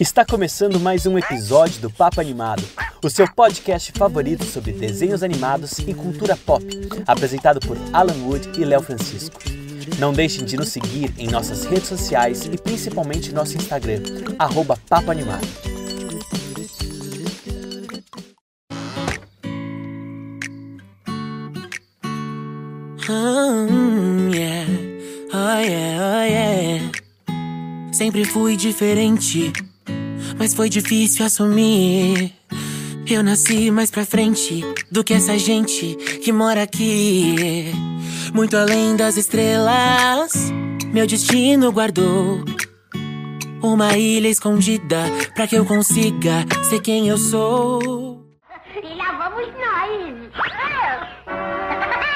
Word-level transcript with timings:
Está 0.00 0.24
começando 0.24 0.80
mais 0.80 1.06
um 1.06 1.16
episódio 1.16 1.80
do 1.80 1.88
Papo 1.88 2.20
Animado, 2.20 2.64
o 3.00 3.08
seu 3.08 3.32
podcast 3.32 3.92
favorito 3.92 4.44
sobre 4.44 4.72
desenhos 4.72 5.22
animados 5.22 5.78
e 5.78 5.94
cultura 5.94 6.36
pop, 6.36 6.64
apresentado 7.06 7.60
por 7.60 7.76
Alan 7.92 8.16
Wood 8.24 8.60
e 8.60 8.64
Léo 8.64 8.82
Francisco. 8.82 9.38
Não 10.00 10.12
deixem 10.12 10.44
de 10.44 10.56
nos 10.56 10.70
seguir 10.70 11.14
em 11.16 11.28
nossas 11.28 11.64
redes 11.64 11.86
sociais 11.86 12.44
e 12.44 12.58
principalmente 12.58 13.32
nosso 13.32 13.56
Instagram, 13.56 14.02
arroba 14.36 14.76
Papo 14.88 15.12
Animado. 15.12 15.46
Oh, 23.08 24.34
yeah. 24.34 24.66
Oh, 25.32 25.60
yeah, 25.60 26.00
oh, 26.02 26.24
yeah. 26.24 26.90
Sempre 27.92 28.24
fui 28.24 28.56
diferente, 28.56 29.52
mas 30.38 30.54
foi 30.54 30.68
difícil 30.68 31.24
assumir. 31.24 32.32
Eu 33.08 33.22
nasci 33.22 33.70
mais 33.70 33.90
pra 33.90 34.04
frente 34.04 34.62
do 34.90 35.04
que 35.04 35.12
essa 35.12 35.38
gente 35.38 35.94
que 36.22 36.32
mora 36.32 36.62
aqui. 36.62 37.72
Muito 38.32 38.56
além 38.56 38.96
das 38.96 39.16
estrelas, 39.16 40.32
meu 40.92 41.06
destino 41.06 41.70
guardou 41.70 42.44
uma 43.62 43.96
ilha 43.96 44.28
escondida 44.28 45.04
pra 45.34 45.46
que 45.46 45.56
eu 45.56 45.64
consiga 45.64 46.44
ser 46.68 46.80
quem 46.80 47.08
eu 47.08 47.18
sou. 47.18 48.24
E 48.82 48.94
lá 48.96 49.12
vamos 49.12 49.48
nós. 49.54 50.14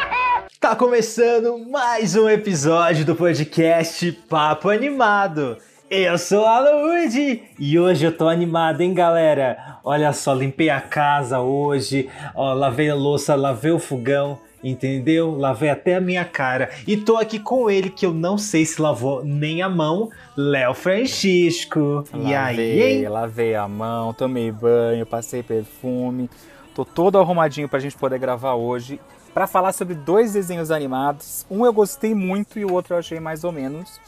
Tá 0.61 0.75
começando 0.75 1.57
mais 1.71 2.17
um 2.17 2.29
episódio 2.29 3.05
do 3.05 3.15
podcast 3.15 4.11
Papo 4.29 4.69
Animado. 4.69 5.57
Eu 5.91 6.19
sou 6.19 6.45
a 6.45 6.61
Luigi 6.61 7.43
e 7.59 7.79
hoje 7.79 8.05
eu 8.05 8.15
tô 8.15 8.29
animado, 8.29 8.83
hein, 8.83 8.93
galera? 8.93 9.79
Olha 9.83 10.13
só, 10.13 10.35
limpei 10.35 10.69
a 10.69 10.83
casa 10.83 11.41
hoje, 11.41 12.11
ó, 12.35 12.53
lavei 12.53 12.91
a 12.91 12.95
louça, 12.95 13.35
lavei 13.35 13.71
o 13.71 13.79
fogão, 13.79 14.39
entendeu? 14.63 15.35
Lavei 15.35 15.71
até 15.71 15.95
a 15.95 16.01
minha 16.01 16.27
cara. 16.27 16.69
E 16.87 16.95
tô 16.95 17.17
aqui 17.17 17.39
com 17.39 17.71
ele 17.71 17.89
que 17.89 18.05
eu 18.05 18.13
não 18.13 18.37
sei 18.37 18.67
se 18.67 18.83
lavou 18.83 19.25
nem 19.25 19.63
a 19.63 19.69
mão, 19.71 20.11
Léo 20.37 20.75
Francisco. 20.75 22.05
e 22.13 22.35
aí, 22.35 22.83
hein? 22.83 23.09
lavei 23.09 23.55
a 23.55 23.67
mão, 23.67 24.13
tomei 24.13 24.53
banho, 24.53 25.07
passei 25.07 25.43
perfume. 25.43 26.29
Tô 26.75 26.85
todo 26.85 27.19
arrumadinho 27.19 27.69
pra 27.69 27.79
gente 27.79 27.97
poder 27.97 28.19
gravar 28.19 28.53
hoje 28.55 29.01
para 29.33 29.47
falar 29.47 29.73
sobre 29.73 29.95
dois 29.95 30.35
desenhos 30.35 30.71
animados. 30.71 31.47
Um 31.51 31.65
eu 31.65 31.73
gostei 31.73 32.15
muito 32.15 32.59
e 32.59 32.65
o 32.67 32.73
outro 32.75 32.95
eu 32.95 32.99
achei 32.99 33.19
mais 33.19 33.43
ou 33.43 33.53
menos. 33.53 33.99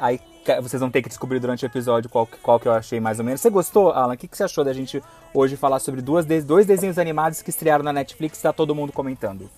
Aí 0.00 0.20
vocês 0.60 0.80
vão 0.80 0.90
ter 0.90 1.02
que 1.02 1.08
descobrir 1.08 1.38
durante 1.38 1.64
o 1.64 1.66
episódio 1.66 2.10
qual, 2.10 2.28
qual 2.42 2.58
que 2.58 2.66
eu 2.66 2.72
achei 2.72 3.00
mais 3.00 3.18
ou 3.18 3.24
menos. 3.24 3.40
Você 3.40 3.50
gostou, 3.50 3.90
Alan? 3.90 4.14
O 4.14 4.16
que, 4.16 4.28
que 4.28 4.36
você 4.36 4.44
achou 4.44 4.64
da 4.64 4.72
gente 4.72 5.02
hoje 5.32 5.56
falar 5.56 5.78
sobre 5.78 6.00
duas, 6.00 6.26
dois 6.44 6.66
desenhos 6.66 6.98
animados 6.98 7.42
que 7.42 7.50
estrearam 7.50 7.84
na 7.84 7.92
Netflix 7.92 8.38
e 8.38 8.42
tá 8.42 8.52
todo 8.52 8.74
mundo 8.74 8.92
comentando? 8.92 9.48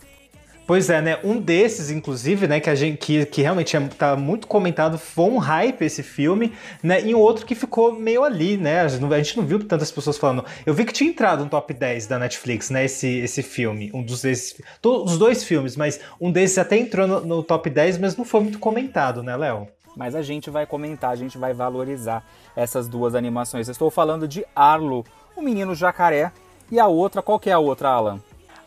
Pois 0.66 0.88
é, 0.88 1.02
né? 1.02 1.18
Um 1.22 1.38
desses, 1.38 1.90
inclusive, 1.90 2.48
né, 2.48 2.58
que 2.58 2.70
a 2.70 2.74
gente 2.74 2.96
que, 2.96 3.26
que 3.26 3.42
realmente 3.42 3.76
é, 3.76 3.80
tá 3.80 4.16
muito 4.16 4.46
comentado, 4.46 4.96
foi 4.96 5.26
um 5.26 5.36
hype 5.36 5.82
esse 5.82 6.02
filme, 6.02 6.54
né? 6.82 7.02
E 7.04 7.14
um 7.14 7.18
outro 7.18 7.44
que 7.44 7.54
ficou 7.54 7.92
meio 7.92 8.24
ali, 8.24 8.56
né? 8.56 8.80
A 8.80 8.88
gente, 8.88 9.02
não, 9.02 9.12
a 9.12 9.18
gente 9.18 9.36
não 9.36 9.44
viu 9.44 9.62
tantas 9.62 9.90
pessoas 9.90 10.16
falando. 10.16 10.42
Eu 10.64 10.72
vi 10.72 10.86
que 10.86 10.92
tinha 10.92 11.10
entrado 11.10 11.44
no 11.44 11.50
top 11.50 11.74
10 11.74 12.06
da 12.06 12.18
Netflix, 12.18 12.70
né? 12.70 12.86
Esse, 12.86 13.18
esse 13.18 13.42
filme. 13.42 13.90
Um 13.92 14.02
dos 14.02 14.22
desses. 14.22 14.58
Todos 14.80 15.12
os 15.12 15.18
dois 15.18 15.44
filmes, 15.44 15.76
mas 15.76 16.00
um 16.18 16.32
desses 16.32 16.56
até 16.56 16.78
entrou 16.78 17.06
no, 17.06 17.20
no 17.20 17.42
top 17.42 17.68
10, 17.68 17.98
mas 17.98 18.16
não 18.16 18.24
foi 18.24 18.40
muito 18.40 18.58
comentado, 18.58 19.22
né, 19.22 19.36
Léo? 19.36 19.68
Mas 19.96 20.14
a 20.14 20.22
gente 20.22 20.50
vai 20.50 20.66
comentar, 20.66 21.10
a 21.10 21.16
gente 21.16 21.38
vai 21.38 21.52
valorizar 21.52 22.24
essas 22.56 22.88
duas 22.88 23.14
animações. 23.14 23.68
Eu 23.68 23.72
estou 23.72 23.90
falando 23.90 24.26
de 24.26 24.44
Arlo, 24.54 25.04
o 25.36 25.42
menino 25.42 25.74
jacaré, 25.74 26.32
e 26.70 26.80
a 26.80 26.86
outra, 26.86 27.22
qual 27.22 27.38
que 27.38 27.50
é 27.50 27.52
a 27.52 27.58
outra, 27.58 27.88
Alan? 27.88 28.20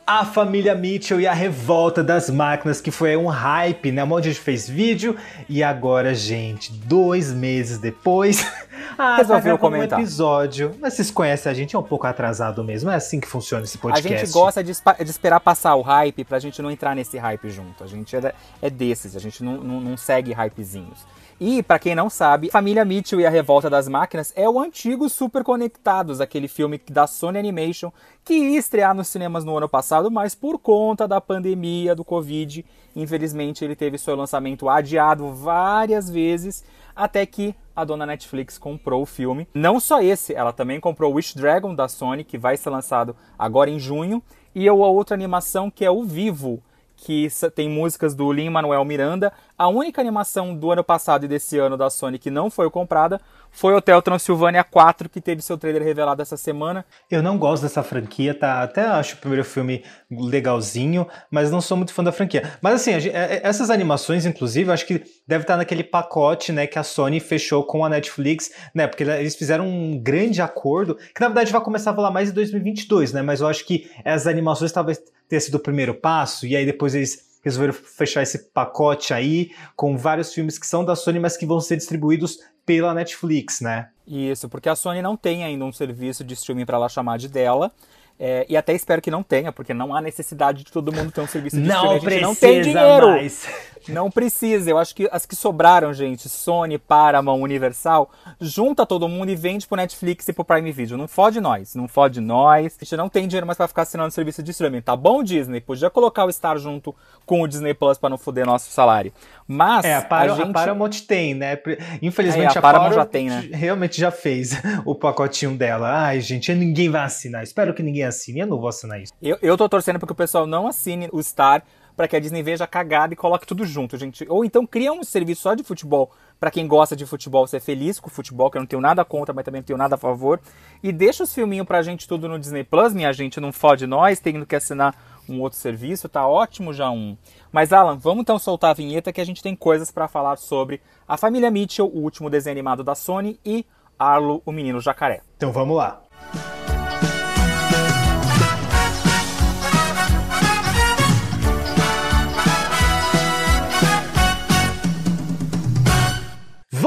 A 0.06 0.24
família 0.24 0.74
Mitchell 0.74 1.19
e 1.19 1.28
a 1.28 1.34
revolta 1.34 2.02
das 2.02 2.29
máquinas, 2.29 2.79
que 2.79 2.91
foi 2.91 3.18
um 3.18 3.28
hype, 3.28 3.91
né? 3.91 4.02
Um 4.06 4.07
monte 4.07 4.24
de 4.24 4.29
gente 4.29 4.41
fez 4.41 4.69
vídeo 4.69 5.18
e 5.50 5.62
agora, 5.62 6.16
gente, 6.16 6.72
dois 6.72 7.34
meses 7.34 7.78
depois, 7.78 8.46
ah, 8.97 9.18
resolveu 9.18 9.57
tá 9.57 9.62
comentar 9.62 10.00
um 10.00 10.02
episódio. 10.02 10.73
Mas 10.79 10.94
vocês 10.94 11.12
conhecem 11.12 11.52
a 11.52 11.53
gente, 11.53 11.75
é 11.75 11.79
um 11.79 11.84
pouco 11.84 12.07
atrasado 12.07 12.63
mesmo. 12.63 12.90
É 12.90 12.96
assim 12.96 13.19
que 13.19 13.28
funciona 13.28 13.66
esse 13.66 13.78
podcast. 13.78 14.16
A 14.16 14.18
gente 14.18 14.31
gosta 14.31 14.63
de, 14.63 14.72
de 14.72 15.12
esperar 15.12 15.41
passar 15.41 15.75
o 15.75 15.81
hype 15.81 16.23
pra 16.23 16.40
gente 16.40 16.62
não 16.62 16.72
entrar 16.72 16.96
nesse 16.96 17.18
hype 17.18 17.50
junto. 17.50 17.84
A 17.84 17.88
gente 17.88 18.16
é, 18.16 18.34
é 18.62 18.69
desses, 18.69 19.13
a 19.13 19.19
gente 19.19 19.44
não, 19.44 19.57
não, 19.57 19.81
não 19.81 19.97
segue 19.97 20.31
hypezinhos. 20.31 21.06
E, 21.40 21.62
para 21.62 21.78
quem 21.78 21.94
não 21.94 22.09
sabe, 22.09 22.50
Família 22.50 22.84
Mitchell 22.84 23.22
e 23.22 23.25
a 23.25 23.30
Revolta 23.30 23.70
das 23.70 23.88
Máquinas 23.88 24.34
é 24.36 24.50
o 24.50 24.59
antigo 24.59 25.08
Super 25.08 25.44
Conectados, 25.44 26.20
aquele 26.20 26.48
filme 26.48 26.81
da 26.90 27.06
Sony 27.06 27.38
Animation 27.38 27.92
que 28.25 28.34
ia 28.34 28.58
estrear 28.58 28.96
nos 28.96 29.08
cinemas 29.08 29.46
no 29.46 29.56
ano 29.56 29.70
passado, 29.70 30.09
mas 30.09 30.34
por 30.34 30.58
conta 30.58 31.08
da 31.08 31.22
pandemia 31.22 31.94
do 31.94 32.03
Covid, 32.03 32.66
infelizmente 32.96 33.64
ele 33.64 33.76
teve 33.76 34.00
seu 34.00 34.16
lançamento 34.16 34.68
adiado 34.68 35.31
várias 35.31 36.09
vezes, 36.09 36.64
até 36.96 37.24
que 37.24 37.53
a 37.76 37.86
dona 37.86 38.08
Netflix 38.08 38.58
comprou 38.58 39.03
o 39.03 39.06
filme. 39.06 39.47
Não 39.53 39.80
só 39.80 40.02
esse, 40.02 40.34
ela 40.34 40.52
também 40.52 40.80
comprou 40.80 41.14
Wish 41.14 41.38
Dragon 41.38 41.76
da 41.76 41.88
Sony, 41.88 42.24
que 42.24 42.40
vai 42.40 42.58
ser 42.58 42.72
lançado 42.72 43.16
agora 43.38 43.70
em 43.70 43.78
junho, 43.78 44.24
e 44.56 44.68
a 44.68 44.74
outra 44.74 45.14
animação 45.14 45.70
que 45.70 45.86
é 45.86 45.92
o 45.92 46.03
Vivo, 46.03 46.64
que 46.97 47.28
tem 47.56 47.69
músicas 47.69 48.16
do 48.16 48.31
Lin-Manuel 48.31 48.84
Miranda. 48.84 49.31
A 49.58 49.68
única 49.68 50.02
animação 50.02 50.56
do 50.56 50.72
ano 50.72 50.84
passado 50.84 51.24
e 51.24 51.28
desse 51.28 51.58
ano 51.58 51.78
da 51.78 51.90
Sony 51.90 52.18
que 52.18 52.31
não 52.31 52.50
foi 52.50 52.69
comprada 52.69 53.22
foi 53.57 53.73
Hotel 53.73 54.00
Transilvânia 54.03 54.63
4, 54.63 55.09
que 55.09 55.19
teve 55.19 55.41
seu 55.41 55.57
trailer 55.57 55.81
revelado 55.81 56.22
essa 56.22 56.38
semana. 56.38 56.85
Eu 57.09 57.23
não 57.23 57.40
gosto 57.40 57.63
dessa 57.63 57.81
franquia, 57.81 58.31
tá? 58.31 58.62
Até 58.62 58.81
acho 58.81 59.16
o 59.16 59.18
primeiro 59.18 59.44
filme 59.44 59.84
legalzinho, 60.12 61.07
mas 61.31 61.50
não 61.50 61.59
sou 61.59 61.75
muito 61.75 61.91
fã 61.91 62.03
da 62.03 62.12
franquia. 62.12 62.51
Mas 62.62 62.75
assim, 62.75 62.91
é, 62.91 63.17
é, 63.17 63.41
essas 63.44 63.72
animações, 63.72 64.28
inclusive, 64.28 64.72
acho 64.72 64.85
que 64.85 65.03
deve 65.28 65.44
estar 65.44 65.57
naquele 65.57 65.84
pacote, 65.84 66.51
né, 66.51 66.67
que 66.67 66.78
a 66.78 66.84
Sony 66.84 67.19
fechou 67.19 67.63
com 67.63 67.84
a 67.84 67.90
Netflix, 67.90 68.51
né? 68.75 68.85
Porque 68.85 69.03
eles 69.03 69.35
fizeram 69.35 69.67
um 69.67 69.97
grande 69.97 70.40
acordo, 70.40 70.94
que 70.94 71.19
na 71.19 71.28
verdade 71.28 71.51
vai 71.51 71.62
começar 71.62 71.90
a 71.90 71.96
falar 71.96 72.12
mais 72.12 72.29
em 72.29 72.34
2022, 72.34 73.12
né? 73.12 73.23
Mas 73.23 73.41
eu 73.41 73.47
acho 73.47 73.66
que 73.66 73.90
as 74.06 74.28
animações 74.28 74.72
talvez 74.72 75.01
tenha 75.28 75.40
sido 75.40 75.56
o 75.56 75.59
primeiro 75.59 75.96
passo, 75.96 76.46
e 76.46 76.56
aí 76.56 76.63
depois 76.63 76.94
eles 76.94 77.27
resolveram 77.47 77.74
fechar 77.74 78.22
esse 78.22 78.50
pacote 78.52 79.13
aí 79.13 79.52
com 79.75 79.97
vários 79.97 80.34
filmes 80.34 80.59
que 80.59 80.68
são 80.68 80.84
da 80.84 80.96
Sony, 80.96 81.19
mas 81.19 81.38
que 81.38 81.46
vão 81.46 81.59
ser 81.59 81.78
distribuídos 81.78 82.40
pela 82.66 82.94
Netflix, 82.94 83.62
né? 83.62 83.90
Isso, 84.06 84.47
porque 84.50 84.69
a 84.69 84.75
Sony 84.75 85.02
não 85.02 85.16
tem 85.16 85.44
ainda 85.44 85.63
um 85.66 85.72
serviço 85.72 86.24
de 86.24 86.34
streaming 86.34 86.66
para 86.66 86.78
ela 86.78 86.90
chamar 86.90 87.18
de 87.18 87.28
dela. 87.28 87.72
É, 88.19 88.45
e 88.50 88.57
até 88.57 88.73
espero 88.73 89.01
que 89.01 89.11
não 89.11 89.22
tenha, 89.22 89.51
porque 89.51 89.73
não 89.73 89.95
há 89.95 90.01
necessidade 90.01 90.63
de 90.63 90.72
todo 90.72 90.91
mundo 90.91 91.11
ter 91.11 91.22
um 91.22 91.28
serviço 91.28 91.55
de 91.55 91.67
não 91.67 91.97
streaming. 91.97 92.22
Não 92.22 92.35
tem 92.35 92.61
dinheiro. 92.61 93.07
Mais. 93.07 93.47
Não 93.88 94.11
precisa. 94.11 94.69
Eu 94.69 94.78
acho 94.78 94.94
que 94.94 95.07
as 95.11 95.25
que 95.25 95.35
sobraram, 95.35 95.94
gente, 95.94 96.28
Sony, 96.28 96.78
Paramount, 96.78 97.41
Universal, 97.41 98.11
junta 98.39 98.85
todo 98.85 99.07
mundo 99.07 99.29
e 99.29 99.35
vende 99.35 99.66
pro 99.66 99.78
Netflix 99.78 100.28
e 100.28 100.33
pro 100.33 100.44
Prime 100.44 100.72
Video. 100.72 100.97
Não 100.97 101.07
fode 101.07 101.39
nós. 101.39 101.75
Não 101.75 101.88
fode 101.88 102.19
nós. 102.19 102.78
A 102.79 102.83
gente 102.83 102.97
não 102.97 103.09
tem 103.09 103.28
dinheiro 103.28 103.47
mais 103.47 103.57
para 103.57 103.67
ficar 103.67 103.83
assinando 103.83 104.11
serviço 104.11 104.44
de 104.44 104.51
streaming. 104.51 104.81
Tá 104.81 104.95
bom, 104.95 105.23
Disney? 105.23 105.61
Podia 105.61 105.89
colocar 105.89 106.25
o 106.25 106.31
Star 106.31 106.57
junto 106.57 106.94
com 107.25 107.41
o 107.41 107.47
Disney 107.47 107.73
Plus 107.73 107.97
para 107.97 108.09
não 108.09 108.17
foder 108.17 108.45
nosso 108.45 108.69
salário. 108.72 109.11
Mas. 109.47 109.85
É, 109.85 109.95
a, 109.95 110.01
Par 110.01 110.29
a, 110.29 110.35
gente... 110.35 110.49
a 110.49 110.53
Paramount 110.53 111.01
tem, 111.07 111.34
né? 111.34 111.57
Infelizmente 112.01 112.55
é, 112.55 112.57
a, 112.57 112.59
a 112.59 112.61
Paramount, 112.61 112.89
Paramount 112.89 112.95
já 112.95 113.05
tem, 113.05 113.29
né? 113.29 113.49
Realmente 113.53 113.99
já 113.99 114.11
fez 114.11 114.51
o 114.85 114.95
pacotinho 114.95 115.55
dela. 115.55 116.07
Ai, 116.07 116.19
gente, 116.19 116.53
ninguém 116.53 116.89
vai 116.89 117.01
assinar. 117.01 117.44
Espero 117.44 117.73
que 117.73 117.84
ninguém 117.84 118.03
assine. 118.07 118.41
Eu 118.41 118.47
não 118.47 118.59
vou 118.59 118.69
assinar 118.69 119.01
isso. 119.01 119.13
Eu, 119.22 119.38
eu 119.41 119.57
tô 119.57 119.68
torcendo 119.69 120.00
para 120.00 120.07
que 120.07 120.13
o 120.13 120.16
pessoal 120.16 120.47
não 120.47 120.68
assine 120.68 121.09
o 121.12 121.22
Star 121.22 121.63
para 121.97 122.07
que 122.07 122.16
a 122.16 122.19
Disney 122.19 122.44
veja 122.44 122.68
cagada 122.68 123.16
e 123.16 123.18
coloque 123.18 123.47
tudo 123.47 123.66
junto, 123.66 123.97
gente. 123.97 124.23
Ou 124.29 124.45
então 124.45 124.68
cria 124.68 124.94
um 124.94 125.03
serviço 125.03 125.41
só 125.41 125.56
de 125.56 125.63
futebol 125.63 126.12
para 126.40 126.51
quem 126.51 126.67
gosta 126.67 126.96
de 126.96 127.08
futebol 127.08 127.47
ser 127.47 127.59
feliz 127.59 127.99
com 127.99 128.08
o 128.08 128.11
futebol, 128.11 128.52
que 128.52 128.58
eu 128.58 128.61
não 128.61 128.67
tenho 128.67 128.82
nada 128.82 129.03
contra, 129.03 129.34
mas 129.34 129.43
também 129.43 129.61
não 129.61 129.66
tenho 129.66 129.79
nada 129.79 129.96
a 129.96 129.97
favor. 129.97 130.40
E 130.84 130.91
deixa 130.91 131.23
os 131.23 131.34
filminhos 131.34 131.66
pra 131.66 131.82
gente 131.82 132.08
tudo 132.08 132.29
no 132.29 132.37
Disney 132.37 132.64
Plus, 132.64 132.93
minha 132.93 133.11
gente, 133.11 133.40
não 133.40 133.52
fode 133.52 133.87
nós, 133.87 134.20
tendo 134.20 134.46
que 134.46 134.55
assinar 134.55 134.96
um 135.28 135.41
outro 135.41 135.58
serviço, 135.58 136.08
tá 136.08 136.26
ótimo 136.28 136.72
já 136.72 136.91
um. 136.91 137.17
Mas 137.52 137.73
Alan, 137.73 137.97
vamos 137.97 138.22
então 138.22 138.37
soltar 138.37 138.70
a 138.70 138.76
vinheta 138.76 139.11
que 139.11 139.20
a 139.20 139.26
gente 139.26 139.41
tem 139.41 139.55
coisas 139.55 139.91
para 139.91 140.08
falar 140.08 140.37
sobre 140.37 140.79
a 141.08 141.17
família 141.17 141.49
Mitchell, 141.49 141.87
o 141.87 141.99
último 142.02 142.29
desenho 142.29 142.53
animado 142.53 142.84
da 142.84 142.93
Sony, 142.93 143.40
e 143.43 143.66
Arlo, 143.97 144.41
o 144.46 144.52
menino 144.52 144.79
jacaré. 144.79 145.22
Então 145.35 145.52
vamos 145.52 145.76
lá. 145.76 146.02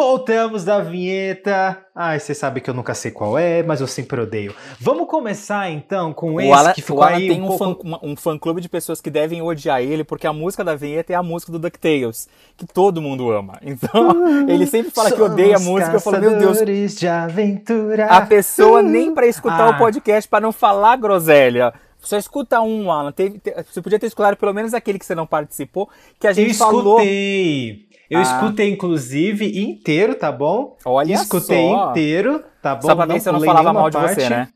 Voltamos 0.00 0.64
da 0.64 0.80
vinheta. 0.80 1.76
Ai, 1.94 2.18
você 2.18 2.34
sabe 2.34 2.62
que 2.62 2.70
eu 2.70 2.74
nunca 2.74 2.94
sei 2.94 3.10
qual 3.10 3.36
é, 3.38 3.62
mas 3.62 3.82
eu 3.82 3.86
sempre 3.86 4.18
odeio. 4.18 4.54
Vamos 4.80 5.06
começar 5.06 5.70
então 5.70 6.14
com 6.14 6.36
O 6.36 6.40
esse 6.40 6.50
Alan, 6.50 6.72
que 6.72 6.80
o 6.80 6.84
ficou 6.84 7.02
Alan 7.02 7.16
aí 7.16 7.28
tem 7.28 7.42
um 7.42 7.52
um, 7.52 7.58
pouco... 7.58 7.86
fã, 7.86 7.98
um 8.02 8.16
fã-clube 8.16 8.62
de 8.62 8.68
pessoas 8.70 8.98
que 8.98 9.10
devem 9.10 9.42
odiar 9.42 9.82
ele, 9.82 10.02
porque 10.02 10.26
a 10.26 10.32
música 10.32 10.64
da 10.64 10.74
vinheta 10.74 11.12
é 11.12 11.16
a 11.16 11.22
música 11.22 11.52
do 11.52 11.58
DuckTales, 11.58 12.28
que 12.56 12.64
todo 12.66 13.02
mundo 13.02 13.30
ama. 13.30 13.58
Então, 13.62 14.48
ele 14.48 14.66
sempre 14.66 14.90
fala 14.90 15.12
que 15.12 15.20
odeia 15.20 15.56
a 15.56 15.60
música, 15.60 15.92
eu 15.92 16.00
falo, 16.00 16.18
meu 16.18 16.38
Deus, 16.38 16.58
de 16.96 17.06
aventura. 17.06 18.06
a 18.06 18.22
pessoa 18.22 18.80
nem 18.82 19.12
pra 19.14 19.26
escutar 19.26 19.68
Ah. 19.68 19.70
o 19.70 19.78
podcast 19.78 20.26
pra 20.28 20.40
não 20.40 20.50
falar 20.50 20.96
groselha. 20.96 21.74
Só 21.98 22.16
escuta 22.16 22.58
um, 22.62 22.90
Alan. 22.90 23.12
Teve- 23.12 23.38
te- 23.38 23.54
você 23.70 23.82
podia 23.82 23.98
ter 23.98 24.06
escutado 24.06 24.34
pelo 24.34 24.54
menos 24.54 24.72
aquele 24.72 24.98
que 24.98 25.04
você 25.04 25.14
não 25.14 25.26
participou, 25.26 25.86
que 26.18 26.26
a 26.26 26.30
Eu 26.30 26.34
gente 26.34 26.54
falou. 26.54 26.94
escutei. 26.98 27.89
Eu 28.10 28.18
Ah. 28.18 28.22
escutei, 28.22 28.68
inclusive, 28.70 29.60
inteiro, 29.62 30.14
tá 30.16 30.32
bom? 30.32 30.76
Olha 30.84 31.12
escutei 31.14 31.68
só. 31.70 31.90
inteiro, 31.90 32.42
tá 32.60 32.74
bom? 32.74 32.88
Só 32.88 32.96
pra 32.96 33.06
ver 33.06 33.20
se 33.20 33.28
eu 33.28 33.32
não 33.32 33.40
falava 33.40 33.72
mal 33.72 33.88
de 33.88 33.96
você, 33.96 34.14
parte. 34.16 34.28
né? 34.30 34.48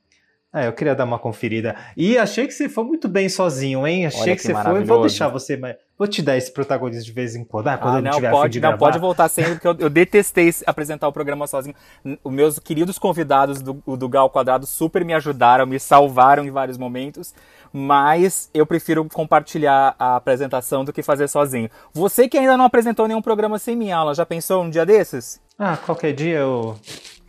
É, 0.57 0.69
eu 0.69 0.73
queria 0.73 0.95
dar 0.95 1.03
uma 1.05 1.19
conferida. 1.19 1.75
E 1.97 2.17
achei 2.17 2.47
que 2.47 2.53
você 2.53 2.69
foi 2.69 2.85
muito 2.85 3.09
bem 3.09 3.29
sozinho, 3.29 3.85
hein? 3.85 4.07
Achei 4.07 4.21
Olha 4.23 4.31
que, 4.37 4.43
que 4.43 4.47
você 4.47 4.55
foi. 4.55 4.85
Vou 4.85 5.01
deixar 5.01 5.27
você, 5.27 5.57
mas 5.57 5.75
vou 5.99 6.07
te 6.07 6.23
dar 6.23 6.37
esse 6.37 6.53
protagonismo 6.53 7.05
de 7.05 7.11
vez 7.13 7.35
em 7.35 7.43
quando. 7.45 7.67
Ah, 7.67 7.77
quando 7.77 7.95
Ah, 7.95 7.99
eu 7.99 8.03
não 8.03 8.11
não, 8.13 8.17
tiver 8.17 8.31
pode, 8.31 8.53
de 8.53 8.61
não, 8.61 8.79
pode 8.79 8.99
voltar 9.01 9.29
sempre, 9.29 9.55
porque 9.55 9.67
eu, 9.67 9.77
eu 9.81 9.91
detestei 9.91 10.55
apresentar 10.65 11.09
o 11.09 11.13
programa 11.13 11.49
sozinho. 11.49 11.75
Os 12.23 12.33
meus 12.33 12.61
queridos 12.61 13.01
convidados 13.01 13.61
do, 13.61 13.73
do 13.97 14.09
Gal 14.09 14.31
Quadrado 14.31 14.65
super 14.65 15.05
me 15.05 15.13
ajudaram, 15.13 15.67
me 15.67 15.81
salvaram 15.81 16.45
em 16.45 16.53
vários 16.53 16.79
momentos, 16.79 17.35
mas 17.77 18.49
eu 18.55 18.65
prefiro 18.65 19.05
compartilhar 19.13 19.97
a 19.99 20.15
apresentação 20.15 20.85
do 20.85 20.93
que 20.93 21.03
fazer 21.03 21.27
sozinho. 21.27 21.69
Você 21.93 22.29
que 22.29 22.39
ainda 22.39 22.57
não 22.57 22.65
apresentou 22.65 23.09
nenhum 23.09 23.21
programa 23.21 23.59
sem 23.59 23.75
mim, 23.75 23.91
Alan, 23.91 24.15
já 24.15 24.25
pensou 24.25 24.63
um 24.63 24.71
dia 24.71 24.87
desses? 24.87 25.41
Ah, 25.59 25.77
qualquer 25.77 26.13
dia 26.13 26.39
eu. 26.39 26.77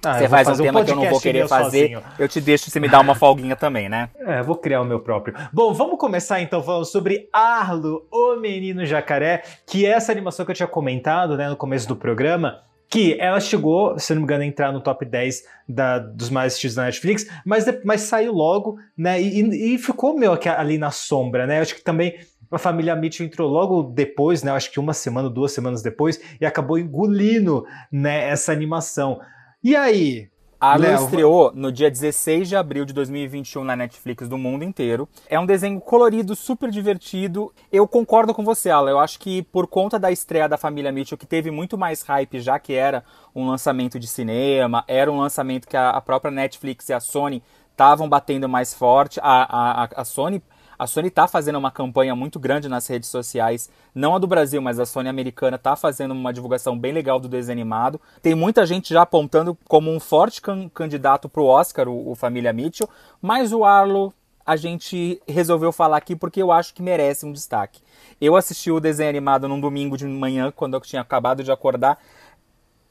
Ah, 0.05 0.19
você 0.19 0.29
faz 0.29 0.47
um 0.47 0.57
tema 0.57 0.85
que 0.85 0.91
eu 0.91 0.95
não 0.95 1.09
vou 1.09 1.19
querer 1.19 1.47
fazer, 1.47 1.93
sozinho. 1.93 2.03
eu 2.19 2.27
te 2.27 2.39
deixo 2.39 2.69
se 2.69 2.79
me 2.79 2.87
dar 2.87 2.99
uma 2.99 3.15
folguinha 3.15 3.55
também, 3.55 3.89
né? 3.89 4.07
É, 4.19 4.43
vou 4.43 4.55
criar 4.55 4.81
o 4.81 4.85
meu 4.85 4.99
próprio. 4.99 5.33
Bom, 5.51 5.73
vamos 5.73 5.97
começar 5.97 6.39
então 6.39 6.61
falando 6.61 6.85
sobre 6.85 7.27
Arlo, 7.33 8.05
o 8.11 8.35
Menino 8.35 8.85
Jacaré, 8.85 9.41
que 9.65 9.83
é 9.83 9.89
essa 9.89 10.11
animação 10.11 10.45
que 10.45 10.51
eu 10.51 10.55
tinha 10.55 10.67
comentado 10.67 11.35
né, 11.35 11.49
no 11.49 11.57
começo 11.57 11.87
do 11.87 11.95
programa, 11.95 12.61
que 12.89 13.17
ela 13.19 13.39
chegou, 13.39 13.97
se 13.99 14.13
não 14.13 14.21
me 14.21 14.25
engano, 14.25 14.43
a 14.43 14.47
entrar 14.47 14.71
no 14.71 14.81
top 14.81 15.05
10 15.05 15.43
da- 15.67 15.99
dos 15.99 16.29
mais 16.29 16.53
assistidos 16.53 16.75
da 16.75 16.83
Netflix, 16.85 17.27
mas, 17.45 17.65
mas 17.83 18.01
saiu 18.01 18.31
logo, 18.33 18.77
né, 18.97 19.21
e, 19.21 19.73
e- 19.73 19.77
ficou 19.77 20.17
meio 20.17 20.37
ali 20.57 20.77
na 20.77 20.91
sombra, 20.91 21.45
né, 21.47 21.59
acho 21.59 21.75
que 21.75 21.81
também 21.83 22.15
a 22.51 22.57
família 22.57 22.95
Mitchell 22.95 23.25
entrou 23.25 23.49
logo 23.49 23.83
depois, 23.83 24.43
né, 24.43 24.51
acho 24.51 24.71
que 24.71 24.79
uma 24.79 24.93
semana, 24.93 25.29
duas 25.29 25.51
semanas 25.51 25.81
depois, 25.81 26.21
e 26.39 26.45
acabou 26.45 26.77
engolindo, 26.77 27.65
né, 27.91 28.29
essa 28.29 28.51
animação. 28.51 29.19
E 29.63 29.75
aí, 29.75 30.29
Arlo 30.59 30.83
Léo, 30.83 31.03
estreou 31.03 31.51
no 31.53 31.71
dia 31.71 31.91
16 31.91 32.49
de 32.49 32.55
abril 32.55 32.85
de 32.85 32.93
2021 32.93 33.63
na 33.63 33.75
Netflix 33.75 34.27
do 34.27 34.37
mundo 34.37 34.63
inteiro. 34.63 35.07
É 35.29 35.39
um 35.39 35.45
desenho 35.45 35.79
colorido, 35.79 36.35
super 36.35 36.71
divertido. 36.71 37.53
Eu 37.71 37.87
concordo 37.87 38.33
com 38.33 38.43
você, 38.43 38.69
Alan. 38.69 38.91
Eu 38.91 38.99
acho 38.99 39.19
que 39.19 39.43
por 39.43 39.67
conta 39.67 39.99
da 39.99 40.11
estreia 40.11 40.47
da 40.47 40.57
família 40.57 40.91
Mitchell, 40.91 41.17
que 41.17 41.25
teve 41.25 41.51
muito 41.51 41.77
mais 41.77 42.01
hype, 42.03 42.39
já 42.39 42.57
que 42.57 42.73
era 42.73 43.03
um 43.35 43.47
lançamento 43.47 43.99
de 43.99 44.07
cinema, 44.07 44.83
era 44.87 45.11
um 45.11 45.19
lançamento 45.19 45.67
que 45.67 45.77
a, 45.77 45.89
a 45.89 46.01
própria 46.01 46.31
Netflix 46.31 46.89
e 46.89 46.93
a 46.93 46.99
Sony 46.99 47.43
estavam 47.71 48.07
batendo 48.07 48.47
mais 48.47 48.73
forte. 48.73 49.19
A, 49.21 49.83
a, 49.83 50.01
a 50.01 50.05
Sony. 50.05 50.41
A 50.77 50.85
Sony 50.87 51.09
tá 51.09 51.27
fazendo 51.27 51.57
uma 51.57 51.71
campanha 51.71 52.15
muito 52.15 52.39
grande 52.39 52.67
nas 52.67 52.87
redes 52.87 53.09
sociais, 53.09 53.69
não 53.93 54.15
a 54.15 54.19
do 54.19 54.27
Brasil, 54.27 54.61
mas 54.61 54.79
a 54.79 54.85
Sony 54.85 55.09
americana 55.09 55.57
tá 55.57 55.75
fazendo 55.75 56.11
uma 56.11 56.33
divulgação 56.33 56.77
bem 56.77 56.91
legal 56.91 57.19
do 57.19 57.27
desenho 57.27 57.55
animado. 57.55 57.99
Tem 58.21 58.35
muita 58.35 58.65
gente 58.65 58.93
já 58.93 59.01
apontando 59.03 59.57
como 59.67 59.91
um 59.91 59.99
forte 59.99 60.41
can- 60.41 60.69
candidato 60.69 61.29
pro 61.29 61.45
Oscar, 61.45 61.87
o, 61.87 62.11
o 62.11 62.15
Família 62.15 62.51
Mitchell, 62.51 62.89
mas 63.21 63.53
o 63.53 63.63
Arlo 63.63 64.13
a 64.45 64.55
gente 64.55 65.19
resolveu 65.27 65.71
falar 65.71 65.97
aqui 65.97 66.15
porque 66.15 66.41
eu 66.41 66.51
acho 66.51 66.73
que 66.73 66.81
merece 66.81 67.25
um 67.25 67.31
destaque. 67.31 67.81
Eu 68.21 68.35
assisti 68.35 68.69
o 68.69 68.79
desenho 68.79 69.09
animado 69.09 69.47
num 69.47 69.59
domingo 69.59 69.97
de 69.97 70.05
manhã, 70.05 70.51
quando 70.55 70.75
eu 70.75 70.81
tinha 70.81 71.01
acabado 71.01 71.43
de 71.43 71.51
acordar, 71.51 71.97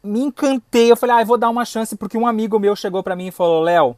me 0.03 0.21
encantei. 0.21 0.91
Eu 0.91 0.97
falei, 0.97 1.17
ah, 1.17 1.23
eu 1.23 1.27
vou 1.27 1.39
dar 1.39 1.49
uma 1.49 1.65
chance, 1.65 1.97
porque 1.97 2.19
um 2.19 2.27
amigo 2.27 2.59
meu 2.59 2.75
chegou 2.75 3.03
pra 3.03 3.15
mim 3.15 3.29
e 3.29 3.31
falou: 3.31 3.63
Léo, 3.63 3.97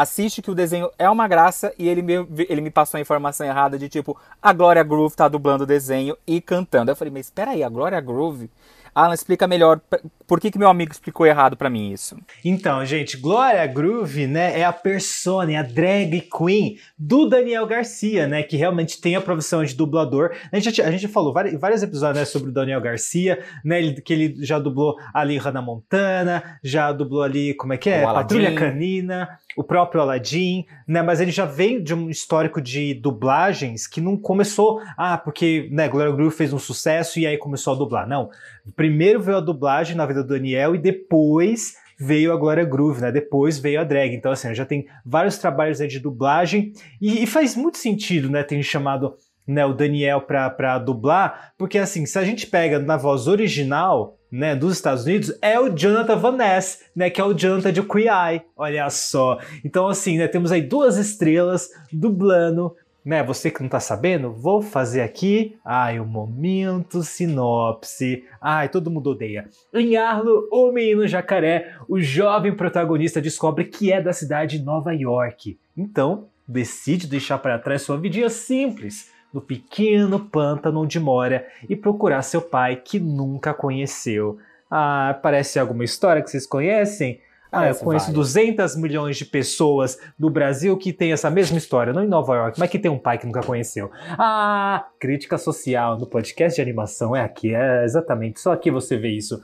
assiste 0.00 0.40
que 0.40 0.50
o 0.50 0.54
desenho 0.54 0.90
é 0.98 1.08
uma 1.10 1.26
graça. 1.26 1.72
E 1.78 1.88
ele 1.88 2.02
me, 2.02 2.14
ele 2.48 2.60
me 2.60 2.70
passou 2.70 2.98
a 2.98 3.00
informação 3.00 3.46
errada 3.46 3.78
de 3.78 3.88
tipo, 3.88 4.16
a 4.40 4.52
Glória 4.52 4.82
Groove 4.82 5.16
tá 5.16 5.28
dublando 5.28 5.64
o 5.64 5.66
desenho 5.66 6.16
e 6.26 6.40
cantando. 6.40 6.90
Eu 6.90 6.96
falei, 6.96 7.12
mas 7.12 7.26
espera 7.26 7.50
aí, 7.50 7.62
a 7.62 7.68
Glória 7.68 8.00
Groove? 8.00 8.50
Alan, 8.94 9.14
explica 9.14 9.46
melhor 9.46 9.80
por 10.28 10.38
que, 10.38 10.50
que 10.50 10.58
meu 10.58 10.68
amigo 10.68 10.92
explicou 10.92 11.26
errado 11.26 11.56
pra 11.56 11.70
mim 11.70 11.90
isso. 11.90 12.16
Então, 12.44 12.84
gente, 12.84 13.16
Glória 13.16 13.66
Groove, 13.66 14.26
né, 14.26 14.60
é 14.60 14.64
a 14.64 14.72
persona, 14.72 15.52
é 15.52 15.56
a 15.56 15.62
drag 15.62 16.20
queen 16.20 16.76
do 16.98 17.26
Daniel 17.26 17.66
Garcia, 17.66 18.26
né, 18.28 18.42
que 18.42 18.56
realmente 18.56 19.00
tem 19.00 19.16
a 19.16 19.20
profissão 19.20 19.64
de 19.64 19.74
dublador. 19.74 20.32
A 20.52 20.58
gente, 20.60 20.82
a 20.82 20.90
gente 20.90 21.08
falou 21.08 21.32
vari- 21.32 21.56
vários 21.56 21.82
episódios 21.82 22.18
né, 22.18 22.24
sobre 22.26 22.50
o 22.50 22.52
Daniel 22.52 22.80
Garcia, 22.80 23.42
né, 23.64 23.78
ele- 23.80 24.00
que 24.02 24.12
ele 24.12 24.36
já 24.44 24.58
dublou 24.58 24.96
ali 25.14 25.38
Hannah 25.38 25.62
Montana, 25.62 26.58
já 26.62 26.92
dublou 26.92 27.22
ali, 27.22 27.54
como 27.54 27.72
é 27.72 27.78
que 27.78 27.88
é? 27.88 28.02
Patrulha 28.22 28.50
Canina, 28.54 29.28
o 29.56 29.64
próprio 29.64 30.02
Aladdin, 30.02 30.66
né, 30.86 31.00
mas 31.00 31.20
ele 31.20 31.30
já 31.30 31.46
vem 31.46 31.82
de 31.82 31.94
um 31.94 32.10
histórico 32.10 32.60
de 32.60 32.92
dublagens 32.92 33.86
que 33.86 34.00
não 34.00 34.16
começou, 34.16 34.80
ah, 34.96 35.16
porque, 35.16 35.68
né, 35.72 35.88
Glória 35.88 36.12
Groove 36.12 36.36
fez 36.36 36.52
um 36.52 36.58
sucesso 36.58 37.18
e 37.18 37.26
aí 37.26 37.38
começou 37.38 37.72
a 37.72 37.76
dublar. 37.76 38.06
Não, 38.06 38.28
primeiro 38.76 39.20
veio 39.20 39.38
a 39.38 39.40
dublagem 39.40 39.96
na 39.96 40.04
vida 40.04 40.17
do 40.22 40.28
Daniel 40.28 40.74
e 40.74 40.78
depois 40.78 41.74
veio 41.98 42.32
a 42.32 42.36
Glória 42.36 42.64
Groove, 42.64 43.00
né? 43.00 43.10
Depois 43.10 43.58
veio 43.58 43.80
a 43.80 43.84
drag. 43.84 44.14
Então, 44.14 44.30
assim, 44.30 44.54
já 44.54 44.64
tem 44.64 44.86
vários 45.04 45.38
trabalhos 45.38 45.78
de 45.78 45.98
dublagem 45.98 46.72
e, 47.00 47.24
e 47.24 47.26
faz 47.26 47.56
muito 47.56 47.78
sentido, 47.78 48.30
né? 48.30 48.42
Ter 48.42 48.62
chamado 48.62 49.14
né, 49.48 49.64
o 49.64 49.72
Daniel 49.72 50.20
pra 50.20 50.78
dublar, 50.78 51.54
porque 51.56 51.78
assim, 51.78 52.04
se 52.04 52.18
a 52.18 52.24
gente 52.24 52.46
pega 52.46 52.78
na 52.78 52.98
voz 52.98 53.26
original, 53.26 54.18
né, 54.30 54.54
dos 54.54 54.74
Estados 54.74 55.04
Unidos, 55.04 55.32
é 55.40 55.58
o 55.58 55.70
Jonathan 55.70 56.16
Van 56.16 56.36
Ness, 56.36 56.84
né, 56.94 57.08
que 57.08 57.18
é 57.18 57.24
o 57.24 57.32
Jonathan 57.32 57.72
de 57.72 57.82
Queer 57.82 58.12
Eye, 58.12 58.42
olha 58.54 58.90
só. 58.90 59.38
Então, 59.64 59.88
assim, 59.88 60.18
né, 60.18 60.28
temos 60.28 60.52
aí 60.52 60.60
duas 60.60 60.98
estrelas 60.98 61.70
dublando 61.90 62.76
né, 63.08 63.22
você 63.22 63.50
que 63.50 63.62
não 63.62 63.70
tá 63.70 63.80
sabendo, 63.80 64.30
vou 64.30 64.60
fazer 64.60 65.00
aqui, 65.00 65.56
ai, 65.64 65.98
o 65.98 66.04
momento 66.04 67.02
sinopse. 67.02 68.22
Ai, 68.38 68.68
todo 68.68 68.90
mundo 68.90 69.12
odeia. 69.12 69.48
Em 69.72 69.96
Arlo, 69.96 70.46
o 70.52 70.70
menino 70.70 71.08
jacaré, 71.08 71.74
o 71.88 71.98
jovem 71.98 72.54
protagonista 72.54 73.18
descobre 73.18 73.64
que 73.64 73.90
é 73.90 73.98
da 73.98 74.12
cidade 74.12 74.58
de 74.58 74.64
Nova 74.64 74.92
York. 74.92 75.58
Então, 75.74 76.26
decide 76.46 77.06
deixar 77.06 77.38
para 77.38 77.58
trás 77.58 77.80
sua 77.80 77.96
vidinha 77.96 78.28
simples 78.28 79.10
no 79.32 79.40
pequeno 79.40 80.20
pântano 80.20 80.82
onde 80.82 81.00
mora 81.00 81.46
e 81.66 81.74
procurar 81.74 82.20
seu 82.20 82.42
pai 82.42 82.76
que 82.76 83.00
nunca 83.00 83.54
conheceu. 83.54 84.36
Ah, 84.70 85.18
parece 85.22 85.58
alguma 85.58 85.82
história 85.82 86.20
que 86.20 86.30
vocês 86.30 86.46
conhecem? 86.46 87.22
Ah, 87.50 87.58
eu 87.58 87.60
Parece 87.62 87.84
conheço 87.84 88.06
várias. 88.06 88.26
200 88.34 88.76
milhões 88.76 89.16
de 89.16 89.24
pessoas 89.24 89.98
no 90.18 90.28
Brasil 90.30 90.76
que 90.76 90.92
tem 90.92 91.12
essa 91.12 91.30
mesma 91.30 91.56
história, 91.58 91.92
não 91.92 92.04
em 92.04 92.08
Nova 92.08 92.34
York, 92.34 92.58
mas 92.58 92.70
que 92.70 92.78
tem 92.78 92.90
um 92.90 92.98
pai 92.98 93.18
que 93.18 93.26
nunca 93.26 93.40
conheceu. 93.40 93.90
Ah, 94.18 94.86
crítica 95.00 95.38
social 95.38 95.98
no 95.98 96.06
podcast 96.06 96.56
de 96.56 96.62
animação 96.62 97.16
é 97.16 97.22
aqui, 97.22 97.54
é 97.54 97.84
exatamente, 97.84 98.40
só 98.40 98.52
aqui 98.52 98.70
você 98.70 98.96
vê 98.96 99.08
isso. 99.08 99.42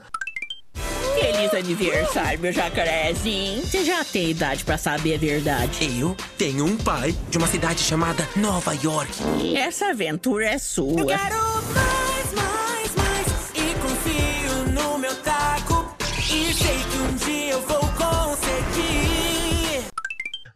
Feliz 1.19 1.53
aniversário, 1.53 2.39
meu 2.39 2.51
jacarezinho. 2.51 3.61
Você 3.61 3.85
já 3.85 4.03
tem 4.03 4.31
idade 4.31 4.65
pra 4.65 4.77
saber 4.77 5.15
a 5.15 5.17
verdade. 5.17 5.99
Eu 5.99 6.15
tenho 6.37 6.65
um 6.65 6.75
pai 6.75 7.15
de 7.29 7.37
uma 7.37 7.47
cidade 7.47 7.79
chamada 7.79 8.27
Nova 8.35 8.73
York. 8.73 9.11
Essa 9.55 9.91
aventura 9.91 10.45
é 10.45 10.57
sua. 10.57 11.05
mais, 11.05 11.29
mais, 11.33 11.94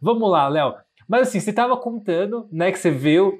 Vamos 0.00 0.30
lá, 0.30 0.48
Léo. 0.48 0.74
Mas 1.08 1.28
assim, 1.28 1.40
você 1.40 1.52
tava 1.52 1.76
contando, 1.76 2.48
né, 2.52 2.70
que 2.70 2.78
você 2.78 2.90
viu 2.90 3.38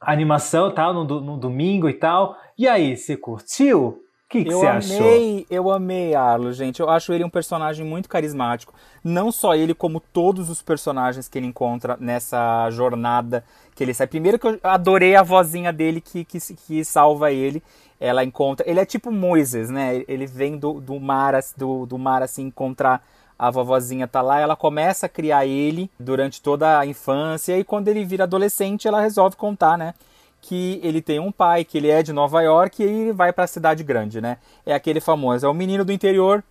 a 0.00 0.12
animação 0.12 0.70
tal, 0.70 0.92
no, 0.92 1.04
no 1.04 1.36
domingo 1.36 1.88
e 1.88 1.94
tal. 1.94 2.36
E 2.58 2.66
aí, 2.68 2.96
você 2.96 3.16
curtiu? 3.16 4.02
O 4.26 4.28
que, 4.28 4.42
que 4.42 4.52
eu 4.52 4.58
você 4.58 4.66
amei, 4.66 5.36
achou? 5.36 5.46
eu 5.48 5.70
amei 5.70 6.14
Arlo, 6.16 6.52
gente. 6.52 6.80
Eu 6.80 6.90
acho 6.90 7.12
ele 7.12 7.22
um 7.22 7.30
personagem 7.30 7.86
muito 7.86 8.08
carismático. 8.08 8.74
Não 9.04 9.30
só 9.30 9.54
ele, 9.54 9.72
como 9.72 10.00
todos 10.00 10.50
os 10.50 10.60
personagens 10.60 11.28
que 11.28 11.38
ele 11.38 11.46
encontra 11.46 11.96
nessa 12.00 12.68
jornada 12.70 13.44
que 13.76 13.84
ele 13.84 13.94
sai. 13.94 14.08
Primeiro 14.08 14.36
que 14.36 14.48
eu 14.48 14.58
adorei 14.64 15.14
a 15.14 15.22
vozinha 15.22 15.72
dele 15.72 16.00
que, 16.00 16.24
que, 16.24 16.40
que 16.40 16.84
salva 16.84 17.30
ele. 17.30 17.62
Ela 18.00 18.24
encontra. 18.24 18.68
Ele 18.68 18.80
é 18.80 18.84
tipo 18.84 19.12
Moisés, 19.12 19.70
né? 19.70 20.04
Ele 20.08 20.26
vem 20.26 20.58
do, 20.58 20.80
do 20.80 20.98
mar, 20.98 21.34
do, 21.56 21.86
do 21.86 21.96
mar 21.96 22.20
assim 22.20 22.46
encontrar 22.46 23.06
a 23.38 23.50
vovozinha 23.50 24.06
tá 24.08 24.22
lá, 24.22 24.40
ela 24.40 24.56
começa 24.56 25.06
a 25.06 25.08
criar 25.08 25.46
ele 25.46 25.90
durante 25.98 26.40
toda 26.40 26.78
a 26.78 26.86
infância 26.86 27.58
e 27.58 27.64
quando 27.64 27.88
ele 27.88 28.04
vira 28.04 28.24
adolescente, 28.24 28.88
ela 28.88 29.00
resolve 29.00 29.36
contar, 29.36 29.76
né? 29.76 29.94
que 30.40 30.80
ele 30.82 31.02
tem 31.02 31.18
um 31.18 31.32
pai, 31.32 31.64
que 31.64 31.76
ele 31.76 31.90
é 31.90 32.02
de 32.04 32.12
Nova 32.12 32.40
York 32.40 32.80
e 32.80 32.86
ele 32.86 33.12
vai 33.12 33.32
para 33.32 33.44
a 33.44 33.48
cidade 33.48 33.82
grande, 33.82 34.20
né? 34.20 34.38
É 34.64 34.74
aquele 34.74 35.00
famoso, 35.00 35.44
é 35.44 35.48
o 35.48 35.54
menino 35.54 35.84
do 35.84 35.92
interior 35.92 36.42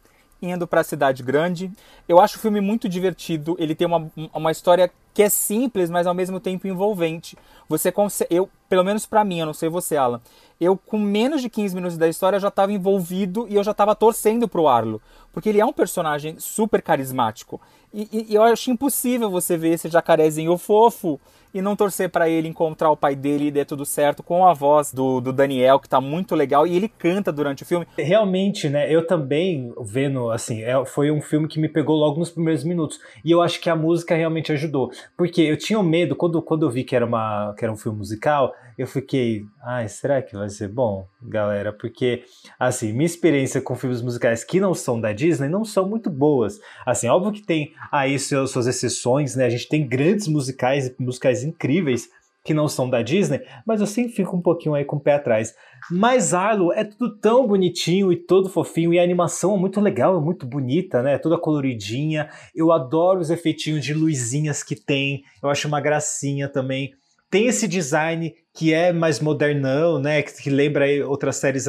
indo 0.41 0.67
pra 0.67 0.83
cidade 0.83 1.23
grande. 1.23 1.71
Eu 2.07 2.19
acho 2.19 2.37
o 2.37 2.39
filme 2.39 2.61
muito 2.61 2.87
divertido. 2.87 3.55
Ele 3.59 3.75
tem 3.75 3.87
uma, 3.87 4.09
uma 4.33 4.51
história 4.51 4.91
que 5.13 5.23
é 5.23 5.29
simples, 5.29 5.89
mas 5.89 6.05
ao 6.05 6.13
mesmo 6.13 6.39
tempo 6.39 6.67
envolvente. 6.67 7.37
Você 7.69 7.91
consegue, 7.91 8.35
eu, 8.35 8.49
pelo 8.67 8.83
menos 8.83 9.05
para 9.05 9.23
mim, 9.23 9.39
eu 9.39 9.45
não 9.45 9.53
sei 9.53 9.69
você, 9.69 9.95
Alan. 9.95 10.21
Eu 10.59 10.77
com 10.77 10.99
menos 10.99 11.41
de 11.41 11.49
15 11.49 11.73
minutos 11.73 11.97
da 11.97 12.07
história 12.07 12.39
já 12.39 12.49
estava 12.49 12.73
envolvido 12.73 13.47
e 13.49 13.55
eu 13.55 13.63
já 13.63 13.71
estava 13.71 13.95
torcendo 13.95 14.47
pro 14.47 14.67
Arlo, 14.67 15.01
porque 15.31 15.49
ele 15.49 15.61
é 15.61 15.65
um 15.65 15.73
personagem 15.73 16.37
super 16.37 16.81
carismático. 16.81 17.61
E, 17.93 18.09
e, 18.11 18.33
e 18.33 18.35
eu 18.35 18.43
acho 18.43 18.69
impossível 18.69 19.29
você 19.29 19.55
ver 19.57 19.69
esse 19.69 19.89
jacarezinho 19.89 20.57
fofo 20.57 21.19
e 21.55 21.61
não 21.61 21.73
torcer 21.73 22.09
para 22.09 22.27
ele 22.27 22.49
encontrar 22.49 22.91
o 22.91 22.97
pai 22.97 23.15
dele 23.15 23.45
e 23.45 23.51
der 23.51 23.63
tudo 23.63 23.85
certo 23.85 24.21
com 24.21 24.45
a 24.45 24.53
voz 24.53 24.91
do, 24.91 25.21
do 25.21 25.31
Daniel, 25.31 25.79
que 25.79 25.87
tá 25.87 26.01
muito 26.01 26.35
legal, 26.35 26.67
e 26.67 26.75
ele 26.75 26.89
canta 26.89 27.31
durante 27.31 27.63
o 27.63 27.65
filme. 27.65 27.87
Realmente, 27.97 28.67
né? 28.67 28.93
Eu 28.93 29.07
também, 29.07 29.73
vendo, 29.79 30.29
assim, 30.31 30.61
é, 30.61 30.83
foi 30.85 31.09
um 31.09 31.21
filme 31.21 31.47
que 31.47 31.57
me 31.57 31.69
pegou 31.69 31.95
logo 31.95 32.19
nos 32.19 32.29
primeiros 32.29 32.65
minutos. 32.65 32.99
E 33.23 33.31
eu 33.31 33.41
acho 33.41 33.61
que 33.61 33.69
a 33.69 33.75
música 33.75 34.13
realmente 34.13 34.51
ajudou. 34.51 34.91
Porque 35.15 35.41
eu 35.41 35.57
tinha 35.57 35.81
medo, 35.81 36.13
quando, 36.13 36.41
quando 36.41 36.65
eu 36.65 36.69
vi 36.69 36.83
que 36.83 36.93
era, 36.93 37.05
uma, 37.05 37.55
que 37.57 37.63
era 37.63 37.71
um 37.71 37.77
filme 37.77 37.99
musical, 37.99 38.53
eu 38.77 38.87
fiquei, 38.87 39.45
ai, 39.63 39.87
será 39.87 40.21
que 40.21 40.35
vai 40.35 40.49
ser 40.49 40.67
bom, 40.67 41.07
galera? 41.21 41.71
Porque, 41.71 42.23
assim, 42.59 42.91
minha 42.91 43.05
experiência 43.05 43.61
com 43.61 43.75
filmes 43.75 44.01
musicais 44.01 44.43
que 44.43 44.59
não 44.59 44.73
são 44.73 44.99
da 44.99 45.13
Disney 45.13 45.47
não 45.47 45.63
são 45.63 45.87
muito 45.87 46.09
boas. 46.09 46.59
Assim, 46.85 47.07
óbvio 47.07 47.31
que 47.31 47.41
tem 47.41 47.73
aí 47.91 48.19
suas, 48.19 48.51
suas 48.51 48.67
exceções, 48.67 49.35
né? 49.35 49.45
A 49.45 49.49
gente 49.49 49.69
tem 49.69 49.87
grandes 49.87 50.27
musicais, 50.27 50.93
musicais 50.99 51.43
incríveis 51.43 52.09
que 52.45 52.53
não 52.53 52.67
são 52.67 52.87
da 52.87 53.01
Disney, 53.01 53.41
mas 53.65 53.81
eu 53.81 53.87
sempre 53.87 54.13
fico 54.13 54.37
um 54.37 54.41
pouquinho 54.41 54.75
aí 54.75 54.85
com 54.85 54.97
o 54.97 54.99
pé 54.99 55.13
atrás. 55.15 55.55
Mas 55.89 56.31
Arlo 56.31 56.71
é 56.71 56.83
tudo 56.83 57.17
tão 57.17 57.47
bonitinho 57.47 58.11
e 58.11 58.15
todo 58.15 58.49
fofinho, 58.49 58.93
e 58.93 58.99
a 58.99 59.03
animação 59.03 59.55
é 59.55 59.59
muito 59.59 59.81
legal, 59.81 60.15
é 60.15 60.21
muito 60.21 60.45
bonita, 60.45 61.01
né? 61.01 61.17
Toda 61.17 61.39
coloridinha. 61.39 62.29
Eu 62.55 62.71
adoro 62.71 63.19
os 63.19 63.31
efeitinhos 63.31 63.83
de 63.83 63.95
luzinhas 63.95 64.61
que 64.61 64.75
tem, 64.75 65.23
eu 65.41 65.49
acho 65.49 65.67
uma 65.67 65.81
gracinha 65.81 66.47
também. 66.47 66.93
Tem 67.35 67.47
esse 67.47 67.67
design 67.67 68.33
que 68.53 68.73
é 68.73 68.93
mais 68.93 69.19
modernão, 69.19 69.99
né? 69.99 70.21
Que, 70.21 70.43
que 70.43 70.49
lembra 70.49 70.85
outras 71.05 71.35
séries, 71.35 71.65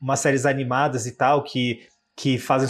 umas 0.00 0.20
séries 0.20 0.46
animadas 0.46 1.06
e 1.06 1.16
tal, 1.16 1.42
que 1.42 1.80
que 2.14 2.38
fazem 2.38 2.68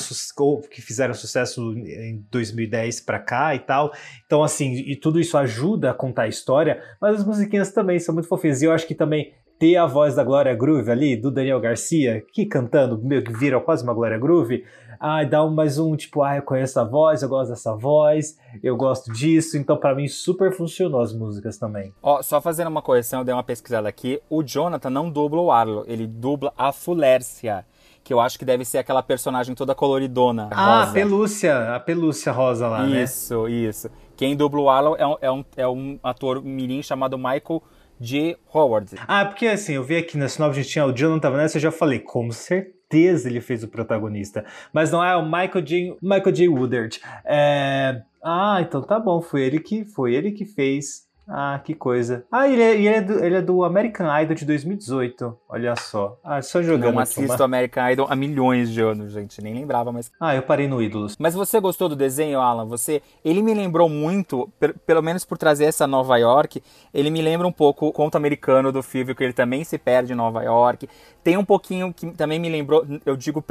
que 0.71 0.81
fizeram 0.81 1.13
sucesso 1.13 1.73
em 1.73 2.25
2010 2.31 3.03
para 3.03 3.19
cá 3.19 3.55
e 3.55 3.59
tal. 3.59 3.93
Então 4.25 4.43
assim, 4.43 4.73
e 4.73 4.97
tudo 4.97 5.21
isso 5.21 5.37
ajuda 5.37 5.91
a 5.91 5.95
contar 5.95 6.23
a 6.23 6.29
história, 6.29 6.83
mas 6.99 7.17
as 7.17 7.27
musiquinhas 7.27 7.71
também 7.71 7.99
são 7.99 8.15
muito 8.15 8.29
fofinhas. 8.29 8.63
E 8.63 8.65
eu 8.65 8.73
acho 8.73 8.87
que 8.87 8.95
também 8.95 9.35
ter 9.59 9.77
a 9.77 9.85
voz 9.85 10.15
da 10.15 10.25
Glória 10.25 10.55
Groove 10.55 10.91
ali, 10.91 11.17
do 11.17 11.31
Daniel 11.31 11.61
Garcia, 11.61 12.25
que 12.33 12.47
cantando, 12.47 12.99
meio 13.03 13.23
que 13.23 13.33
vira 13.33 13.61
quase 13.61 13.85
uma 13.85 13.93
Glória 13.93 14.17
Groove, 14.17 14.65
ah, 15.01 15.25
dá 15.25 15.45
um, 15.45 15.51
mais 15.51 15.79
um, 15.79 15.97
tipo, 15.97 16.23
ah, 16.23 16.37
eu 16.37 16.43
conheço 16.43 16.79
a 16.81 16.85
voz, 16.85 17.23
eu 17.23 17.29
gosto 17.29 17.51
dessa 17.51 17.75
voz, 17.75 18.39
eu 18.63 18.77
gosto 18.77 19.13
disso, 19.13 19.57
então 19.57 19.77
para 19.77 19.95
mim 19.95 20.09
super 20.09 20.53
funcionou 20.53 21.01
as 21.01 21.13
músicas 21.13 21.59
também. 21.59 21.93
Ó, 22.03 22.23
só 22.23 22.41
fazendo 22.41 22.69
uma 22.69 22.83
correção, 22.83 23.21
eu 23.21 23.25
dei 23.25 23.35
uma 23.35 23.43
pesquisada 23.43 23.89
aqui, 23.89 24.21
o 24.29 24.43
Jonathan 24.43 24.91
não 24.91 25.11
dubla 25.11 25.41
o 25.41 25.51
Arlo, 25.51 25.85
ele 25.87 26.07
dubla 26.07 26.53
a 26.57 26.73
Fulércia 26.73 27.65
que 28.09 28.15
eu 28.15 28.21
acho 28.21 28.39
que 28.39 28.45
deve 28.47 28.65
ser 28.65 28.79
aquela 28.79 29.03
personagem 29.03 29.55
toda 29.55 29.75
coloridona. 29.75 30.49
Ah, 30.51 30.79
rosa. 30.79 30.91
a 30.91 30.95
pelúcia, 30.95 31.75
a 31.75 31.81
pelúcia 31.81 32.33
rosa 32.33 32.67
lá, 32.67 32.87
isso, 32.87 32.95
né? 32.95 33.03
Isso, 33.03 33.49
isso. 33.49 33.91
Quem 34.17 34.35
dubla 34.35 34.63
o 34.63 34.71
Arlo 34.71 34.97
é 34.97 35.07
um, 35.07 35.17
é 35.21 35.31
um, 35.31 35.45
é 35.59 35.69
um 35.69 35.99
ator 36.03 36.43
mirim 36.43 36.83
chamado 36.83 37.19
Michael 37.19 37.63
J. 38.01 38.39
Howard. 38.51 38.95
Ah, 39.07 39.27
porque 39.27 39.47
assim, 39.47 39.75
eu 39.75 39.85
vi 39.85 39.99
aqui 39.99 40.17
na 40.17 40.27
sinopse 40.27 40.63
gente 40.63 40.73
tinha 40.73 40.87
o 40.87 40.93
Jonathan 40.93 41.31
Vanessa, 41.31 41.59
eu 41.59 41.63
já 41.63 41.71
falei, 41.71 41.99
com 41.99 42.31
certeza 42.33 42.78
ele 43.25 43.41
fez 43.41 43.63
o 43.63 43.69
protagonista. 43.69 44.45
Mas 44.73 44.91
não 44.91 45.03
é 45.03 45.17
o 45.17 45.25
Michael 45.25 45.63
J. 45.63 45.97
Michael 46.03 46.33
J. 46.33 46.49
Woodard. 46.49 47.01
É... 47.25 48.03
Ah, 48.23 48.59
então 48.61 48.83
tá 48.83 48.99
bom, 48.99 49.21
foi 49.21 49.43
ele 49.43 49.61
que 49.61 49.85
foi 49.85 50.15
ele 50.15 50.33
que 50.33 50.45
fez 50.45 51.08
ah, 51.29 51.61
que 51.63 51.75
coisa. 51.75 52.25
Ah, 52.33 52.49
ele 52.49 52.63
é, 52.63 52.75
ele 52.75 52.89
é, 52.89 53.01
do, 53.03 53.25
ele 53.25 53.35
é 53.37 53.43
do 53.43 53.63
American 53.63 54.07
Idol 54.23 54.35
de 54.35 54.47
2018. 54.47 55.39
Olha 55.47 55.77
só. 55.77 56.19
Ah, 56.25 56.41
só 56.41 56.63
jogando. 56.63 56.95
Não 56.95 56.99
assisto 56.99 57.43
American 57.43 57.91
Idol 57.91 58.07
há 58.09 58.17
milhões 58.17 58.71
de 58.71 58.81
anos, 58.81 59.13
gente. 59.13 59.43
Nem 59.43 59.53
lembrava, 59.53 59.93
mas. 59.93 60.11
Ah, 60.19 60.35
eu 60.35 60.43
parei 60.43 60.67
no 60.67 60.81
Ídolos. 60.81 61.17
Mas 61.19 61.35
você 61.35 61.61
gostou 61.61 61.89
do 61.89 61.95
desenho, 61.95 62.41
Alan? 62.41 62.65
Você. 62.67 63.03
Ele 63.23 63.43
me 63.43 63.53
lembrou 63.53 63.91
muito, 63.91 64.49
pelo 64.87 65.03
menos 65.03 65.25
por 65.25 65.37
trazer 65.37 65.67
essa 65.67 65.87
Nova 65.87 66.17
York, 66.17 66.63
ele 66.95 67.11
me 67.11 67.21
lembra 67.21 67.47
um 67.47 67.53
pouco 67.53 67.87
o 67.87 67.93
conto 67.93 68.17
americano 68.17 68.73
do 68.73 68.83
Fível, 68.83 69.15
que 69.15 69.23
ele 69.23 69.35
também 69.35 69.65
se 69.65 69.77
perde 69.77 70.13
em 70.13 70.17
Nova 70.17 70.43
York. 70.43 70.89
Tem 71.23 71.37
um 71.37 71.45
pouquinho 71.45 71.93
que 71.93 72.11
também 72.13 72.39
me 72.39 72.49
lembrou, 72.49 72.87
eu 73.05 73.17
digo 73.17 73.45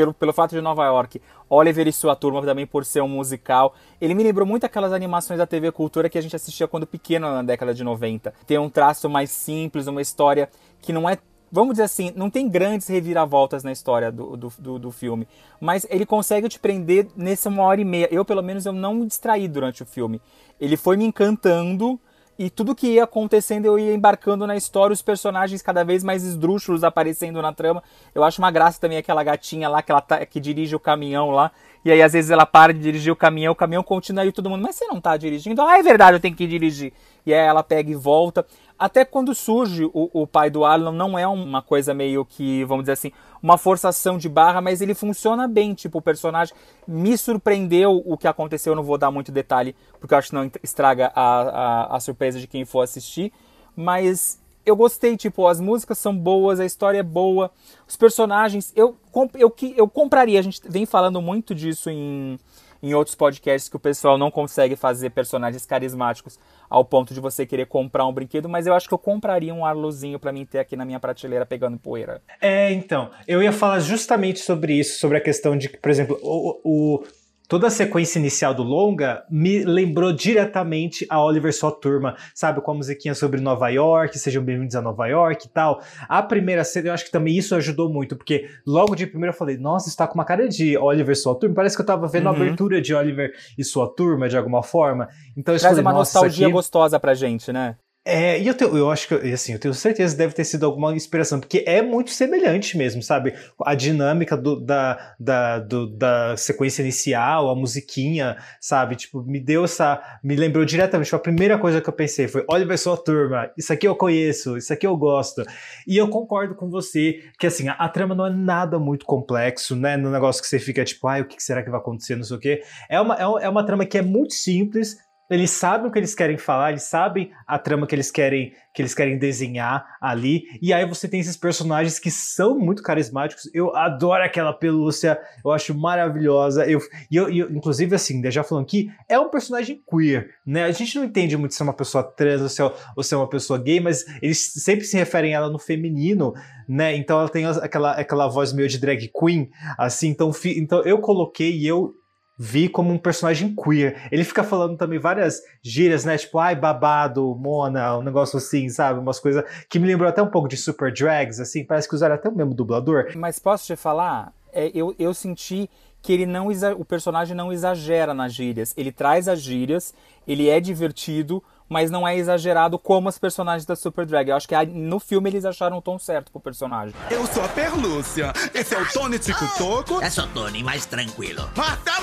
pelo, 0.00 0.14
pelo 0.14 0.32
fato 0.32 0.52
de 0.52 0.60
Nova 0.62 0.84
York, 0.86 1.20
Oliver 1.48 1.86
e 1.86 1.92
sua 1.92 2.16
turma 2.16 2.42
também 2.42 2.66
por 2.66 2.86
ser 2.86 3.02
um 3.02 3.08
musical. 3.08 3.74
Ele 4.00 4.14
me 4.14 4.22
lembrou 4.22 4.46
muito 4.46 4.64
aquelas 4.64 4.92
animações 4.92 5.38
da 5.38 5.46
TV 5.46 5.70
Cultura 5.70 6.08
que 6.08 6.16
a 6.16 6.22
gente 6.22 6.34
assistia 6.34 6.66
quando 6.66 6.86
pequeno 6.86 7.30
na 7.30 7.42
década 7.42 7.74
de 7.74 7.84
90. 7.84 8.32
Tem 8.46 8.56
um 8.56 8.70
traço 8.70 9.10
mais 9.10 9.30
simples, 9.30 9.86
uma 9.86 10.00
história 10.00 10.48
que 10.80 10.92
não 10.92 11.08
é 11.08 11.18
vamos 11.52 11.72
dizer 11.74 11.82
assim, 11.82 12.12
não 12.14 12.30
tem 12.30 12.48
grandes 12.48 12.86
reviravoltas 12.86 13.64
na 13.64 13.72
história 13.72 14.12
do, 14.12 14.36
do, 14.36 14.52
do, 14.56 14.78
do, 14.78 14.90
filme, 14.92 15.26
mas 15.60 15.84
ele 15.90 16.06
consegue 16.06 16.48
te 16.48 16.60
prender 16.60 17.08
nessa 17.16 17.48
uma 17.48 17.64
hora 17.64 17.80
e 17.80 17.84
meia. 17.84 18.08
Eu, 18.08 18.24
pelo 18.24 18.40
menos, 18.40 18.66
eu 18.66 18.72
não 18.72 18.94
me 18.94 19.04
distraí 19.04 19.48
durante 19.48 19.82
o 19.82 19.86
filme. 19.86 20.22
Ele 20.60 20.76
foi 20.76 20.96
me 20.96 21.04
encantando 21.04 21.98
e 22.40 22.48
tudo 22.48 22.74
que 22.74 22.94
ia 22.94 23.04
acontecendo 23.04 23.66
eu 23.66 23.78
ia 23.78 23.92
embarcando 23.94 24.46
na 24.46 24.56
história, 24.56 24.94
os 24.94 25.02
personagens 25.02 25.60
cada 25.60 25.84
vez 25.84 26.02
mais 26.02 26.24
esdrúxulos 26.24 26.82
aparecendo 26.82 27.42
na 27.42 27.52
trama. 27.52 27.82
Eu 28.14 28.24
acho 28.24 28.40
uma 28.40 28.50
graça 28.50 28.80
também 28.80 28.96
aquela 28.96 29.22
gatinha 29.22 29.68
lá 29.68 29.82
que, 29.82 29.92
ela 29.92 30.00
tá, 30.00 30.24
que 30.24 30.40
dirige 30.40 30.74
o 30.74 30.80
caminhão 30.80 31.28
lá. 31.28 31.50
E 31.84 31.92
aí 31.92 32.00
às 32.00 32.14
vezes 32.14 32.30
ela 32.30 32.46
para 32.46 32.72
de 32.72 32.80
dirigir 32.80 33.12
o 33.12 33.16
caminhão, 33.16 33.52
o 33.52 33.54
caminhão 33.54 33.82
continua 33.82 34.24
e 34.24 34.32
todo 34.32 34.48
mundo, 34.48 34.62
mas 34.62 34.74
você 34.74 34.86
não 34.86 34.98
tá 35.02 35.18
dirigindo? 35.18 35.60
Ah, 35.60 35.78
é 35.78 35.82
verdade, 35.82 36.16
eu 36.16 36.20
tenho 36.20 36.34
que 36.34 36.46
dirigir. 36.46 36.94
E 37.26 37.34
aí 37.34 37.46
ela 37.46 37.62
pega 37.62 37.90
e 37.90 37.94
volta. 37.94 38.46
Até 38.80 39.04
quando 39.04 39.34
surge 39.34 39.84
o, 39.84 40.08
o 40.22 40.26
pai 40.26 40.48
do 40.48 40.64
Arlon, 40.64 40.92
não 40.92 41.18
é 41.18 41.28
uma 41.28 41.60
coisa 41.60 41.92
meio 41.92 42.24
que, 42.24 42.64
vamos 42.64 42.84
dizer 42.84 42.92
assim, 42.92 43.12
uma 43.42 43.58
forçação 43.58 44.16
de 44.16 44.26
barra, 44.26 44.62
mas 44.62 44.80
ele 44.80 44.94
funciona 44.94 45.46
bem. 45.46 45.74
Tipo, 45.74 45.98
o 45.98 46.02
personagem 46.02 46.54
me 46.88 47.18
surpreendeu 47.18 48.02
o 48.06 48.16
que 48.16 48.26
aconteceu. 48.26 48.70
Eu 48.70 48.76
não 48.76 48.82
vou 48.82 48.96
dar 48.96 49.10
muito 49.10 49.30
detalhe, 49.30 49.76
porque 50.00 50.14
eu 50.14 50.18
acho 50.18 50.30
que 50.30 50.34
não 50.34 50.50
estraga 50.62 51.12
a, 51.14 51.40
a, 51.40 51.96
a 51.96 52.00
surpresa 52.00 52.40
de 52.40 52.46
quem 52.46 52.64
for 52.64 52.80
assistir. 52.80 53.30
Mas 53.76 54.40
eu 54.64 54.74
gostei, 54.74 55.14
tipo, 55.14 55.46
as 55.46 55.60
músicas 55.60 55.98
são 55.98 56.16
boas, 56.16 56.58
a 56.58 56.64
história 56.64 57.00
é 57.00 57.02
boa, 57.02 57.50
os 57.86 57.98
personagens. 57.98 58.72
Eu, 58.74 58.96
eu, 59.34 59.54
eu 59.76 59.88
compraria, 59.88 60.40
a 60.40 60.42
gente 60.42 60.58
vem 60.66 60.86
falando 60.86 61.20
muito 61.20 61.54
disso 61.54 61.90
em 61.90 62.40
em 62.82 62.94
outros 62.94 63.14
podcasts 63.14 63.68
que 63.68 63.76
o 63.76 63.80
pessoal 63.80 64.16
não 64.16 64.30
consegue 64.30 64.76
fazer 64.76 65.10
personagens 65.10 65.66
carismáticos 65.66 66.38
ao 66.68 66.84
ponto 66.84 67.12
de 67.12 67.20
você 67.20 67.44
querer 67.44 67.66
comprar 67.66 68.06
um 68.06 68.12
brinquedo, 68.12 68.48
mas 68.48 68.66
eu 68.66 68.74
acho 68.74 68.88
que 68.88 68.94
eu 68.94 68.98
compraria 68.98 69.52
um 69.52 69.64
arlozinho 69.64 70.18
para 70.18 70.32
mim 70.32 70.46
ter 70.46 70.58
aqui 70.58 70.76
na 70.76 70.84
minha 70.84 71.00
prateleira 71.00 71.44
pegando 71.44 71.78
poeira. 71.78 72.22
É, 72.40 72.72
então, 72.72 73.10
eu 73.26 73.42
ia 73.42 73.52
falar 73.52 73.80
justamente 73.80 74.40
sobre 74.40 74.74
isso, 74.74 74.98
sobre 74.98 75.18
a 75.18 75.20
questão 75.20 75.56
de 75.56 75.68
que, 75.68 75.76
por 75.76 75.90
exemplo, 75.90 76.18
o, 76.22 76.60
o 76.64 77.04
toda 77.50 77.66
a 77.66 77.70
sequência 77.70 78.20
inicial 78.20 78.54
do 78.54 78.62
longa 78.62 79.24
me 79.28 79.64
lembrou 79.64 80.12
diretamente 80.12 81.04
a 81.10 81.20
Oliver 81.20 81.52
Sua 81.52 81.72
Turma, 81.72 82.16
sabe? 82.32 82.60
Com 82.60 82.70
a 82.70 82.74
musiquinha 82.74 83.12
sobre 83.12 83.40
Nova 83.40 83.68
York, 83.68 84.16
sejam 84.20 84.40
bem-vindos 84.40 84.76
a 84.76 84.80
Nova 84.80 85.08
York 85.08 85.48
e 85.48 85.50
tal. 85.50 85.82
A 86.08 86.22
primeira 86.22 86.62
cena, 86.62 86.90
eu 86.90 86.92
acho 86.92 87.04
que 87.04 87.10
também 87.10 87.36
isso 87.36 87.56
ajudou 87.56 87.92
muito, 87.92 88.14
porque 88.14 88.48
logo 88.64 88.94
de 88.94 89.04
primeira 89.04 89.34
eu 89.34 89.36
falei, 89.36 89.58
nossa, 89.58 89.88
está 89.88 90.06
com 90.06 90.14
uma 90.14 90.24
cara 90.24 90.48
de 90.48 90.78
Oliver 90.78 91.18
Sua 91.18 91.34
Turma. 91.34 91.56
Parece 91.56 91.74
que 91.74 91.82
eu 91.82 91.86
tava 91.86 92.06
vendo 92.06 92.26
uhum. 92.26 92.32
a 92.32 92.36
abertura 92.36 92.80
de 92.80 92.94
Oliver 92.94 93.32
e 93.58 93.64
Sua 93.64 93.92
Turma 93.92 94.28
de 94.28 94.36
alguma 94.36 94.62
forma. 94.62 95.08
Então 95.36 95.52
Traz 95.56 95.62
falei, 95.62 95.80
uma 95.80 95.92
nostalgia 95.92 96.46
aqui... 96.46 96.52
gostosa 96.52 97.00
pra 97.00 97.14
gente, 97.14 97.52
né? 97.52 97.74
É, 98.02 98.40
e 98.40 98.48
eu, 98.48 98.54
tenho, 98.54 98.74
eu 98.78 98.90
acho 98.90 99.06
que, 99.06 99.14
assim, 99.14 99.52
eu 99.52 99.58
tenho 99.58 99.74
certeza 99.74 100.14
que 100.14 100.18
deve 100.18 100.32
ter 100.32 100.44
sido 100.44 100.64
alguma 100.64 100.94
inspiração, 100.94 101.38
porque 101.38 101.62
é 101.66 101.82
muito 101.82 102.10
semelhante 102.10 102.78
mesmo, 102.78 103.02
sabe? 103.02 103.34
A 103.62 103.74
dinâmica 103.74 104.38
do, 104.38 104.58
da, 104.58 105.14
da, 105.20 105.58
do, 105.58 105.86
da 105.86 106.34
sequência 106.34 106.80
inicial, 106.80 107.50
a 107.50 107.54
musiquinha, 107.54 108.38
sabe? 108.58 108.96
Tipo, 108.96 109.22
me 109.22 109.38
deu 109.38 109.64
essa. 109.64 110.02
Me 110.24 110.34
lembrou 110.34 110.64
diretamente. 110.64 111.08
Tipo, 111.08 111.16
a 111.16 111.20
primeira 111.20 111.58
coisa 111.58 111.78
que 111.78 111.88
eu 111.90 111.92
pensei 111.92 112.26
foi: 112.26 112.42
olha, 112.48 112.66
vai 112.66 112.78
sua 112.78 112.96
turma, 112.96 113.50
isso 113.56 113.70
aqui 113.70 113.86
eu 113.86 113.94
conheço, 113.94 114.56
isso 114.56 114.72
aqui 114.72 114.86
eu 114.86 114.96
gosto. 114.96 115.44
E 115.86 115.98
eu 115.98 116.08
concordo 116.08 116.54
com 116.54 116.70
você 116.70 117.20
que, 117.38 117.46
assim, 117.46 117.68
a, 117.68 117.74
a 117.74 117.88
trama 117.88 118.14
não 118.14 118.26
é 118.26 118.30
nada 118.30 118.78
muito 118.78 119.04
complexo, 119.04 119.76
né? 119.76 119.98
No 119.98 120.10
negócio 120.10 120.40
que 120.40 120.48
você 120.48 120.58
fica 120.58 120.82
tipo, 120.84 121.06
ai, 121.06 121.20
o 121.20 121.28
que 121.28 121.42
será 121.42 121.62
que 121.62 121.68
vai 121.68 121.78
acontecer, 121.78 122.16
não 122.16 122.24
sei 122.24 122.36
o 122.36 122.40
quê. 122.40 122.62
É 122.88 122.98
uma, 122.98 123.14
é, 123.16 123.44
é 123.44 123.48
uma 123.48 123.64
trama 123.64 123.84
que 123.84 123.98
é 123.98 124.02
muito 124.02 124.32
simples 124.32 124.96
eles 125.30 125.50
sabem 125.50 125.88
o 125.88 125.92
que 125.92 125.98
eles 125.98 126.14
querem 126.14 126.36
falar, 126.36 126.70
eles 126.70 126.82
sabem 126.82 127.30
a 127.46 127.58
trama 127.58 127.86
que 127.86 127.94
eles 127.94 128.10
querem 128.10 128.52
que 128.72 128.80
eles 128.80 128.94
querem 128.94 129.18
desenhar 129.18 129.84
ali. 130.00 130.44
E 130.62 130.72
aí 130.72 130.86
você 130.86 131.08
tem 131.08 131.18
esses 131.18 131.36
personagens 131.36 131.98
que 131.98 132.10
são 132.10 132.56
muito 132.58 132.82
carismáticos. 132.82 133.50
Eu 133.52 133.74
adoro 133.74 134.22
aquela 134.22 134.52
pelúcia, 134.52 135.18
eu 135.44 135.50
acho 135.50 135.74
maravilhosa. 135.74 136.64
Eu, 136.70 136.80
e 137.10 137.16
eu, 137.16 137.28
eu, 137.28 137.50
inclusive, 137.50 137.94
assim, 137.94 138.22
já 138.30 138.44
falando 138.44 138.64
aqui, 138.64 138.88
é 139.08 139.18
um 139.18 139.28
personagem 139.28 139.82
queer, 139.88 140.30
né? 140.46 140.64
A 140.64 140.70
gente 140.70 140.96
não 140.96 141.04
entende 141.04 141.36
muito 141.36 141.54
se 141.54 141.62
é 141.62 141.64
uma 141.64 141.74
pessoa 141.74 142.04
trans 142.04 142.42
ou 142.42 142.48
se 142.48 142.62
é, 142.62 142.72
ou 142.96 143.02
se 143.02 143.14
é 143.14 143.16
uma 143.16 143.28
pessoa 143.28 143.58
gay, 143.58 143.80
mas 143.80 144.04
eles 144.22 144.38
sempre 144.38 144.84
se 144.84 144.96
referem 144.96 145.34
a 145.34 145.38
ela 145.38 145.50
no 145.50 145.58
feminino, 145.58 146.32
né? 146.68 146.94
Então 146.94 147.18
ela 147.18 147.28
tem 147.28 147.44
aquela, 147.46 147.92
aquela 147.92 148.28
voz 148.28 148.52
meio 148.52 148.68
de 148.68 148.78
drag 148.78 149.10
queen, 149.12 149.50
assim. 149.76 150.08
Então, 150.08 150.30
então 150.44 150.82
eu 150.84 151.00
coloquei 151.00 151.56
e 151.56 151.66
eu 151.66 151.99
vi 152.42 152.70
como 152.70 152.90
um 152.90 152.96
personagem 152.96 153.54
queer. 153.54 154.08
Ele 154.10 154.24
fica 154.24 154.42
falando 154.42 154.74
também 154.74 154.98
várias 154.98 155.42
gírias, 155.62 156.06
né? 156.06 156.16
Tipo, 156.16 156.38
ai, 156.38 156.56
babado, 156.56 157.36
mona, 157.38 157.98
um 157.98 158.02
negócio 158.02 158.38
assim, 158.38 158.66
sabe? 158.70 158.98
Umas 158.98 159.20
coisas 159.20 159.44
que 159.68 159.78
me 159.78 159.86
lembrou 159.86 160.08
até 160.08 160.22
um 160.22 160.30
pouco 160.30 160.48
de 160.48 160.56
Super 160.56 160.90
Drags, 160.90 161.38
assim. 161.38 161.62
Parece 161.62 161.86
que 161.86 161.94
usaram 161.94 162.14
até 162.14 162.30
o 162.30 162.34
mesmo 162.34 162.54
dublador. 162.54 163.08
Mas 163.14 163.38
posso 163.38 163.66
te 163.66 163.76
falar? 163.76 164.32
É, 164.54 164.70
eu, 164.74 164.94
eu 164.98 165.12
senti 165.12 165.68
que 166.00 166.14
ele 166.14 166.24
não 166.24 166.48
o 166.78 166.84
personagem 166.84 167.36
não 167.36 167.52
exagera 167.52 168.14
nas 168.14 168.32
gírias. 168.32 168.72
Ele 168.74 168.90
traz 168.90 169.28
as 169.28 169.42
gírias, 169.42 169.92
ele 170.26 170.48
é 170.48 170.58
divertido, 170.60 171.44
mas 171.68 171.90
não 171.90 172.08
é 172.08 172.16
exagerado 172.16 172.78
como 172.78 173.08
os 173.08 173.18
personagens 173.18 173.66
da 173.66 173.76
Super 173.76 174.06
Drag. 174.06 174.30
Eu 174.30 174.36
acho 174.36 174.48
que 174.48 174.56
no 174.66 174.98
filme 174.98 175.28
eles 175.28 175.44
acharam 175.44 175.76
o 175.76 175.82
tom 175.82 175.98
certo 175.98 176.32
pro 176.32 176.40
personagem. 176.40 176.94
Eu 177.10 177.26
sou 177.26 177.44
a 177.44 177.48
Perlúcia, 177.48 178.32
esse 178.54 178.74
é 178.74 178.80
o 178.80 178.88
Tony 178.90 179.18
Tico 179.18 179.44
Toco. 179.58 180.00
É 180.02 180.08
só 180.08 180.26
Tony, 180.28 180.64
mais 180.64 180.86
tranquilo. 180.86 181.42
É! 181.86 181.99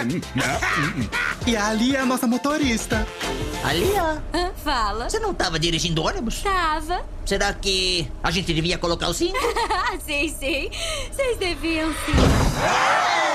e 1.46 1.56
ali 1.56 1.96
é 1.96 2.00
a 2.00 2.06
nossa 2.06 2.26
motorista. 2.26 3.06
Ali, 3.64 3.92
ó. 3.96 4.52
Fala. 4.62 5.08
Você 5.08 5.18
não 5.18 5.34
tava 5.34 5.58
dirigindo 5.58 6.02
ônibus? 6.02 6.42
Tava. 6.42 7.04
Será 7.24 7.52
que 7.52 8.08
a 8.22 8.30
gente 8.30 8.52
devia 8.52 8.78
colocar 8.78 9.08
o 9.08 9.14
cinto? 9.14 9.38
sei, 10.04 10.28
sei. 10.28 10.70
Vocês 11.10 11.38
deviam 11.38 11.90
sim. 11.90 13.31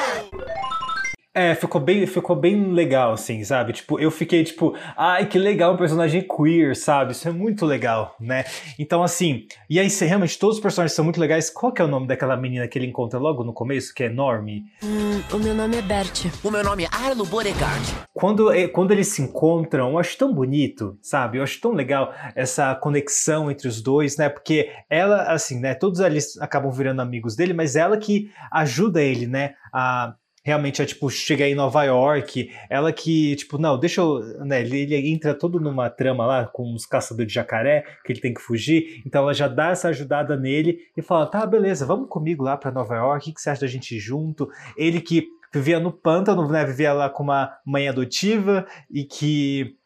É, 1.37 1.53
ficou 1.53 1.79
bem, 1.79 2.07
ficou 2.07 2.35
bem 2.35 2.73
legal, 2.73 3.13
assim, 3.13 3.43
sabe? 3.43 3.71
Tipo, 3.71 3.99
eu 3.99 4.09
fiquei 4.09 4.43
tipo, 4.43 4.75
ai, 4.97 5.27
que 5.27 5.37
legal 5.37 5.75
um 5.75 5.77
personagem 5.77 6.27
queer, 6.27 6.75
sabe? 6.75 7.11
Isso 7.11 7.27
é 7.27 7.31
muito 7.31 7.63
legal, 7.63 8.15
né? 8.19 8.43
Então, 8.79 9.03
assim, 9.03 9.45
e 9.69 9.79
aí, 9.79 9.87
realmente, 9.87 10.39
todos 10.39 10.55
os 10.55 10.61
personagens 10.63 10.95
são 10.95 11.05
muito 11.05 11.19
legais. 11.19 11.51
Qual 11.51 11.71
que 11.71 11.79
é 11.79 11.85
o 11.85 11.87
nome 11.87 12.07
daquela 12.07 12.35
menina 12.35 12.67
que 12.67 12.79
ele 12.79 12.87
encontra 12.87 13.19
logo 13.19 13.43
no 13.43 13.53
começo, 13.53 13.93
que 13.93 14.01
é 14.01 14.07
enorme? 14.07 14.63
Hum, 14.83 15.21
o 15.31 15.37
meu 15.37 15.53
nome 15.53 15.77
é 15.77 15.81
Bert. 15.83 16.25
O 16.43 16.49
meu 16.49 16.63
nome 16.63 16.85
é 16.85 16.87
Arlo 16.91 17.23
Boregard. 17.23 17.85
Quando, 18.15 18.49
quando 18.73 18.91
eles 18.91 19.09
se 19.09 19.21
encontram, 19.21 19.91
eu 19.91 19.99
acho 19.99 20.17
tão 20.17 20.33
bonito, 20.33 20.97
sabe? 21.03 21.37
Eu 21.37 21.43
acho 21.43 21.61
tão 21.61 21.71
legal 21.71 22.15
essa 22.33 22.73
conexão 22.73 23.51
entre 23.51 23.67
os 23.67 23.79
dois, 23.79 24.17
né? 24.17 24.27
Porque 24.27 24.71
ela, 24.89 25.21
assim, 25.31 25.59
né? 25.59 25.75
Todos 25.75 25.99
eles 25.99 26.35
acabam 26.41 26.71
virando 26.71 26.99
amigos 26.99 27.35
dele, 27.35 27.53
mas 27.53 27.75
ela 27.75 27.95
que 27.95 28.31
ajuda 28.51 29.03
ele, 29.03 29.27
né? 29.27 29.53
A 29.71 30.15
realmente 30.47 30.81
é 30.81 30.85
tipo 30.85 31.09
chegar 31.09 31.45
em 31.49 31.53
Nova 31.53 31.83
York, 31.83 32.49
ela 32.69 32.93
que 32.93 33.35
tipo 33.35 33.57
não, 33.57 33.77
deixa 33.77 33.99
eu, 33.99 34.19
né, 34.45 34.61
ele, 34.61 34.79
ele, 34.79 35.11
entra 35.11 35.33
todo 35.33 35.59
numa 35.59 35.89
trama 35.89 36.25
lá 36.25 36.45
com 36.45 36.73
os 36.73 36.85
caçadores 36.85 37.27
de 37.27 37.35
jacaré 37.35 37.83
que 38.05 38.13
ele 38.13 38.21
tem 38.21 38.33
que 38.33 38.39
fugir, 38.39 39.01
então 39.05 39.23
ela 39.23 39.33
já 39.33 39.49
dá 39.49 39.71
essa 39.71 39.89
ajudada 39.89 40.37
nele 40.37 40.79
e 40.95 41.01
fala 41.01 41.25
tá 41.25 41.45
beleza, 41.45 41.85
vamos 41.85 42.07
comigo 42.07 42.45
lá 42.45 42.55
para 42.55 42.71
Nova 42.71 42.95
York, 42.95 43.29
o 43.29 43.33
que 43.33 43.41
você 43.41 43.49
acha 43.49 43.59
da 43.59 43.67
gente 43.67 43.97
ir 43.97 43.99
junto? 43.99 44.47
Ele 44.77 45.01
que 45.01 45.27
vivia 45.53 45.81
no 45.81 45.91
pântano, 45.91 46.47
né, 46.47 46.63
vivia 46.63 46.93
lá 46.93 47.09
com 47.09 47.23
uma 47.23 47.51
mãe 47.65 47.89
adotiva 47.89 48.65
e 48.89 49.03
que 49.03 49.76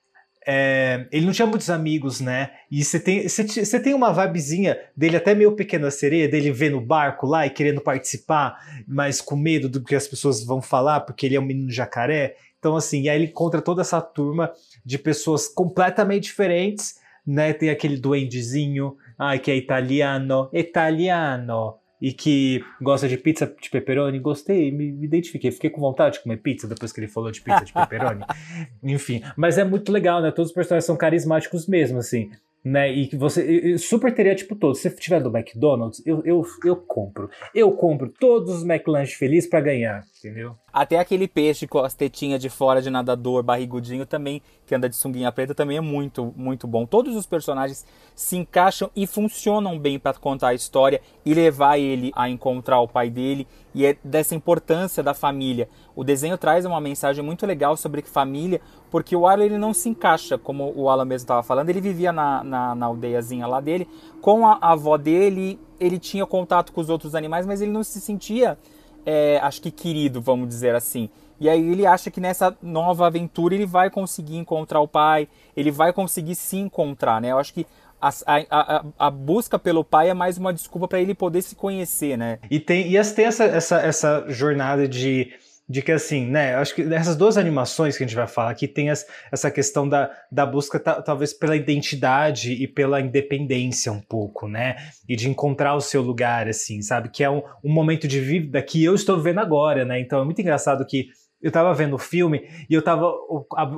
é, 0.46 1.08
ele 1.12 1.26
não 1.26 1.34
tinha 1.34 1.46
muitos 1.46 1.70
amigos, 1.70 2.20
né? 2.20 2.52
E 2.70 2.84
você 2.84 3.00
tem, 3.00 3.28
você 3.28 3.80
tem 3.80 3.94
uma 3.94 4.12
vibezinha 4.12 4.78
dele 4.96 5.18
até 5.18 5.36
meio 5.36 5.56
pequena 5.56 5.92
sereia, 5.92 6.28
dele 6.28 6.52
ver 6.52 6.72
no 6.72 6.82
barco 6.82 7.28
lá 7.28 7.46
e 7.46 7.50
querendo 7.50 7.82
participar, 7.82 8.84
mas 8.88 9.22
com 9.22 9.36
medo 9.36 9.70
do 9.70 9.84
que 9.84 9.96
as 9.96 10.08
pessoas 10.08 10.44
vão 10.44 10.62
falar, 10.62 11.02
porque 11.02 11.26
ele 11.26 11.36
é 11.36 11.40
um 11.40 11.46
menino 11.46 11.70
jacaré. 11.70 12.36
Então, 12.58 12.76
assim, 12.76 13.08
aí 13.08 13.18
ele 13.18 13.26
encontra 13.26 13.62
toda 13.62 13.82
essa 13.82 14.02
turma 14.02 14.52
de 14.84 14.98
pessoas 14.98 15.48
completamente 15.48 16.24
diferentes, 16.24 17.00
né? 17.26 17.54
Tem 17.54 17.70
aquele 17.70 17.98
duendezinho, 17.98 18.98
ai, 19.18 19.38
que 19.38 19.52
é 19.52 19.56
italiano, 19.56 20.50
italiano 20.54 21.81
e 22.02 22.12
que 22.12 22.64
gosta 22.82 23.08
de 23.08 23.18
pizza 23.18 23.46
de 23.46 23.70
pepperoni, 23.70 24.20
gostei, 24.20 24.72
me, 24.72 24.92
me, 24.92 25.06
identifiquei, 25.06 25.52
fiquei 25.52 25.70
com 25.70 25.80
vontade 25.80 26.16
de 26.16 26.24
comer 26.24 26.38
pizza 26.38 26.68
depois 26.68 26.92
que 26.92 27.00
ele 27.00 27.08
falou 27.08 27.32
de 27.32 27.42
pizza 27.42 27.64
de 27.64 27.72
pepperoni. 27.72 28.26
Enfim, 28.84 29.22
mas 29.38 29.58
é 29.58 29.64
muito 29.64 29.92
legal, 29.92 30.22
né? 30.22 30.32
Todos 30.32 30.50
os 30.50 30.56
personagens 30.56 30.86
são 30.86 30.98
carismáticos 30.98 31.68
mesmo, 31.68 32.00
assim 32.00 32.32
né? 32.64 32.92
E 32.92 33.08
que 33.08 33.16
você 33.16 33.78
super 33.78 34.14
teria 34.14 34.36
tipo 34.36 34.56
todos. 34.56 34.80
Se 34.80 34.90
tiver 34.92 35.22
do 35.22 35.36
McDonald's, 35.36 36.02
eu, 36.06 36.22
eu, 36.24 36.46
eu 36.64 36.76
compro. 36.76 37.30
Eu 37.54 37.72
compro 37.72 38.10
todos 38.10 38.58
os 38.58 38.64
McLanche 38.64 39.16
felizes 39.16 39.50
para 39.50 39.62
ganhar, 39.62 40.04
entendeu? 40.28 40.56
Até 40.72 41.00
aquele 41.00 41.28
peixe 41.28 41.68
com 41.68 41.80
as 41.80 41.94
tetinhas 41.94 42.40
de 42.40 42.50
fora 42.50 42.82
de 42.82 42.90
nadador, 42.90 43.44
barrigudinho 43.44 44.06
também, 44.06 44.42
que 44.66 44.76
anda 44.76 44.88
de 44.88 44.96
sunguinha 44.96 45.32
preta, 45.32 45.54
também 45.54 45.78
é 45.78 45.82
muito, 45.82 46.34
muito 46.36 46.68
bom. 46.68 46.86
Todos 46.86 47.16
os 47.16 47.26
personagens 47.26 47.86
se 48.16 48.38
encaixam 48.38 48.90
e 48.96 49.06
funcionam 49.08 49.78
bem 49.78 50.00
para 50.00 50.18
contar 50.18 50.50
a 50.50 50.54
história 50.54 51.02
e 51.26 51.34
levar 51.34 51.78
ele 51.78 52.12
a 52.16 52.30
encontrar 52.30 52.80
o 52.80 52.88
pai 52.88 53.10
dele. 53.10 53.48
E 53.74 53.86
é 53.86 53.98
dessa 54.04 54.36
importância 54.36 55.02
da 55.02 55.14
família. 55.14 55.68
O 55.96 56.04
desenho 56.04 56.38
traz 56.38 56.66
uma 56.66 56.80
mensagem 56.80 57.24
muito 57.24 57.46
legal 57.46 57.76
sobre 57.76 58.02
família, 58.02 58.62
porque 58.90 59.16
o 59.16 59.26
Arlo 59.26 59.44
ele 59.44 59.58
não 59.58 59.74
se 59.74 59.90
encaixa, 59.90 60.38
como 60.38 60.72
o 60.76 60.90
Alan 60.90 61.06
mesmo 61.06 61.24
estava 61.24 61.44
falando, 61.44 61.70
ele 61.70 61.82
vivia 61.82 62.12
na, 62.12 62.44
na, 62.44 62.76
na, 62.76 62.86
aldeiazinha 62.86 63.48
lá 63.48 63.62
dele, 63.62 63.88
com 64.22 64.46
a, 64.46 64.58
a, 64.62 64.74
avó 64.74 64.98
dele, 64.98 65.60
ele 65.80 65.98
tinha 65.98 66.26
contato 66.26 66.72
com 66.72 66.82
os 66.82 66.90
outros 66.90 67.16
animais, 67.16 67.46
mas 67.46 67.62
ele 67.62 67.72
não 67.72 67.84
se 67.84 68.00
sentia, 68.02 68.58
é, 69.06 69.40
acho 69.42 69.62
que 69.62 69.72
querido, 69.72 70.22
vamos 70.22 70.48
dizer 70.48 70.76
assim. 70.76 71.10
E 71.40 71.50
aí 71.50 71.72
ele 71.72 71.86
acha 71.88 72.12
que 72.12 72.22
nessa 72.22 72.56
nova 72.62 73.08
aventura 73.08 73.56
ele 73.56 73.66
vai 73.66 73.90
conseguir 73.90 74.38
encontrar 74.38 74.80
o 74.80 74.88
pai, 74.88 75.28
ele 75.58 75.72
vai 75.72 75.92
conseguir 75.92 76.36
se 76.36 76.58
encontrar, 76.58 77.20
né? 77.20 77.32
Eu 77.32 77.40
acho 77.40 77.54
que 77.54 77.66
a, 78.00 78.10
a, 78.50 78.86
a, 78.98 79.12
busca 79.12 79.60
pelo 79.60 79.84
pai 79.84 80.10
é 80.10 80.14
mais 80.14 80.38
uma 80.38 80.52
desculpa 80.52 80.88
para 80.88 81.00
ele 81.00 81.14
poder 81.14 81.42
se 81.44 81.56
conhecer, 81.56 82.18
né? 82.18 82.40
E 82.50 82.60
tem, 82.60 82.96
e 82.96 83.04
tem 83.14 83.26
essa, 83.26 83.44
essa, 83.46 83.80
essa 83.80 84.26
jornada 84.28 84.88
de 84.88 85.32
de 85.72 85.82
que 85.82 85.92
assim, 85.92 86.28
né, 86.28 86.54
acho 86.56 86.76
que 86.76 86.82
essas 86.94 87.16
duas 87.16 87.38
animações 87.38 87.98
que 87.98 88.04
a 88.04 88.08
gente 88.08 88.16
vai 88.16 88.28
falar 88.28 88.52
aqui 88.52 88.68
tem 88.68 88.90
as, 88.90 89.06
essa 89.32 89.50
questão 89.50 89.88
da, 89.88 90.12
da 90.30 90.46
busca 90.46 90.78
talvez 90.80 91.32
pela 91.32 91.56
identidade 91.56 92.52
e 92.52 92.68
pela 92.68 93.00
independência 93.00 93.90
um 93.90 94.02
pouco, 94.02 94.50
né, 94.50 94.76
e 95.08 95.16
de 95.16 95.30
encontrar 95.30 95.74
o 95.76 95.82
seu 95.82 96.02
lugar, 96.02 96.50
assim, 96.50 96.82
sabe, 96.82 97.10
que 97.10 97.24
é 97.24 97.30
um, 97.30 97.42
um 97.64 97.72
momento 97.72 98.06
de 98.06 98.20
vida 98.20 98.62
que 98.62 98.84
eu 98.84 98.94
estou 98.94 99.16
vivendo 99.16 99.40
agora, 99.40 99.86
né, 99.86 99.98
então 100.02 100.22
é 100.22 100.26
muito 100.26 100.42
engraçado 100.42 100.86
que 100.86 101.08
eu 101.42 101.52
tava 101.52 101.74
vendo 101.74 101.96
o 101.96 102.00
filme 102.00 102.48
e 102.70 102.74
eu 102.74 102.82
tava 102.82 103.10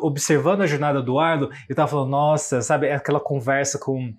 observando 0.01 0.61
a 0.61 0.67
jornada 0.67 1.01
do 1.01 1.19
Arlo, 1.19 1.49
eu 1.69 1.75
tava 1.75 1.87
falando, 1.87 2.09
nossa, 2.09 2.61
sabe, 2.61 2.91
aquela 2.91 3.19
conversa 3.19 3.79
com 3.79 4.13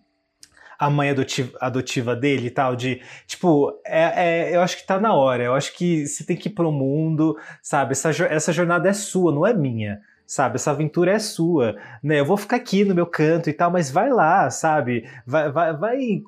a 0.78 0.90
mãe 0.90 1.10
adotiva, 1.10 1.56
adotiva 1.60 2.16
dele 2.16 2.48
e 2.48 2.50
tal, 2.50 2.76
de 2.76 3.00
tipo, 3.26 3.72
é, 3.84 4.50
é, 4.50 4.56
eu 4.56 4.60
acho 4.60 4.76
que 4.76 4.86
tá 4.86 4.98
na 5.00 5.14
hora, 5.14 5.42
eu 5.44 5.54
acho 5.54 5.74
que 5.74 6.06
você 6.06 6.24
tem 6.24 6.36
que 6.36 6.48
ir 6.48 6.52
pro 6.52 6.72
mundo, 6.72 7.36
sabe? 7.62 7.92
Essa, 7.92 8.10
essa 8.26 8.52
jornada 8.52 8.88
é 8.88 8.92
sua, 8.92 9.32
não 9.32 9.46
é 9.46 9.54
minha. 9.54 10.00
Sabe, 10.26 10.54
essa 10.54 10.70
aventura 10.70 11.12
é 11.12 11.18
sua, 11.18 11.76
né? 12.02 12.18
Eu 12.18 12.24
vou 12.24 12.38
ficar 12.38 12.56
aqui 12.56 12.82
no 12.82 12.94
meu 12.94 13.04
canto 13.04 13.50
e 13.50 13.52
tal, 13.52 13.70
mas 13.70 13.90
vai 13.90 14.08
lá, 14.08 14.48
sabe? 14.48 15.06
Vai, 15.26 15.52
vai, 15.52 15.76
vai, 15.76 16.22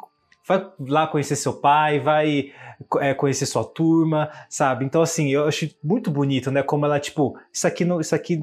vai 0.46 0.66
lá 0.78 1.06
conhecer 1.06 1.34
seu 1.34 1.54
pai, 1.54 1.98
vai 1.98 2.52
é, 3.00 3.14
conhecer 3.14 3.46
sua 3.46 3.64
turma, 3.64 4.30
sabe? 4.50 4.84
Então, 4.84 5.00
assim, 5.00 5.30
eu 5.30 5.46
acho 5.46 5.68
muito 5.82 6.10
bonito, 6.10 6.50
né? 6.50 6.62
Como 6.62 6.84
ela, 6.84 7.00
tipo, 7.00 7.38
isso 7.50 7.66
aqui 7.66 7.86
não, 7.86 7.98
isso 7.98 8.14
aqui 8.14 8.38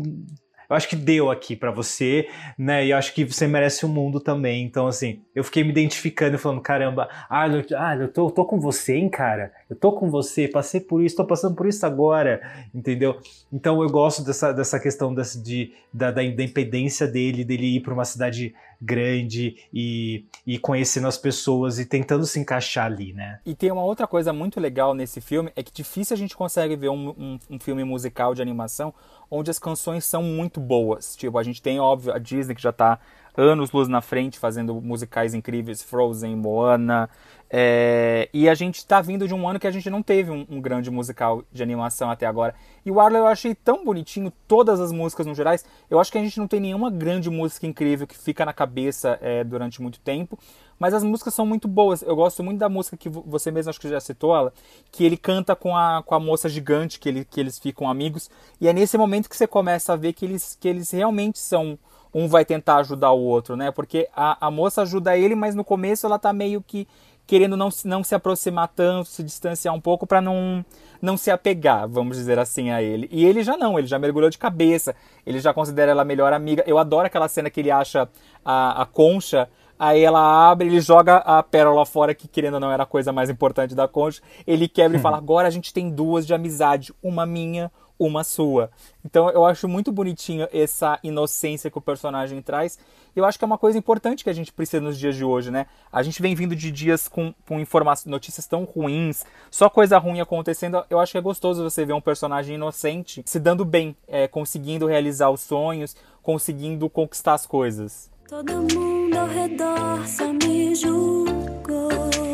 eu 0.73 0.77
acho 0.77 0.89
que 0.89 0.95
deu 0.95 1.29
aqui 1.29 1.55
para 1.55 1.69
você, 1.69 2.27
né? 2.57 2.83
E 2.83 2.89
eu 2.89 2.97
acho 2.97 3.13
que 3.13 3.23
você 3.23 3.45
merece 3.45 3.86
o 3.86 3.89
um 3.89 3.91
mundo 3.91 4.19
também. 4.19 4.65
Então, 4.65 4.88
assim, 4.88 5.21
eu 5.36 5.43
fiquei 5.43 5.63
me 5.63 5.69
identificando, 5.69 6.38
falando, 6.39 6.62
caramba, 6.62 7.07
ah, 7.29 7.47
eu, 7.47 7.63
ah, 7.77 7.95
eu 7.95 8.07
tô, 8.07 8.31
tô 8.31 8.43
com 8.43 8.59
você, 8.59 8.95
hein, 8.95 9.07
cara? 9.07 9.53
Eu 9.69 9.75
tô 9.75 9.91
com 9.91 10.09
você, 10.09 10.47
passei 10.47 10.81
por 10.81 11.03
isso, 11.03 11.15
tô 11.15 11.25
passando 11.25 11.55
por 11.55 11.67
isso 11.67 11.86
agora, 11.86 12.41
entendeu? 12.73 13.19
Então 13.51 13.83
eu 13.83 13.89
gosto 13.89 14.23
dessa, 14.23 14.51
dessa 14.51 14.79
questão 14.79 15.13
de, 15.43 15.71
da, 15.93 16.09
da 16.09 16.23
independência 16.23 17.07
dele, 17.07 17.43
dele 17.43 17.75
ir 17.75 17.81
para 17.81 17.93
uma 17.93 18.05
cidade 18.05 18.55
grande 18.84 19.56
e, 19.74 20.26
e 20.46 20.60
conhecendo 20.60 21.08
as 21.08 21.17
pessoas 21.17 21.80
e 21.80 21.86
tentando 21.86 22.26
se 22.26 22.39
encaixar 22.39 22.86
ali, 22.86 23.13
né? 23.13 23.39
E 23.46 23.56
tem 23.56 23.72
uma 23.72 23.84
outra 23.84 24.06
coisa 24.06 24.34
muito 24.34 24.60
legal 24.60 24.93
nesse 24.93 25.22
filme, 25.22 25.52
é 25.56 25.63
que 25.63 25.72
difícil 25.72 26.13
a 26.13 26.17
gente 26.17 26.36
consegue 26.36 26.76
ver 26.76 26.89
um, 26.89 27.10
um, 27.10 27.39
um 27.52 27.60
filme 27.60 27.84
musical 27.84 28.34
de 28.36 28.41
animação 28.41 28.93
onde 29.32 29.50
as 29.50 29.58
canções 29.58 30.06
são 30.06 30.22
muito 30.22 30.60
boas. 30.60 31.15
Tipo, 31.15 31.38
a 31.38 31.43
gente 31.43 31.62
tem, 31.62 31.80
óbvio, 31.80 32.13
a 32.13 32.19
Disney 32.19 32.54
que 32.54 32.62
já 32.62 32.69
está 32.69 33.00
anos 33.36 33.72
luz 33.72 33.88
na 33.88 34.02
frente, 34.02 34.39
fazendo 34.39 34.80
musicais 34.82 35.34
incríveis, 35.34 35.82
Frozen, 35.82 36.36
Moana. 36.36 37.10
É, 37.56 38.30
e 38.34 38.50
a 38.50 38.56
gente 38.56 38.78
está 38.78 39.00
vindo 39.00 39.28
de 39.28 39.34
um 39.34 39.48
ano 39.48 39.60
que 39.60 39.67
a 39.67 39.72
gente 39.72 39.88
não 39.88 40.02
teve 40.02 40.32
um, 40.32 40.43
um, 40.50 40.60
grande 40.60 40.89
musical 40.89 41.43
de 41.52 41.62
animação 41.62 42.10
até 42.10 42.26
agora. 42.26 42.56
E 42.84 42.89
o 42.89 43.00
Arlo 43.00 43.15
eu 43.15 43.28
achei 43.28 43.54
tão 43.54 43.86
bonitinho, 43.86 44.34
todas 44.48 44.80
as 44.80 44.91
músicas 44.91 45.28
no 45.28 45.36
gerais. 45.36 45.63
Eu 45.88 46.00
acho 46.00 46.12
que 46.12 46.17
a 46.17 46.22
gente 46.22 46.39
não 46.39 46.48
tem 46.48 46.60
nenhuma 46.60 46.89
grande 46.89 47.30
música 47.30 47.67
incrível 47.67 48.08
que 48.08 48.17
fica 48.17 48.43
na 48.43 48.54
cabeça 48.54 49.19
é, 49.22 49.43
durante 49.43 49.84
muito 49.84 50.00
tempo. 50.00 50.38
Mas 50.80 50.96
as 50.96 51.04
músicas 51.04 51.36
são 51.36 51.46
muito 51.46 51.67
boas. 51.67 52.02
Eu 52.02 52.15
gosto 52.15 52.43
muito 52.43 52.58
da 52.58 52.67
música 52.67 52.98
que 52.98 53.08
você 53.08 53.52
mesmo 53.52 53.69
acho 53.69 53.80
que 53.80 53.88
já 53.88 54.00
citou, 54.00 54.36
ela, 54.36 54.52
que 54.91 55.06
ele 55.06 55.15
canta 55.15 55.56
com 55.56 55.78
a, 55.78 56.02
com 56.04 56.15
a 56.15 56.19
moça 56.19 56.50
gigante, 56.50 57.00
que, 57.00 57.08
ele, 57.08 57.24
que 57.24 57.39
eles 57.39 57.60
ficam 57.60 57.88
amigos. 57.88 58.32
E 58.60 58.67
é 58.67 58.74
nesse 58.74 58.98
momento 58.98 59.30
que 59.30 59.38
você 59.38 59.46
começa 59.46 59.93
a 59.93 59.96
ver 59.96 60.13
que 60.13 60.26
eles, 60.26 60.58
que 60.60 60.67
eles 60.67 60.89
realmente 60.89 61.38
são 61.38 61.78
um 62.13 62.28
vai 62.28 62.45
tentar 62.45 62.78
ajudar 62.78 63.12
o 63.12 63.21
outro, 63.21 63.56
né? 63.56 63.71
Porque 63.71 64.08
a, 64.15 64.47
a 64.47 64.52
moça 64.52 64.82
ajuda 64.82 65.17
ele, 65.17 65.36
mas 65.36 65.56
no 65.56 65.63
começo 65.63 66.06
ela 66.06 66.19
tá 66.19 66.32
meio 66.32 66.62
que 66.62 66.88
querendo 67.26 67.56
não, 67.56 67.69
não 67.86 68.04
se 68.04 68.13
aproximar 68.13 68.67
tanto, 68.67 69.10
se 69.10 69.23
distanciar 69.23 69.73
um 69.73 69.80
pouco 69.80 70.06
para 70.06 70.21
não, 70.21 70.63
não 71.02 71.15
se 71.15 71.32
apegar, 71.32 71.88
vamos 71.88 72.17
dizer 72.17 72.38
assim, 72.38 72.69
a 72.69 72.82
ele. 72.82 73.08
E 73.12 73.26
ele 73.26 73.43
já 73.43 73.58
não, 73.58 73.78
ele 73.80 73.88
já 73.88 73.97
mergulhou 73.97 74.30
de 74.30 74.38
cabeça, 74.38 74.95
ele 75.26 75.39
já 75.39 75.54
considera 75.54 75.91
ela 75.91 76.02
a 76.02 76.06
melhor 76.06 76.34
amiga. 76.34 76.63
Eu 76.67 76.78
adoro 76.78 77.08
aquela 77.08 77.28
cena 77.28 77.49
que 77.49 77.62
ele 77.62 77.71
acha 77.71 78.10
a, 78.43 78.82
a 78.82 78.86
concha, 78.86 79.49
aí 79.80 80.04
ela 80.04 80.49
abre, 80.52 80.67
ele 80.67 80.82
joga 80.82 81.17
a 81.17 81.41
pérola 81.41 81.86
fora, 81.86 82.13
que 82.13 82.28
querendo 82.28 82.56
ou 82.56 82.60
não 82.60 82.71
era 82.71 82.84
a 82.84 82.88
coisa 82.88 83.12
mais 83.12 83.30
importante 83.30 83.73
da 83.73 83.88
concha, 83.88 84.21
ele 84.45 84.67
quebra 84.67 84.97
e 84.97 85.02
fala, 85.02 85.17
agora 85.17 85.47
a 85.47 85.52
gente 85.52 85.73
tem 85.73 85.89
duas 85.89 86.28
de 86.28 86.34
amizade, 86.34 86.93
uma 87.02 87.26
minha, 87.26 87.71
uma 87.97 88.23
sua. 88.23 88.69
Então 89.03 89.29
eu 89.29 89.45
acho 89.45 89.67
muito 89.67 89.91
bonitinho 89.91 90.47
essa 90.51 90.99
inocência 91.03 91.69
que 91.69 91.77
o 91.77 91.82
personagem 91.82 92.41
traz. 92.41 92.77
Eu 93.15 93.25
acho 93.25 93.38
que 93.38 93.45
é 93.45 93.47
uma 93.47 93.58
coisa 93.58 93.77
importante 93.77 94.23
que 94.23 94.29
a 94.29 94.34
gente 94.34 94.51
precisa 94.51 94.82
nos 94.82 94.97
dias 94.97 95.15
de 95.15 95.23
hoje, 95.23 95.51
né? 95.51 95.67
A 95.91 96.01
gente 96.01 96.21
vem 96.21 96.34
vindo 96.34 96.56
de 96.56 96.71
dias 96.71 97.08
com, 97.08 97.34
com 97.47 97.60
informações, 97.60 98.10
notícias 98.10 98.47
tão 98.47 98.63
ruins, 98.63 99.23
só 99.51 99.69
coisa 99.69 99.97
ruim 99.97 100.19
acontecendo. 100.19 100.84
Eu 100.89 100.99
acho 100.99 101.12
que 101.12 101.17
é 101.17 101.21
gostoso 101.21 101.63
você 101.63 101.86
ver 101.86 101.93
um 101.93 102.01
personagem 102.01 102.56
inocente 102.56 103.21
se 103.25 103.39
dando 103.39 103.63
bem, 103.63 103.95
é, 104.08 104.27
conseguindo 104.27 104.88
realizar 104.88 105.29
os 105.29 105.41
sonhos, 105.41 105.95
conseguindo 106.21 106.89
conquistar 106.89 107.34
as 107.34 107.45
coisas. 107.45 108.10
Todo 108.27 108.53
mundo 108.73 109.15
ao 109.15 109.27
redor 109.27 110.08
só 110.08 110.34
me 110.34 110.73
julgou. 110.73 112.33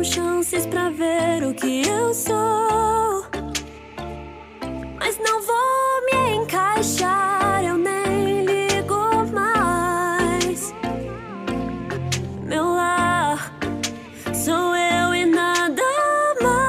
Dão 0.00 0.04
chances 0.04 0.64
pra 0.66 0.88
ver 0.88 1.42
o 1.44 1.52
que 1.52 1.86
eu 1.86 2.14
sou. 2.14 3.26
Mas 4.98 5.18
não 5.18 5.42
vou 5.42 6.00
me 6.10 6.36
encaixar, 6.36 7.62
eu 7.62 7.76
nem 7.76 8.46
ligo 8.46 9.26
mais. 9.30 10.72
Meu 12.46 12.64
lar 12.64 13.54
sou 14.32 14.74
eu 14.74 15.14
e 15.14 15.26
nada 15.26 15.82
mais. 16.40 16.60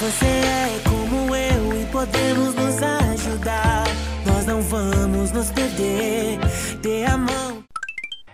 Você 0.00 0.26
é 0.26 0.80
como 0.88 1.34
eu 1.34 1.82
e 1.82 1.86
podemos 1.86 2.54
nos 2.54 2.80
ajudar. 2.80 3.84
Nós 4.24 4.46
não 4.46 4.62
vamos 4.62 5.32
nos 5.32 5.50
perder. 5.50 6.38
Dê 6.80 7.06
a 7.06 7.16
mão. 7.16 7.53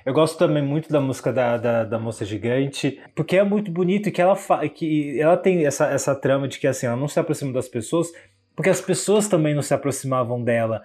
Eu 0.04 0.12
gosto 0.12 0.38
também 0.38 0.62
muito 0.62 0.90
da 0.90 1.00
música 1.00 1.32
da, 1.32 1.56
da, 1.56 1.84
da 1.84 1.98
Moça 1.98 2.24
Gigante, 2.24 3.00
porque 3.14 3.36
é 3.36 3.44
muito 3.44 3.70
bonito 3.70 4.08
e 4.08 4.12
que 4.12 4.20
ela, 4.20 4.36
fa 4.36 4.66
que 4.68 5.20
ela 5.20 5.36
tem 5.36 5.66
essa, 5.66 5.86
essa 5.86 6.14
trama 6.14 6.48
de 6.48 6.58
que 6.58 6.66
assim, 6.66 6.86
ela 6.86 6.96
não 6.96 7.08
se 7.08 7.20
aproxima 7.20 7.52
das 7.52 7.68
pessoas, 7.68 8.08
porque 8.56 8.70
as 8.70 8.80
pessoas 8.80 9.28
também 9.28 9.54
não 9.54 9.62
se 9.62 9.74
aproximavam 9.74 10.42
dela. 10.42 10.82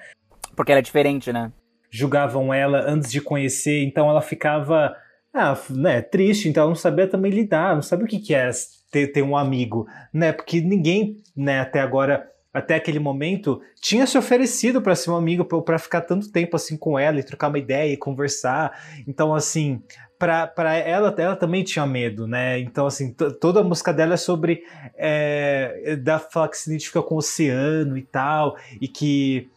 Porque 0.55 0.71
ela 0.71 0.79
é 0.79 0.83
diferente, 0.83 1.31
né? 1.31 1.51
Julgavam 1.89 2.53
ela 2.53 2.89
antes 2.89 3.11
de 3.11 3.21
conhecer, 3.21 3.83
então 3.83 4.09
ela 4.09 4.21
ficava 4.21 4.95
ah, 5.33 5.57
né, 5.69 6.01
triste, 6.01 6.47
então 6.47 6.63
ela 6.63 6.69
não 6.69 6.75
sabia 6.75 7.07
também 7.07 7.31
lidar, 7.31 7.75
não 7.75 7.81
sabia 7.81 8.05
o 8.05 8.07
que, 8.07 8.19
que 8.19 8.33
é 8.33 8.49
ter, 8.91 9.07
ter 9.07 9.21
um 9.21 9.35
amigo, 9.35 9.85
né? 10.13 10.31
Porque 10.31 10.61
ninguém, 10.61 11.17
né, 11.35 11.59
até 11.59 11.81
agora 11.81 12.25
até 12.55 12.75
aquele 12.75 12.99
momento, 12.99 13.61
tinha 13.81 14.07
se 14.07 14.17
oferecido 14.17 14.81
para 14.81 14.95
ser 14.95 15.11
um 15.11 15.17
amigo, 15.17 15.43
para 15.43 15.77
ficar 15.77 15.99
tanto 15.99 16.31
tempo 16.31 16.55
assim 16.55 16.77
com 16.77 16.97
ela 16.97 17.19
e 17.19 17.23
trocar 17.23 17.49
uma 17.49 17.59
ideia 17.59 17.91
e 17.91 17.97
conversar. 17.97 18.79
Então, 19.05 19.35
assim, 19.35 19.83
para 20.17 20.75
ela, 20.77 21.13
ela 21.17 21.35
também 21.35 21.65
tinha 21.65 21.85
medo, 21.85 22.25
né? 22.25 22.57
Então, 22.59 22.87
assim, 22.87 23.13
toda 23.13 23.59
a 23.59 23.63
música 23.63 23.91
dela 23.91 24.13
é 24.13 24.17
sobre 24.17 24.63
é, 24.95 25.97
da 25.97 26.17
falar 26.17 26.47
que 26.47 26.57
se 26.57 26.69
identifica 26.69 27.01
com 27.01 27.15
o 27.15 27.17
oceano 27.17 27.97
e 27.97 28.03
tal, 28.03 28.55
e 28.79 28.87
que 28.87 29.49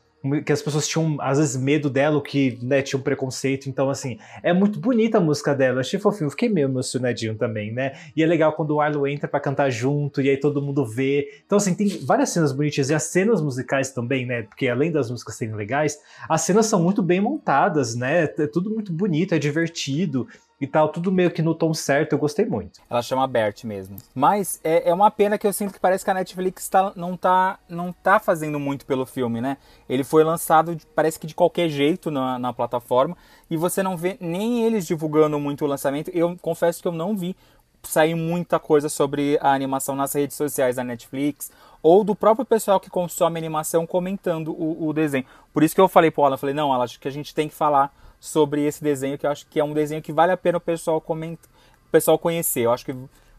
que 0.44 0.52
as 0.52 0.62
pessoas 0.62 0.86
tinham, 0.86 1.16
às 1.20 1.38
vezes, 1.38 1.56
medo 1.56 1.88
dela, 1.90 2.22
que 2.22 2.58
né, 2.62 2.82
tinham 2.82 3.02
preconceito. 3.02 3.68
Então, 3.68 3.90
assim, 3.90 4.18
é 4.42 4.52
muito 4.52 4.78
bonita 4.80 5.18
a 5.18 5.20
música 5.20 5.54
dela. 5.54 5.80
Achei 5.80 5.98
fofinho, 5.98 6.30
fiquei 6.30 6.48
meio 6.48 6.66
emocionadinho 6.66 7.34
também, 7.34 7.72
né? 7.72 7.92
E 8.16 8.22
é 8.22 8.26
legal 8.26 8.52
quando 8.52 8.72
o 8.72 8.80
Arlo 8.80 9.06
entra 9.06 9.28
para 9.28 9.40
cantar 9.40 9.70
junto, 9.70 10.20
e 10.20 10.28
aí 10.30 10.36
todo 10.36 10.62
mundo 10.62 10.84
vê. 10.84 11.28
Então, 11.44 11.56
assim, 11.58 11.74
tem 11.74 11.88
várias 12.04 12.30
cenas 12.30 12.52
bonitas, 12.52 12.90
e 12.90 12.94
as 12.94 13.04
cenas 13.04 13.40
musicais 13.40 13.90
também, 13.90 14.26
né? 14.26 14.42
Porque 14.42 14.68
além 14.68 14.90
das 14.90 15.10
músicas 15.10 15.36
serem 15.36 15.54
legais, 15.54 15.98
as 16.28 16.42
cenas 16.42 16.66
são 16.66 16.82
muito 16.82 17.02
bem 17.02 17.20
montadas, 17.20 17.94
né? 17.94 18.24
É 18.24 18.46
tudo 18.46 18.70
muito 18.70 18.92
bonito, 18.92 19.34
é 19.34 19.38
divertido 19.38 20.26
e 20.60 20.66
tal, 20.66 20.88
tudo 20.88 21.12
meio 21.12 21.30
que 21.30 21.40
no 21.40 21.54
tom 21.54 21.72
certo, 21.72 22.14
eu 22.14 22.18
gostei 22.18 22.44
muito. 22.44 22.80
Ela 22.90 23.00
chama 23.00 23.26
Bert 23.28 23.64
mesmo. 23.64 23.96
Mas 24.12 24.60
é, 24.64 24.90
é 24.90 24.94
uma 24.94 25.10
pena 25.10 25.38
que 25.38 25.46
eu 25.46 25.52
sinto 25.52 25.72
que 25.72 25.78
parece 25.78 26.04
que 26.04 26.10
a 26.10 26.14
Netflix 26.14 26.68
tá, 26.68 26.92
não, 26.96 27.16
tá, 27.16 27.60
não 27.68 27.92
tá 27.92 28.18
fazendo 28.18 28.58
muito 28.58 28.84
pelo 28.84 29.06
filme, 29.06 29.40
né? 29.40 29.56
Ele 29.88 30.02
foi 30.02 30.24
lançado, 30.24 30.76
parece 30.96 31.18
que 31.18 31.28
de 31.28 31.34
qualquer 31.34 31.68
jeito 31.68 32.10
na, 32.10 32.38
na 32.38 32.52
plataforma, 32.52 33.16
e 33.48 33.56
você 33.56 33.82
não 33.82 33.96
vê 33.96 34.16
nem 34.20 34.64
eles 34.64 34.84
divulgando 34.86 35.38
muito 35.38 35.64
o 35.64 35.68
lançamento. 35.68 36.10
Eu 36.12 36.36
confesso 36.42 36.82
que 36.82 36.88
eu 36.88 36.92
não 36.92 37.16
vi 37.16 37.36
sair 37.84 38.16
muita 38.16 38.58
coisa 38.58 38.88
sobre 38.88 39.38
a 39.40 39.52
animação 39.52 39.94
nas 39.94 40.12
redes 40.12 40.36
sociais 40.36 40.74
da 40.74 40.82
Netflix 40.82 41.52
ou 41.80 42.02
do 42.02 42.16
próprio 42.16 42.44
pessoal 42.44 42.80
que 42.80 42.90
consome 42.90 43.38
animação 43.38 43.86
comentando 43.86 44.48
o, 44.50 44.88
o 44.88 44.92
desenho. 44.92 45.24
Por 45.52 45.62
isso 45.62 45.74
que 45.74 45.80
eu 45.80 45.88
falei 45.88 46.10
pro 46.10 46.24
Alan, 46.24 46.36
falei, 46.36 46.54
não, 46.54 46.72
Alan, 46.72 46.82
acho 46.82 46.98
que 46.98 47.06
a 47.06 47.12
gente 47.12 47.32
tem 47.32 47.48
que 47.48 47.54
falar 47.54 47.92
sobre 48.20 48.64
esse 48.64 48.82
desenho, 48.82 49.18
que 49.18 49.26
eu 49.26 49.30
acho 49.30 49.46
que 49.46 49.60
é 49.60 49.64
um 49.64 49.72
desenho 49.72 50.02
que 50.02 50.12
vale 50.12 50.32
a 50.32 50.36
pena 50.36 50.58
o 50.58 50.60
pessoal 50.60 51.00
comentar, 51.00 51.48
o 51.86 51.90
pessoal 51.90 52.18
conhecer. 52.18 52.60
Eu 52.62 52.72
acho 52.72 52.84
que 52.84 52.94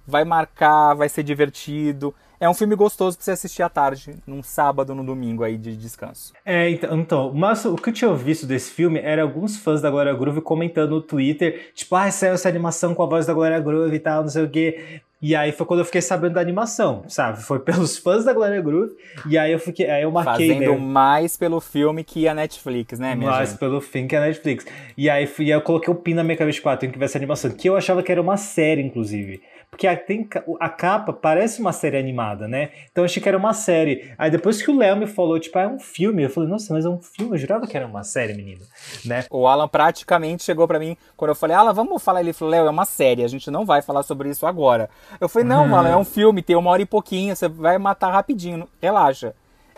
vai 0.06 0.24
marcar, 0.24 0.94
vai 0.94 1.08
ser 1.08 1.24
divertido. 1.24 2.14
É 2.40 2.50
um 2.50 2.54
filme 2.54 2.74
gostoso 2.74 3.18
pra 3.18 3.26
você 3.26 3.32
assistir 3.32 3.62
à 3.64 3.70
tarde, 3.70 4.16
num 4.26 4.42
sábado, 4.42 4.96
no 4.96 5.04
domingo 5.04 5.44
aí 5.44 5.58
de 5.58 5.76
descanso. 5.76 6.32
É, 6.46 6.70
então, 6.70 6.98
então, 6.98 7.34
mas 7.34 7.66
o 7.66 7.76
que 7.76 7.90
eu 7.90 7.94
tinha 7.94 8.14
visto 8.14 8.46
desse 8.46 8.72
filme 8.72 8.98
era 8.98 9.22
alguns 9.22 9.58
fãs 9.58 9.82
da 9.82 9.92
Glória 9.92 10.14
Groove 10.14 10.40
comentando 10.40 10.92
no 10.92 11.02
Twitter, 11.02 11.72
tipo, 11.76 11.96
ah, 11.98 12.10
saiu 12.10 12.34
essa 12.34 12.48
animação 12.48 12.96
com 12.96 13.04
a 13.04 13.06
voz 13.06 13.26
da 13.26 13.34
Glória 13.34 13.60
Groove 13.60 13.94
e 13.94 14.00
tal, 14.00 14.22
não 14.22 14.30
sei 14.30 14.44
o 14.44 14.50
quê. 14.50 15.02
E 15.22 15.36
aí 15.36 15.52
foi 15.52 15.66
quando 15.66 15.80
eu 15.80 15.86
fiquei 15.86 16.02
sabendo 16.02 16.36
da 16.36 16.42
animação, 16.42 17.04
sabe? 17.08 17.44
Foi 17.44 17.60
pelos 17.60 17.98
fãs 18.00 18.24
da 18.24 18.32
Glória 18.32 18.62
Groove. 18.62 18.96
E 19.28 19.38
aí 19.38 19.52
eu 19.52 19.60
fiquei, 19.60 19.90
aí 19.90 20.04
eu 20.04 20.12
marquei, 20.12 20.54
Fazendo 20.54 20.72
né? 20.72 20.78
mais 20.78 21.36
pelo 21.36 21.60
filme 21.60 22.06
que 22.06 22.26
a 22.28 22.34
Netflix, 22.34 22.98
né, 23.00 23.16
minha 23.16 23.30
mais 23.30 23.50
gente? 23.50 23.60
pelo 23.60 23.82
filme 23.82 24.08
que 24.08 24.16
a 24.16 24.22
Netflix. 24.22 24.66
E 24.98 25.10
aí, 25.10 25.28
fui, 25.28 25.50
eu 25.50 25.62
coloquei 25.62 25.94
o 25.94 25.96
pin 25.96 26.14
na 26.14 26.24
minha 26.24 26.38
cabeça, 26.38 26.56
tipo, 26.56 26.70
ah, 26.70 26.78
que 26.78 26.98
ver 26.98 27.06
essa 27.06 27.18
animação. 27.18 27.52
Que 27.52 27.68
eu 27.68 27.76
achava 27.76 28.02
que 28.02 28.12
era 28.12 28.22
uma 28.22 28.38
série, 28.38 28.82
inclusive. 28.82 29.42
Porque 29.72 29.88
a, 29.88 29.96
tem, 29.96 30.28
a 30.60 30.68
capa 30.68 31.14
parece 31.14 31.62
uma 31.62 31.72
série 31.72 31.98
animada, 31.98 32.48
né? 32.48 32.72
Então 32.92 33.04
eu 33.04 33.06
achei 33.06 33.22
que 33.22 33.30
era 33.30 33.38
uma 33.38 33.54
série. 33.54 34.14
Aí 34.18 34.30
depois 34.30 34.62
que 34.62 34.70
o 34.70 34.78
Léo 34.78 34.98
me 34.98 35.08
falou, 35.08 35.40
tipo, 35.40 35.58
ah, 35.58 35.62
é 35.62 35.68
um 35.68 35.80
filme, 35.80 36.24
eu 36.24 36.30
falei, 36.30 36.50
nossa, 36.50 36.74
mas 36.74 36.86
é 36.86 36.90
um 36.90 37.00
filme, 37.02 37.34
eu 37.34 37.38
jurava 37.38 37.66
que 37.66 37.78
era 37.78 37.86
uma 37.86 38.04
série, 38.04 38.34
menino. 38.34 38.66
Né? 39.06 39.24
O 39.30 39.48
Alan 39.48 39.68
praticamente 39.68 40.44
chegou 40.44 40.68
para 40.68 40.80
mim 40.80 40.98
quando 41.16 41.30
eu 41.30 41.36
falei, 41.36 41.56
Alan, 41.56 41.72
vamos 41.72 42.04
falar. 42.04 42.20
Ele 42.20 42.34
falou, 42.34 42.52
Léo, 42.52 42.68
é 42.68 42.70
uma 42.70 42.86
série, 42.86 43.24
a 43.24 43.28
gente 43.28 43.50
não 43.50 43.64
vai 43.64 43.82
falar 43.82 44.04
sobre 44.04 44.30
isso 44.30 44.46
agora. 44.46 44.90
Eu 45.22 45.30
falei, 45.30 45.48
não, 45.48 45.66
Uhum. 45.68 45.76
Alan, 45.76 45.90
é 45.90 45.98
um 45.98 46.06
filme, 46.06 46.42
tem 46.42 46.56
uma 46.56 46.72
hora 46.72 46.82
e 46.82 46.86
pouquinho, 46.86 47.36
você 47.36 47.48
vai 47.48 47.78
matar 47.78 48.12
rapidinho, 48.12 48.68
relaxa. 48.82 49.34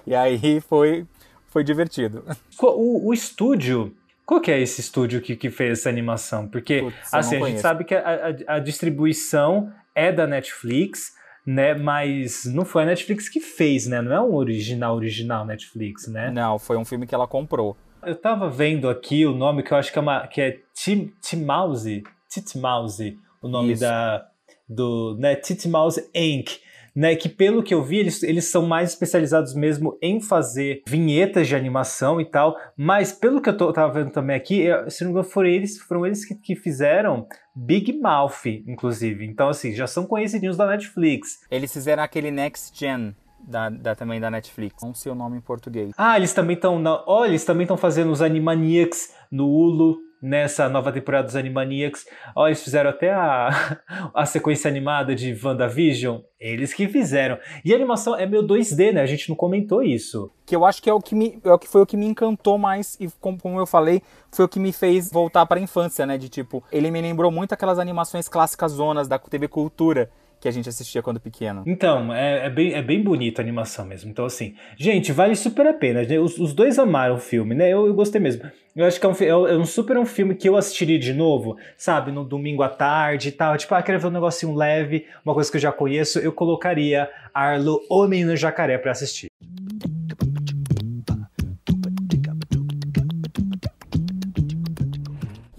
E 0.08 0.16
aí 0.16 0.62
foi, 0.62 1.06
foi 1.48 1.64
divertido. 1.64 2.24
O, 2.60 3.10
o 3.10 3.14
estúdio. 3.14 3.94
Qual 4.32 4.40
que 4.40 4.50
é 4.50 4.62
esse 4.62 4.80
estúdio 4.80 5.20
que, 5.20 5.36
que 5.36 5.50
fez 5.50 5.80
essa 5.80 5.90
animação? 5.90 6.48
Porque, 6.48 6.80
Putz, 6.80 7.14
assim, 7.14 7.18
a 7.18 7.22
gente 7.34 7.40
conheço. 7.42 7.62
sabe 7.64 7.84
que 7.84 7.94
a, 7.94 8.00
a- 8.48 8.56
a 8.56 8.60
distribuição 8.60 9.70
é 9.94 10.10
da 10.10 10.26
Netflix, 10.26 11.12
né? 11.46 11.74
Mas 11.74 12.46
não 12.46 12.64
foi 12.64 12.84
a 12.84 12.86
Netflix 12.86 13.28
que 13.28 13.42
fez, 13.42 13.88
né? 13.88 14.02
Não 14.02 14.14
é 14.14 14.22
um 14.22 14.34
original, 14.34 14.96
original 14.96 15.46
Netflix, 15.46 16.08
né? 16.08 16.32
Não, 16.32 16.58
foi 16.58 16.78
um 16.78 16.86
filme 16.86 17.06
que 17.06 17.14
ela 17.14 17.28
comprou. 17.28 17.76
Eu 18.06 18.16
tava 18.16 18.50
vendo 18.50 18.88
aqui 18.88 19.26
o 19.26 19.34
nome 19.36 19.64
que 19.64 19.74
eu 19.74 19.78
acho 19.78 19.92
que 19.92 20.00
é, 20.00 20.02
uma, 20.02 20.26
que 20.28 20.40
é 20.40 20.60
Tim- 20.74 21.12
Titmouse, 21.22 22.02
Titmouse, 22.30 23.20
o 23.42 23.50
nome 23.50 23.74
Isso. 23.74 23.82
da 23.82 24.26
do, 24.70 25.18
né, 25.20 25.36
Titmouse 25.36 26.10
Inc. 26.16 26.52
Né, 26.94 27.16
que 27.16 27.30
pelo 27.30 27.64
que 27.64 27.74
eu 27.74 27.82
vi, 27.82 28.00
eles, 28.00 28.22
eles 28.22 28.46
são 28.46 28.66
mais 28.66 28.90
especializados 28.90 29.54
mesmo 29.56 29.98
em 30.02 30.20
fazer 30.20 30.82
vinhetas 30.86 31.48
de 31.48 31.56
animação 31.56 32.20
e 32.20 32.26
tal, 32.26 32.56
mas 32.76 33.14
pelo 33.14 33.42
que 33.42 33.48
eu 33.50 33.56
tô, 33.56 33.72
tava 33.72 33.94
vendo 33.94 34.12
também 34.12 34.36
aqui, 34.36 34.62
eu- 34.62 34.90
se 34.90 35.04
não 35.04 35.12
me 35.12 35.20
engano, 35.20 35.30
foram 35.32 35.48
eles, 35.50 35.78
foram 35.80 36.06
eles 36.06 36.26
que, 36.26 36.36
que 36.36 36.56
fizeram 36.56 37.26
Big 37.56 37.94
Mouth, 37.94 38.46
inclusive. 38.68 39.26
Então, 39.26 39.48
assim, 39.48 39.72
já 39.74 39.88
são 39.88 40.06
conhecidinhos 40.06 40.58
da 40.58 40.68
Netflix. 40.68 41.40
Eles 41.50 41.72
fizeram 41.72 42.04
aquele 42.04 42.30
Next 42.32 42.78
Gen. 42.78 43.16
da, 43.48 43.70
da- 43.70 43.96
também 43.96 44.20
da 44.20 44.30
Netflix. 44.30 44.84
Não 44.84 44.94
sei 44.94 45.12
o 45.12 45.16
nome 45.16 45.38
em 45.38 45.42
português. 45.42 45.92
Ah, 45.98 46.16
eles 46.18 46.32
também 46.34 46.56
estão. 46.56 46.80
Olha, 47.08 47.30
eles 47.30 47.44
também 47.46 47.64
estão 47.64 47.76
fazendo 47.78 48.12
os 48.12 48.22
Animaniacs 48.22 49.16
no 49.32 49.48
Hulu 49.48 49.98
nessa 50.22 50.70
nova 50.70 50.92
temporada 50.92 51.26
dos 51.26 51.36
Animaniacs. 51.36 52.06
Ó, 52.36 52.48
eles 52.48 52.64
fizeram 52.64 52.90
até 52.90 53.12
a, 53.12 53.80
a 54.14 54.26
sequência 54.26 54.70
animada 54.70 55.16
de 55.16 55.38
WandaVision. 55.44 56.20
Eles 56.40 56.74
que 56.74 56.88
fizeram. 56.88 57.38
E 57.64 57.72
a 57.72 57.76
animação 57.76 58.16
é 58.16 58.26
meio 58.26 58.44
2D, 58.44 58.94
né? 58.94 59.02
A 59.02 59.06
gente 59.06 59.30
não 59.30 59.36
comentou 59.36 59.84
isso. 59.84 60.32
Que 60.46 60.56
eu 60.56 60.66
acho 60.66 60.82
que 60.82 60.90
é 60.90 60.94
o 60.94 61.00
que, 61.00 61.16
me, 61.16 61.40
é 61.44 61.52
o 61.52 61.60
que 61.60 61.68
foi 61.68 61.82
o 61.82 61.86
que 61.86 61.98
me 61.98 62.06
encantou 62.06 62.58
mais 62.58 62.98
e 63.00 63.10
como, 63.20 63.40
como 63.40 63.60
eu 63.60 63.66
falei, 63.66 64.02
foi 64.32 64.46
o 64.46 64.50
que 64.50 64.60
me 64.60 64.72
fez 64.72 65.12
voltar 65.12 65.46
para 65.46 65.60
a 65.60 65.64
infância, 65.64 66.06
né? 66.06 66.18
De 66.18 66.30
tipo, 66.30 66.64
ele 66.72 66.92
me 66.92 67.02
lembrou 67.02 67.32
muito 67.32 67.54
aquelas 67.54 67.80
animações 67.80 68.28
clássicas 68.28 68.72
zonas 68.74 69.08
da 69.08 69.20
TV 69.20 69.48
Cultura 69.48 70.10
que 70.42 70.48
a 70.48 70.52
gente 70.52 70.68
assistia 70.68 71.04
quando 71.04 71.20
pequeno. 71.20 71.64
Então, 71.68 72.12
é, 72.12 72.48
é 72.48 72.50
bem, 72.50 72.74
é 72.74 72.82
bem 72.82 73.02
bonita 73.02 73.42
a 73.42 73.44
animação 73.44 73.86
mesmo. 73.86 74.10
Então, 74.10 74.26
assim, 74.26 74.56
gente, 74.76 75.12
vale 75.12 75.36
super 75.36 75.68
a 75.68 75.74
pena. 75.74 76.02
né? 76.02 76.18
Os, 76.18 76.40
os 76.40 76.52
dois 76.52 76.80
amaram 76.80 77.16
o 77.16 77.20
filme, 77.20 77.54
né? 77.54 77.70
Eu, 77.70 77.86
eu 77.86 77.94
gostei 77.94 78.20
mesmo. 78.20 78.50
Eu 78.76 78.86
acho 78.86 79.00
que 79.00 79.06
é 79.06 79.10
um, 79.10 79.14
é 79.14 79.52
é 79.52 79.58
um 79.58 79.66
super 79.66 79.98
um 80.00 80.06
filme 80.06 80.34
que 80.34 80.50
eu 80.50 80.58
assistiria 80.58 80.98
de 80.98 81.14
novo, 81.14 81.58
sabe? 81.78 82.12
No 82.12 82.26
domingo 82.26 82.64
à 82.64 82.70
tarde 82.70 83.30
e 83.30 83.32
tal. 83.32 83.56
Tipo, 83.56 83.76
ah, 83.76 83.84
quero 83.84 84.00
ver 84.00 84.08
um 84.08 84.12
negocinho 84.12 84.56
leve, 84.56 85.06
uma 85.24 85.36
coisa 85.36 85.52
que 85.52 85.58
eu 85.58 85.62
já 85.62 85.72
conheço. 85.72 86.18
Eu 86.18 86.34
colocaria 86.34 87.08
Arlo, 87.32 87.80
o 87.88 88.08
Menino 88.08 88.36
Jacaré 88.36 88.80
pra 88.80 88.92
assistir. 88.92 89.28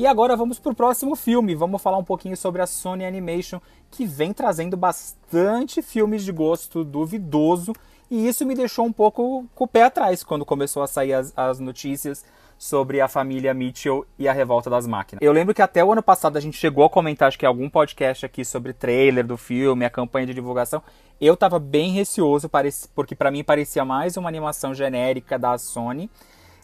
E 0.02 0.06
agora 0.08 0.34
vamos 0.34 0.58
pro 0.58 0.74
próximo 0.74 1.14
filme. 1.14 1.54
Vamos 1.54 1.80
falar 1.80 1.96
um 1.96 2.02
pouquinho 2.02 2.36
sobre 2.36 2.60
a 2.60 2.66
Sony 2.66 3.04
Animation, 3.04 3.60
que 3.88 4.04
vem 4.04 4.32
trazendo 4.32 4.76
bastante 4.76 5.80
filmes 5.80 6.24
de 6.24 6.32
gosto 6.32 6.82
duvidoso. 6.82 7.72
E 8.10 8.26
isso 8.26 8.44
me 8.44 8.56
deixou 8.56 8.84
um 8.84 8.92
pouco 8.92 9.46
com 9.54 9.62
o 9.62 9.68
pé 9.68 9.84
atrás 9.84 10.24
quando 10.24 10.44
começou 10.44 10.82
a 10.82 10.88
sair 10.88 11.12
as, 11.12 11.32
as 11.36 11.60
notícias 11.60 12.24
sobre 12.58 13.00
a 13.00 13.06
família 13.06 13.54
Mitchell 13.54 14.04
e 14.18 14.26
a 14.26 14.32
revolta 14.32 14.68
das 14.68 14.88
máquinas. 14.88 15.22
Eu 15.22 15.30
lembro 15.30 15.54
que 15.54 15.62
até 15.62 15.84
o 15.84 15.92
ano 15.92 16.02
passado 16.02 16.36
a 16.36 16.40
gente 16.40 16.56
chegou 16.56 16.84
a 16.84 16.90
comentar, 16.90 17.28
acho 17.28 17.38
que 17.38 17.46
algum 17.46 17.70
podcast 17.70 18.26
aqui 18.26 18.44
sobre 18.44 18.72
trailer 18.72 19.24
do 19.24 19.36
filme, 19.36 19.84
a 19.84 19.90
campanha 19.90 20.26
de 20.26 20.34
divulgação. 20.34 20.82
Eu 21.20 21.36
tava 21.36 21.60
bem 21.60 21.92
receoso, 21.92 22.50
porque 22.92 23.14
para 23.14 23.30
mim 23.30 23.44
parecia 23.44 23.84
mais 23.84 24.16
uma 24.16 24.28
animação 24.28 24.74
genérica 24.74 25.38
da 25.38 25.56
Sony. 25.58 26.10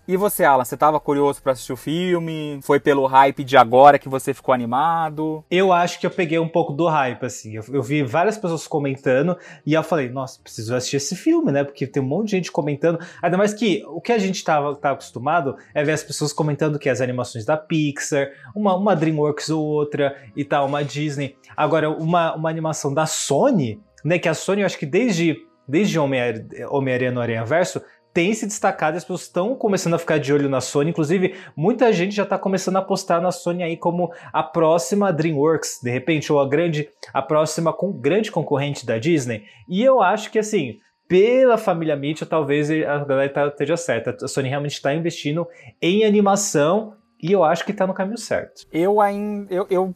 E 0.09 0.17
você, 0.17 0.43
Alan, 0.43 0.65
você 0.65 0.75
tava 0.75 0.99
curioso 0.99 1.43
pra 1.43 1.53
assistir 1.53 1.71
o 1.71 1.77
filme? 1.77 2.59
Foi 2.63 2.81
pelo 2.81 3.05
hype 3.05 3.45
de 3.45 3.59
agora 3.59 3.99
que 3.99 4.09
você 4.09 4.33
ficou 4.33 4.55
animado? 4.55 5.45
Eu 5.51 5.71
acho 5.71 6.01
que 6.01 6.07
eu 6.07 6.11
peguei 6.11 6.39
um 6.39 6.49
pouco 6.49 6.73
do 6.73 6.89
hype, 6.89 7.23
assim. 7.27 7.55
Eu, 7.57 7.65
eu 7.71 7.83
vi 7.83 8.03
várias 8.03 8.39
pessoas 8.39 8.67
comentando 8.67 9.37
e 9.67 9.75
eu 9.75 9.83
falei, 9.83 10.09
nossa, 10.09 10.41
preciso 10.41 10.75
assistir 10.75 10.97
esse 10.97 11.15
filme, 11.15 11.53
né? 11.53 11.63
Porque 11.63 11.87
tem 11.87 12.03
um 12.03 12.07
monte 12.07 12.29
de 12.29 12.37
gente 12.37 12.51
comentando. 12.51 12.99
Ainda 13.21 13.37
mais 13.37 13.53
que 13.53 13.85
o 13.87 14.01
que 14.01 14.11
a 14.11 14.17
gente 14.17 14.43
tava, 14.43 14.75
tá 14.77 14.93
acostumado 14.93 15.59
é 15.75 15.85
ver 15.85 15.93
as 15.93 16.03
pessoas 16.03 16.33
comentando 16.33 16.79
que 16.79 16.89
as 16.89 17.03
animações 17.03 17.45
da 17.45 17.59
Pixar, 17.59 18.31
uma, 18.57 18.75
uma 18.75 18.97
DreamWorks 18.97 19.51
ou 19.51 19.63
outra 19.63 20.17
e 20.35 20.43
tal, 20.43 20.69
uma 20.69 20.83
Disney. 20.83 21.37
Agora, 21.55 21.91
uma, 21.91 22.35
uma 22.35 22.49
animação 22.49 22.95
da 22.95 23.05
Sony, 23.05 23.79
né? 24.03 24.19
Que 24.19 24.31
a 24.31 24.33
Sony, 24.33 24.63
eu 24.63 24.67
acho 24.67 24.79
que 24.79 24.87
desde, 24.87 25.37
desde 25.69 25.99
Homem-Aranha 25.99 26.67
Homem 26.71 27.11
no 27.11 27.21
Aranha 27.21 27.45
Verso, 27.45 27.83
tem 28.19 28.35
se 28.35 28.47
destacado 28.47 28.97
as 28.97 29.05
pessoas 29.05 29.23
estão 29.23 29.55
começando 29.55 29.95
a 29.95 29.99
ficar 29.99 30.19
de 30.19 30.33
olho 30.33 30.49
na 30.49 30.61
Sony. 30.61 30.91
Inclusive, 30.91 31.37
muita 31.55 31.93
gente 31.93 32.17
já 32.17 32.25
está 32.25 32.37
começando 32.37 32.75
a 32.75 32.81
apostar 32.81 33.23
na 33.23 33.31
Sony 33.31 33.63
aí 33.63 33.77
como 33.77 34.13
a 34.33 34.43
próxima 34.43 35.13
DreamWorks, 35.13 35.79
de 35.81 35.89
repente, 35.89 36.33
ou 36.33 36.41
a 36.41 36.49
grande, 36.49 36.89
a 37.15 37.23
próxima 37.23 37.73
com 37.73 37.93
grande 37.93 38.33
concorrente 38.33 38.85
da 38.85 38.99
Disney. 38.99 39.45
E 39.69 39.85
eu 39.85 40.03
acho 40.03 40.33
que 40.33 40.39
assim, 40.41 40.79
pela 41.07 41.57
família 41.57 41.95
Mitchell, 41.95 42.27
talvez 42.27 42.69
a 42.69 43.05
galera 43.05 43.33
tá- 43.33 43.47
esteja 43.47 43.77
certa. 43.77 44.17
A 44.21 44.27
Sony 44.27 44.49
realmente 44.49 44.73
está 44.73 44.93
investindo 44.93 45.47
em 45.81 46.05
animação 46.05 46.95
e 47.23 47.31
eu 47.31 47.45
acho 47.45 47.65
que 47.65 47.71
está 47.71 47.87
no 47.87 47.95
caminho 47.95 48.19
certo. 48.19 48.67
Eu 48.73 49.01
ainda. 49.01 49.55
Eu, 49.55 49.65
eu- 49.71 49.95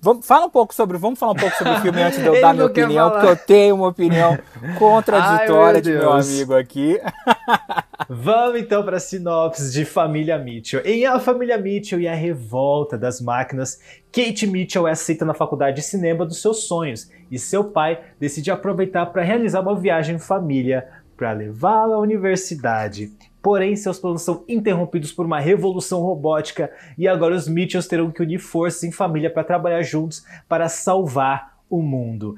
Vamos, 0.00 0.26
fala 0.26 0.46
um 0.46 0.50
pouco 0.50 0.74
sobre. 0.74 0.96
Vamos 0.96 1.18
falar 1.18 1.32
um 1.32 1.36
pouco 1.36 1.56
sobre 1.56 1.72
o 1.72 1.80
filme 1.80 2.02
antes 2.02 2.18
de 2.20 2.26
eu 2.26 2.38
dar 2.40 2.54
minha 2.54 2.66
opinião, 2.66 3.08
falar. 3.08 3.20
porque 3.20 3.32
eu 3.32 3.46
tenho 3.46 3.74
uma 3.74 3.88
opinião 3.88 4.38
contraditória 4.78 5.78
Ai, 5.78 5.80
de 5.80 5.90
meu 5.90 6.00
meu 6.00 6.12
Deus. 6.12 6.28
amigo 6.28 6.54
aqui. 6.54 7.00
Vamos 8.08 8.60
então 8.60 8.82
para 8.84 8.96
a 8.96 9.00
sinopse 9.00 9.72
de 9.72 9.84
Família 9.84 10.38
Mitchell. 10.38 10.80
Em 10.84 11.04
A 11.04 11.18
Família 11.18 11.58
Mitchell 11.58 12.00
e 12.00 12.08
a 12.08 12.14
Revolta 12.14 12.96
das 12.96 13.20
Máquinas, 13.20 13.78
Kate 14.10 14.46
Mitchell 14.46 14.88
é 14.88 14.92
aceita 14.92 15.24
na 15.24 15.34
faculdade 15.34 15.76
de 15.76 15.82
cinema 15.82 16.24
dos 16.24 16.40
seus 16.40 16.64
sonhos 16.64 17.10
e 17.30 17.38
seu 17.38 17.64
pai 17.64 18.00
decide 18.18 18.50
aproveitar 18.50 19.06
para 19.06 19.22
realizar 19.22 19.60
uma 19.60 19.74
viagem 19.76 20.16
em 20.16 20.18
família 20.18 20.88
para 21.16 21.32
levá-la 21.32 21.96
à 21.96 21.98
universidade. 21.98 23.10
Porém, 23.42 23.76
seus 23.76 23.98
planos 23.98 24.22
são 24.22 24.44
interrompidos 24.48 25.12
por 25.12 25.26
uma 25.26 25.38
revolução 25.38 26.00
robótica 26.00 26.70
e 26.96 27.06
agora 27.06 27.34
os 27.34 27.48
Mitchells 27.48 27.88
terão 27.88 28.10
que 28.10 28.22
unir 28.22 28.38
forças 28.38 28.82
em 28.84 28.92
família 28.92 29.30
para 29.30 29.44
trabalhar 29.44 29.82
juntos 29.82 30.24
para 30.48 30.68
salvar 30.68 31.58
o 31.70 31.82
mundo. 31.82 32.34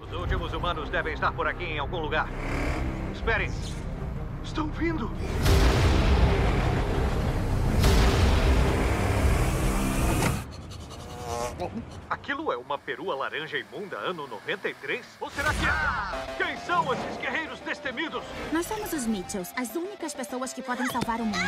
Os 0.00 0.12
últimos 0.12 0.52
humanos 0.52 0.88
devem 0.88 1.14
estar 1.14 1.32
por 1.32 1.46
aqui 1.46 1.64
em 1.64 1.78
algum 1.78 1.98
lugar. 1.98 2.28
Esperem. 3.12 3.50
Estão 4.42 4.68
vindo. 4.68 5.10
Aquilo 12.10 12.52
é 12.52 12.56
uma 12.56 12.78
perua 12.78 13.14
laranja 13.14 13.58
imunda 13.58 13.96
ano 13.96 14.26
93? 14.26 15.04
Ou 15.20 15.30
será 15.30 15.50
que 15.54 15.64
é? 15.64 16.44
Quem 16.44 16.56
são 16.64 16.92
esses 16.92 17.16
guerreiros 17.16 17.60
destemidos? 17.60 18.22
Nós 18.52 18.66
somos 18.66 18.92
os 18.92 19.06
Mitchells, 19.06 19.52
as 19.56 19.74
únicas 19.74 20.14
pessoas 20.14 20.52
que 20.52 20.62
podem 20.62 20.86
salvar 20.86 21.20
o 21.20 21.24
mundo. 21.24 21.38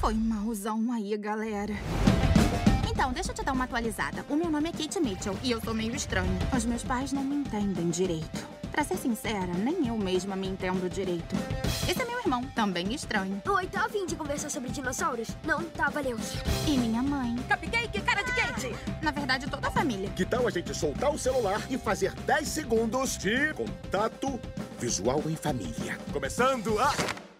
Foi 0.00 0.14
malzão 0.14 0.92
aí, 0.92 1.16
galera. 1.16 1.72
Então, 3.04 3.12
deixa 3.12 3.32
eu 3.32 3.34
te 3.34 3.44
dar 3.44 3.52
uma 3.52 3.64
atualizada. 3.64 4.24
O 4.30 4.34
meu 4.34 4.50
nome 4.50 4.70
é 4.70 4.72
Kate 4.72 4.98
Mitchell 4.98 5.36
e 5.42 5.50
eu 5.50 5.60
sou 5.60 5.74
meio 5.74 5.94
estranho. 5.94 6.38
Os 6.56 6.64
meus 6.64 6.82
pais 6.82 7.12
não 7.12 7.22
me 7.22 7.34
entendem 7.34 7.90
direito. 7.90 8.48
Pra 8.72 8.82
ser 8.82 8.96
sincera, 8.96 9.52
nem 9.52 9.88
eu 9.88 9.98
mesma 9.98 10.34
me 10.34 10.48
entendo 10.48 10.88
direito. 10.88 11.36
Esse 11.86 12.00
é 12.00 12.06
meu 12.06 12.18
irmão, 12.20 12.42
também 12.54 12.94
estranho. 12.94 13.42
Oi, 13.46 13.66
tá 13.66 13.84
a 13.84 13.88
fim 13.90 14.06
de 14.06 14.16
conversar 14.16 14.48
sobre 14.48 14.70
dinossauros? 14.70 15.28
Não, 15.44 15.62
tá, 15.64 15.90
valeu. 15.90 16.16
E 16.66 16.78
minha 16.78 17.02
mãe. 17.02 17.36
Cupcake, 17.46 18.00
cara 18.00 18.22
de 18.22 18.32
Kate! 18.32 18.74
Na 19.02 19.10
verdade, 19.10 19.50
toda 19.50 19.68
a 19.68 19.70
família. 19.70 20.08
Que 20.08 20.24
tal 20.24 20.48
a 20.48 20.50
gente 20.50 20.74
soltar 20.74 21.12
o 21.12 21.18
celular 21.18 21.60
e 21.68 21.76
fazer 21.76 22.14
10 22.22 22.48
segundos 22.48 23.18
de 23.18 23.52
contato 23.52 24.40
visual 24.80 25.22
em 25.26 25.36
família? 25.36 25.98
Começando 26.10 26.78
a. 26.78 27.33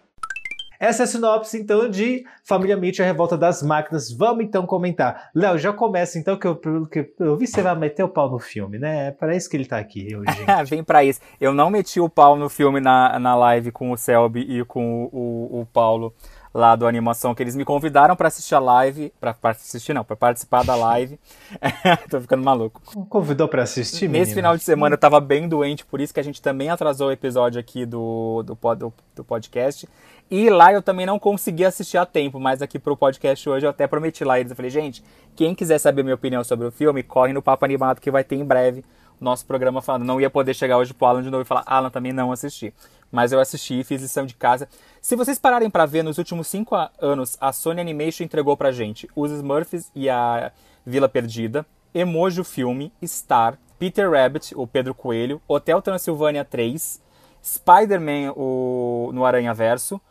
Essa 0.85 1.01
é 1.01 1.05
a 1.05 1.07
sinopse, 1.07 1.59
então, 1.59 1.89
de 1.89 2.23
Família 2.43 2.77
Mitchell, 2.77 3.03
a 3.03 3.07
Revolta 3.07 3.35
das 3.35 3.63
Máquinas. 3.63 4.11
Vamos, 4.11 4.45
então, 4.45 4.67
comentar. 4.67 5.31
Léo, 5.33 5.57
já 5.57 5.73
começa, 5.73 6.19
então, 6.19 6.37
que 6.37 6.45
eu, 6.45 6.55
que 6.85 7.11
eu 7.19 7.35
vi, 7.35 7.47
você 7.47 7.63
vai 7.63 7.75
meter 7.75 8.03
o 8.03 8.07
pau 8.07 8.29
no 8.29 8.37
filme, 8.37 8.77
né? 8.77 9.07
É 9.07 9.11
para 9.11 9.35
isso 9.35 9.49
que 9.49 9.57
ele 9.57 9.65
tá 9.65 9.79
aqui 9.79 10.15
hoje. 10.15 10.31
gente. 10.45 10.69
Vem 10.69 10.83
pra 10.83 11.03
isso. 11.03 11.19
Eu 11.41 11.55
não 11.55 11.71
meti 11.71 11.99
o 11.99 12.07
pau 12.07 12.35
no 12.35 12.49
filme 12.49 12.79
na, 12.79 13.17
na 13.17 13.35
live 13.35 13.71
com 13.71 13.91
o 13.91 13.97
Selby 13.97 14.41
e 14.41 14.63
com 14.63 15.05
o, 15.05 15.57
o, 15.57 15.61
o 15.61 15.65
Paulo 15.65 16.13
lá 16.55 16.73
do 16.73 16.87
animação, 16.87 17.35
que 17.35 17.43
eles 17.43 17.53
me 17.53 17.65
convidaram 17.65 18.15
pra 18.15 18.29
assistir 18.29 18.55
a 18.55 18.59
live. 18.59 19.11
Pra, 19.19 19.33
pra 19.33 19.51
assistir, 19.51 19.93
não, 19.93 20.05
pra 20.05 20.15
participar 20.15 20.63
da 20.63 20.73
live. 20.73 21.19
Tô 22.09 22.21
ficando 22.21 22.43
maluco. 22.43 22.81
Convidou 23.09 23.49
pra 23.49 23.63
assistir, 23.63 24.07
Nesse 24.07 24.19
menino? 24.29 24.35
final 24.35 24.57
de 24.57 24.63
semana 24.63 24.93
eu 24.93 24.97
tava 24.97 25.19
bem 25.19 25.49
doente, 25.49 25.85
por 25.85 25.99
isso 25.99 26.13
que 26.13 26.19
a 26.19 26.23
gente 26.23 26.41
também 26.41 26.69
atrasou 26.69 27.09
o 27.09 27.11
episódio 27.11 27.59
aqui 27.59 27.85
do, 27.85 28.41
do, 28.43 28.57
do, 28.75 28.93
do 29.15 29.23
podcast. 29.25 29.85
E 30.29 30.49
lá 30.49 30.73
eu 30.73 30.81
também 30.81 31.05
não 31.05 31.19
consegui 31.19 31.63
assistir 31.63 31.97
a 31.97 32.05
tempo, 32.05 32.39
mas 32.39 32.61
aqui 32.61 32.79
pro 32.79 32.97
podcast 32.97 33.47
hoje 33.47 33.65
eu 33.65 33.69
até 33.69 33.85
prometi 33.85 34.23
lá 34.23 34.39
eles. 34.39 34.51
Eu 34.51 34.55
falei, 34.55 34.71
gente, 34.71 35.03
quem 35.35 35.53
quiser 35.53 35.77
saber 35.77 36.01
minha 36.03 36.15
opinião 36.15 36.43
sobre 36.43 36.65
o 36.65 36.71
filme, 36.71 37.03
corre 37.03 37.31
no 37.31 37.41
Papo 37.43 37.63
Animado 37.63 38.01
que 38.01 38.09
vai 38.09 38.23
ter 38.23 38.35
em 38.35 38.43
breve 38.43 38.83
o 39.21 39.23
nosso 39.23 39.45
programa 39.45 39.81
falando. 39.83 40.03
Não 40.03 40.19
ia 40.19 40.29
poder 40.29 40.53
chegar 40.55 40.77
hoje 40.77 40.93
pro 40.93 41.05
Alan 41.05 41.21
de 41.21 41.29
novo 41.29 41.43
e 41.43 41.45
falar, 41.45 41.63
Alan 41.67 41.91
também 41.91 42.11
não 42.11 42.31
assisti. 42.31 42.73
Mas 43.11 43.31
eu 43.31 43.39
assisti, 43.39 43.83
fiz 43.83 44.01
lição 44.01 44.25
de 44.25 44.33
casa. 44.33 44.67
Se 44.99 45.15
vocês 45.15 45.37
pararem 45.37 45.69
pra 45.69 45.85
ver, 45.85 46.03
nos 46.03 46.17
últimos 46.17 46.47
cinco 46.47 46.75
anos, 46.99 47.37
a 47.39 47.53
Sony 47.53 47.79
Animation 47.79 48.23
entregou 48.23 48.57
pra 48.57 48.71
gente 48.71 49.07
os 49.15 49.31
Smurfs 49.31 49.91
e 49.93 50.09
a 50.09 50.51
Vila 50.83 51.07
Perdida, 51.07 51.65
Emoji 51.93 52.43
Filme, 52.43 52.91
Star, 53.05 53.57
Peter 53.77 54.09
Rabbit, 54.09 54.53
o 54.57 54.65
Pedro 54.65 54.93
Coelho, 54.95 55.39
Hotel 55.47 55.81
Transilvânia 55.83 56.43
3, 56.43 56.99
Spider-Man 57.43 58.33
o- 58.35 59.11
no 59.13 59.23
Aranha 59.23 59.53
Verso, 59.53 60.01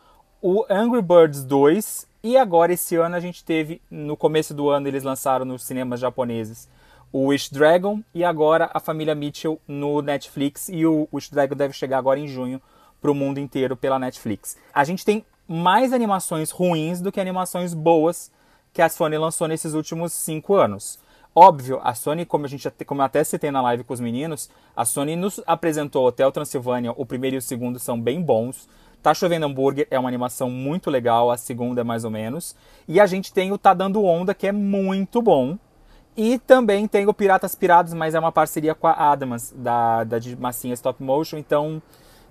o 0.47 0.67
Angry 0.69 1.01
Birds 1.01 1.43
2 1.43 2.07
e 2.23 2.37
agora 2.37 2.75
esse 2.75 2.97
ano 2.97 3.17
a 3.17 3.21
gente 3.21 3.43
teve, 3.43 3.81
no 3.91 4.15
começo 4.15 4.53
do 4.53 4.69
ano 4.69 4.87
eles 4.87 5.03
lançaram 5.03 5.47
nos 5.47 5.65
cinemas 5.65 5.99
japoneses 5.99 6.69
o 7.11 7.29
Wish 7.29 7.51
Dragon 7.51 8.03
e 8.13 8.23
agora 8.23 8.71
a 8.75 8.79
família 8.79 9.15
Mitchell 9.15 9.59
no 9.67 10.03
Netflix 10.03 10.69
e 10.69 10.85
o 10.85 11.09
Wish 11.11 11.31
Dragon 11.31 11.57
deve 11.57 11.73
chegar 11.73 11.97
agora 11.97 12.21
em 12.21 12.29
junho 12.29 12.61
para 13.01 13.11
o 13.11 13.15
mundo 13.15 13.41
inteiro 13.41 13.75
pela 13.75 13.99
Netflix. 13.99 14.59
A 14.75 14.85
gente 14.85 15.03
tem 15.03 15.25
mais 15.49 15.95
animações 15.95 16.51
ruins 16.51 17.01
do 17.01 17.11
que 17.11 17.23
animações 17.23 17.73
boas 17.73 18.31
que 18.71 18.83
a 18.83 18.91
Sony 18.91 19.17
lançou 19.17 19.49
nesses 19.49 19.73
últimos 19.73 20.13
cinco 20.13 20.57
anos. 20.57 20.99
Óbvio, 21.35 21.81
a 21.83 21.95
Sony, 21.95 22.27
como 22.27 22.45
a 22.45 22.49
gente 22.49 22.71
como 22.85 23.01
eu 23.01 23.07
até 23.07 23.25
citei 23.25 23.51
na 23.51 23.63
live 23.63 23.83
com 23.83 23.95
os 23.95 24.01
meninos, 24.01 24.51
a 24.77 24.85
Sony 24.85 25.17
nos 25.17 25.41
apresentou 25.47 26.07
Hotel 26.07 26.31
Transilvânia, 26.31 26.93
o 26.95 27.07
primeiro 27.07 27.37
e 27.37 27.39
o 27.39 27.43
segundo 27.43 27.79
são 27.79 27.99
bem 27.99 28.21
bons. 28.21 28.69
Tá 29.05 29.13
Chovendo 29.13 29.45
Hambúrguer 29.45 29.87
é 29.91 29.99
uma 29.99 30.09
animação 30.09 30.49
muito 30.49 30.89
legal, 30.89 31.31
a 31.31 31.37
segunda 31.37 31.83
é 31.83 31.85
mais 31.85 32.07
ou 32.07 32.11
menos. 32.11 32.57
E 32.89 32.99
a 32.99 33.05
gente 33.05 33.35
tem 33.35 33.53
o 33.53 33.59
Tá 33.59 33.75
Dando 33.75 34.03
Onda, 34.03 34.33
que 34.33 34.47
é 34.47 34.51
muito 34.51 35.21
bom. 35.21 35.59
E 36.17 36.39
também 36.39 36.89
tem 36.89 37.07
o 37.07 37.13
Piratas 37.13 37.55
Pirados, 37.55 37.93
mas 37.93 38.15
é 38.15 38.19
uma 38.19 38.33
parceria 38.33 38.75
com 38.75 38.87
a 38.87 38.93
Adams, 38.93 39.53
da, 39.55 40.05
da 40.05 40.19
de 40.19 40.35
massinha 40.35 40.73
stop 40.73 41.03
motion. 41.03 41.37
Então, 41.37 41.83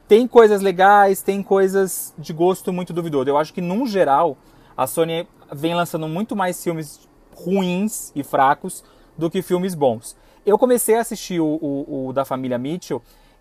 tem 0.07 0.27
coisas 0.27 0.63
legais, 0.63 1.21
tem 1.21 1.43
coisas 1.43 2.11
de 2.17 2.33
gosto 2.33 2.73
muito 2.73 2.91
duvidoso. 2.91 3.29
Eu 3.29 3.37
acho 3.37 3.53
que, 3.53 3.61
num 3.61 3.85
geral, 3.85 4.35
a 4.75 4.87
Sony 4.87 5.27
vem 5.53 5.75
lançando 5.75 6.07
muito 6.07 6.35
mais 6.35 6.63
filmes 6.63 7.07
ruins 7.35 8.11
e 8.15 8.23
fracos 8.23 8.83
do 9.15 9.29
que 9.29 9.43
filmes 9.43 9.75
bons. 9.75 10.17
Eu 10.43 10.57
comecei 10.57 10.95
a 10.95 11.01
assistir 11.01 11.39
o, 11.39 11.45
o, 11.45 12.07
o 12.07 12.13
da 12.13 12.25
família 12.25 12.57
Mitchell 12.57 12.99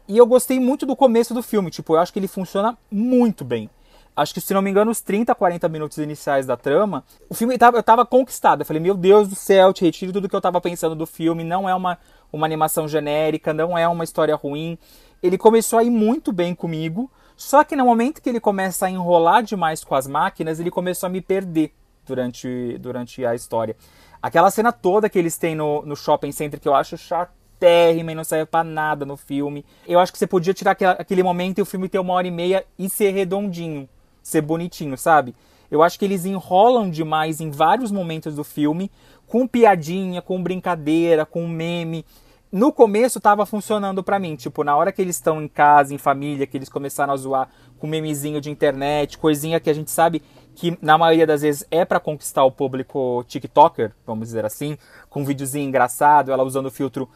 e 0.08 0.18
eu 0.18 0.26
gostei 0.26 0.58
muito 0.58 0.84
do 0.84 0.96
começo 0.96 1.32
do 1.32 1.42
filme, 1.42 1.70
tipo, 1.70 1.94
eu 1.94 2.00
acho 2.00 2.12
que 2.12 2.18
ele 2.18 2.28
funciona 2.28 2.76
muito 2.90 3.44
bem. 3.44 3.70
Acho 4.14 4.34
que, 4.34 4.42
se 4.42 4.52
não 4.52 4.60
me 4.60 4.70
engano, 4.70 4.90
os 4.90 5.00
30, 5.00 5.34
40 5.34 5.68
minutos 5.70 5.96
iniciais 5.96 6.44
da 6.44 6.54
trama, 6.54 7.02
o 7.30 7.34
filme 7.34 7.56
tava, 7.56 7.78
eu 7.78 7.82
tava 7.82 8.04
conquistado. 8.04 8.60
Eu 8.60 8.66
falei, 8.66 8.82
meu 8.82 8.94
Deus 8.94 9.26
do 9.26 9.34
céu, 9.34 9.72
te 9.72 9.84
retiro 9.84 10.12
tudo 10.12 10.28
que 10.28 10.36
eu 10.36 10.40
tava 10.40 10.60
pensando 10.60 10.94
do 10.94 11.06
filme. 11.06 11.42
Não 11.42 11.66
é 11.66 11.74
uma, 11.74 11.98
uma 12.30 12.46
animação 12.46 12.86
genérica, 12.86 13.54
não 13.54 13.76
é 13.76 13.88
uma 13.88 14.04
história 14.04 14.34
ruim. 14.36 14.76
Ele 15.22 15.38
começou 15.38 15.78
a 15.78 15.84
ir 15.84 15.88
muito 15.88 16.30
bem 16.30 16.54
comigo, 16.54 17.10
só 17.36 17.64
que 17.64 17.74
no 17.74 17.86
momento 17.86 18.20
que 18.20 18.28
ele 18.28 18.40
começa 18.40 18.84
a 18.84 18.90
enrolar 18.90 19.42
demais 19.42 19.82
com 19.82 19.94
as 19.94 20.06
máquinas, 20.06 20.60
ele 20.60 20.70
começou 20.70 21.06
a 21.06 21.10
me 21.10 21.22
perder 21.22 21.72
durante, 22.04 22.76
durante 22.78 23.24
a 23.24 23.34
história. 23.34 23.74
Aquela 24.20 24.50
cena 24.50 24.72
toda 24.72 25.08
que 25.08 25.18
eles 25.18 25.38
têm 25.38 25.54
no, 25.54 25.80
no 25.86 25.96
shopping 25.96 26.32
center 26.32 26.60
que 26.60 26.68
eu 26.68 26.74
acho 26.74 26.98
chato 26.98 27.41
térrima 27.62 28.10
e 28.10 28.14
não 28.16 28.24
serve 28.24 28.46
para 28.46 28.64
nada 28.64 29.06
no 29.06 29.16
filme. 29.16 29.64
Eu 29.86 30.00
acho 30.00 30.10
que 30.10 30.18
você 30.18 30.26
podia 30.26 30.52
tirar 30.52 30.72
aquele 30.98 31.22
momento 31.22 31.58
e 31.58 31.62
o 31.62 31.64
filme 31.64 31.88
ter 31.88 32.00
uma 32.00 32.12
hora 32.12 32.26
e 32.26 32.30
meia 32.30 32.64
e 32.76 32.90
ser 32.90 33.12
redondinho, 33.12 33.88
ser 34.20 34.40
bonitinho, 34.40 34.98
sabe? 34.98 35.32
Eu 35.70 35.80
acho 35.80 35.96
que 35.96 36.04
eles 36.04 36.26
enrolam 36.26 36.90
demais 36.90 37.40
em 37.40 37.50
vários 37.50 37.92
momentos 37.92 38.34
do 38.34 38.42
filme, 38.42 38.90
com 39.28 39.46
piadinha, 39.46 40.20
com 40.20 40.42
brincadeira, 40.42 41.24
com 41.24 41.46
meme. 41.46 42.04
No 42.50 42.72
começo 42.72 43.20
tava 43.20 43.46
funcionando 43.46 44.02
para 44.02 44.18
mim, 44.18 44.34
tipo, 44.34 44.64
na 44.64 44.76
hora 44.76 44.90
que 44.90 45.00
eles 45.00 45.16
estão 45.16 45.40
em 45.40 45.46
casa, 45.46 45.94
em 45.94 45.98
família, 45.98 46.48
que 46.48 46.56
eles 46.56 46.68
começaram 46.68 47.14
a 47.14 47.16
zoar 47.16 47.48
com 47.78 47.86
memezinho 47.86 48.40
de 48.40 48.50
internet, 48.50 49.16
coisinha 49.16 49.60
que 49.60 49.70
a 49.70 49.72
gente 49.72 49.90
sabe 49.90 50.20
que 50.54 50.76
na 50.82 50.98
maioria 50.98 51.26
das 51.26 51.42
vezes 51.42 51.64
é 51.70 51.84
para 51.84 52.00
conquistar 52.00 52.44
o 52.44 52.50
público 52.50 53.24
TikToker, 53.26 53.92
vamos 54.04 54.28
dizer 54.28 54.44
assim, 54.44 54.76
com 55.08 55.22
um 55.22 55.24
videozinho 55.24 55.66
engraçado, 55.66 56.32
ela 56.32 56.42
usando 56.42 56.66
o 56.66 56.70
filtro 56.70 57.08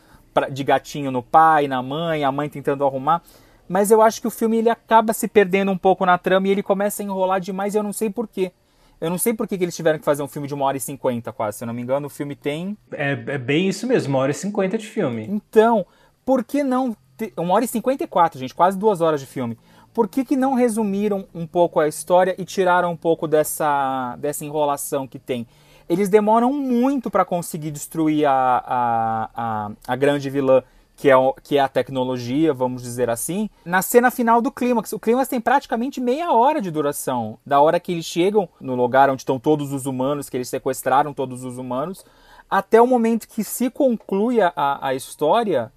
de 0.51 0.65
gatinho 0.65 1.11
no 1.11 1.23
pai, 1.23 1.67
na 1.69 1.83
mãe, 1.83 2.25
a 2.25 2.33
mãe 2.33 2.49
tentando 2.49 2.85
arrumar. 2.85 3.23
Mas 3.69 3.91
eu 3.91 4.01
acho 4.01 4.21
que 4.21 4.29
o 4.29 4.31
filme 4.31 4.59
ele 4.59 4.71
acaba 4.71 5.13
se 5.13 5.27
perdendo 5.27 5.73
um 5.73 5.79
pouco 5.79 6.07
na 6.07 6.17
trama 6.17 6.47
e 6.47 6.51
ele 6.51 6.63
começa 6.63 7.03
a 7.03 7.05
enrolar 7.05 7.41
demais 7.41 7.75
e 7.75 7.79
eu 7.79 7.83
não 7.83 7.93
sei 7.93 8.09
porquê. 8.09 8.53
Eu 9.01 9.11
não 9.11 9.19
sei 9.19 9.35
por 9.35 9.47
que, 9.47 9.57
eles 9.57 9.77
tiveram 9.77 9.99
que 9.99 10.05
fazer 10.05 10.23
um 10.23 10.29
filme 10.29 10.49
de 10.49 10.55
uma 10.55 10.65
hora 10.65 10.77
e 10.77 10.81
cinquenta 10.81 11.33
quase. 11.33 11.59
Se 11.59 11.65
eu 11.65 11.67
não 11.67 11.75
me 11.75 11.83
engano, 11.83 12.07
o 12.07 12.11
filme 12.11 12.35
tem. 12.35 12.79
É, 12.93 13.13
é 13.13 13.39
bem 13.39 13.69
isso 13.69 13.87
mesmo, 13.87 14.15
uma 14.15 14.21
hora 14.21 14.31
e 14.31 14.35
cinquenta 14.35 14.79
de 14.79 14.87
filme. 14.87 15.27
Então, 15.29 15.85
por 16.25 16.45
que 16.45 16.63
não. 16.63 16.97
Ter... 17.17 17.33
Uma 17.37 17.55
hora 17.55 17.65
e 17.65 17.69
cinquenta 17.69 18.05
e 18.05 18.07
quatro, 18.07 18.39
gente, 18.39 18.55
quase 18.55 18.79
duas 18.79 19.01
horas 19.01 19.21
de 19.21 19.27
filme. 19.27 19.59
Por 19.93 20.09
que, 20.09 20.25
que 20.25 20.37
não 20.37 20.55
resumiram 20.55 21.27
um 21.35 21.47
pouco 21.47 21.81
a 21.81 21.89
história 21.89 22.35
e 22.39 22.45
tiraram 22.45 22.93
um 22.93 22.97
pouco 22.97 23.27
dessa, 23.27 24.15
dessa 24.19 24.45
enrolação 24.45 25.07
que 25.07 25.19
tem? 25.19 25.47
Eles 25.89 26.09
demoram 26.09 26.53
muito 26.53 27.11
para 27.11 27.25
conseguir 27.25 27.71
destruir 27.71 28.27
a, 28.27 28.63
a, 28.67 29.31
a, 29.35 29.71
a, 29.87 29.97
grande 29.97 30.29
vilã, 30.29 30.63
que 30.97 31.11
é, 31.11 31.17
o, 31.17 31.35
que 31.35 31.59
é 31.59 31.61
a 31.61 31.69
tecnologia, 31.69 32.53
vamos 32.53 32.83
dizer 32.83 33.09
assim, 33.11 33.49
na 33.65 33.83
cena 33.83 34.11
final 34.11 34.41
do 34.41 34.51
clímax. 34.51 34.93
O 34.93 34.99
clímax 34.99 35.29
tem 35.29 35.41
praticamente 35.41 36.01
meia 36.01 36.33
hora 36.33 36.61
de 36.61 36.71
duração, 36.71 37.39
da 37.45 37.61
hora 37.61 37.79
que 37.79 37.93
eles 37.93 38.05
chegam 38.05 38.49
no 38.61 38.75
lugar 38.75 39.11
onde 39.11 39.23
estão 39.23 39.39
todos 39.39 39.73
os 39.73 39.87
humanos, 39.87 40.29
que 40.29 40.37
eles 40.37 40.49
sequestraram 40.49 41.13
todos 41.13 41.45
os 41.45 41.59
humanos, 41.59 42.05
até 42.49 42.81
o 42.81 42.87
momento 42.87 43.29
que 43.29 43.45
se 43.45 43.71
conclui 43.71 44.41
a, 44.41 44.53
a 44.81 44.95
história 44.95 45.73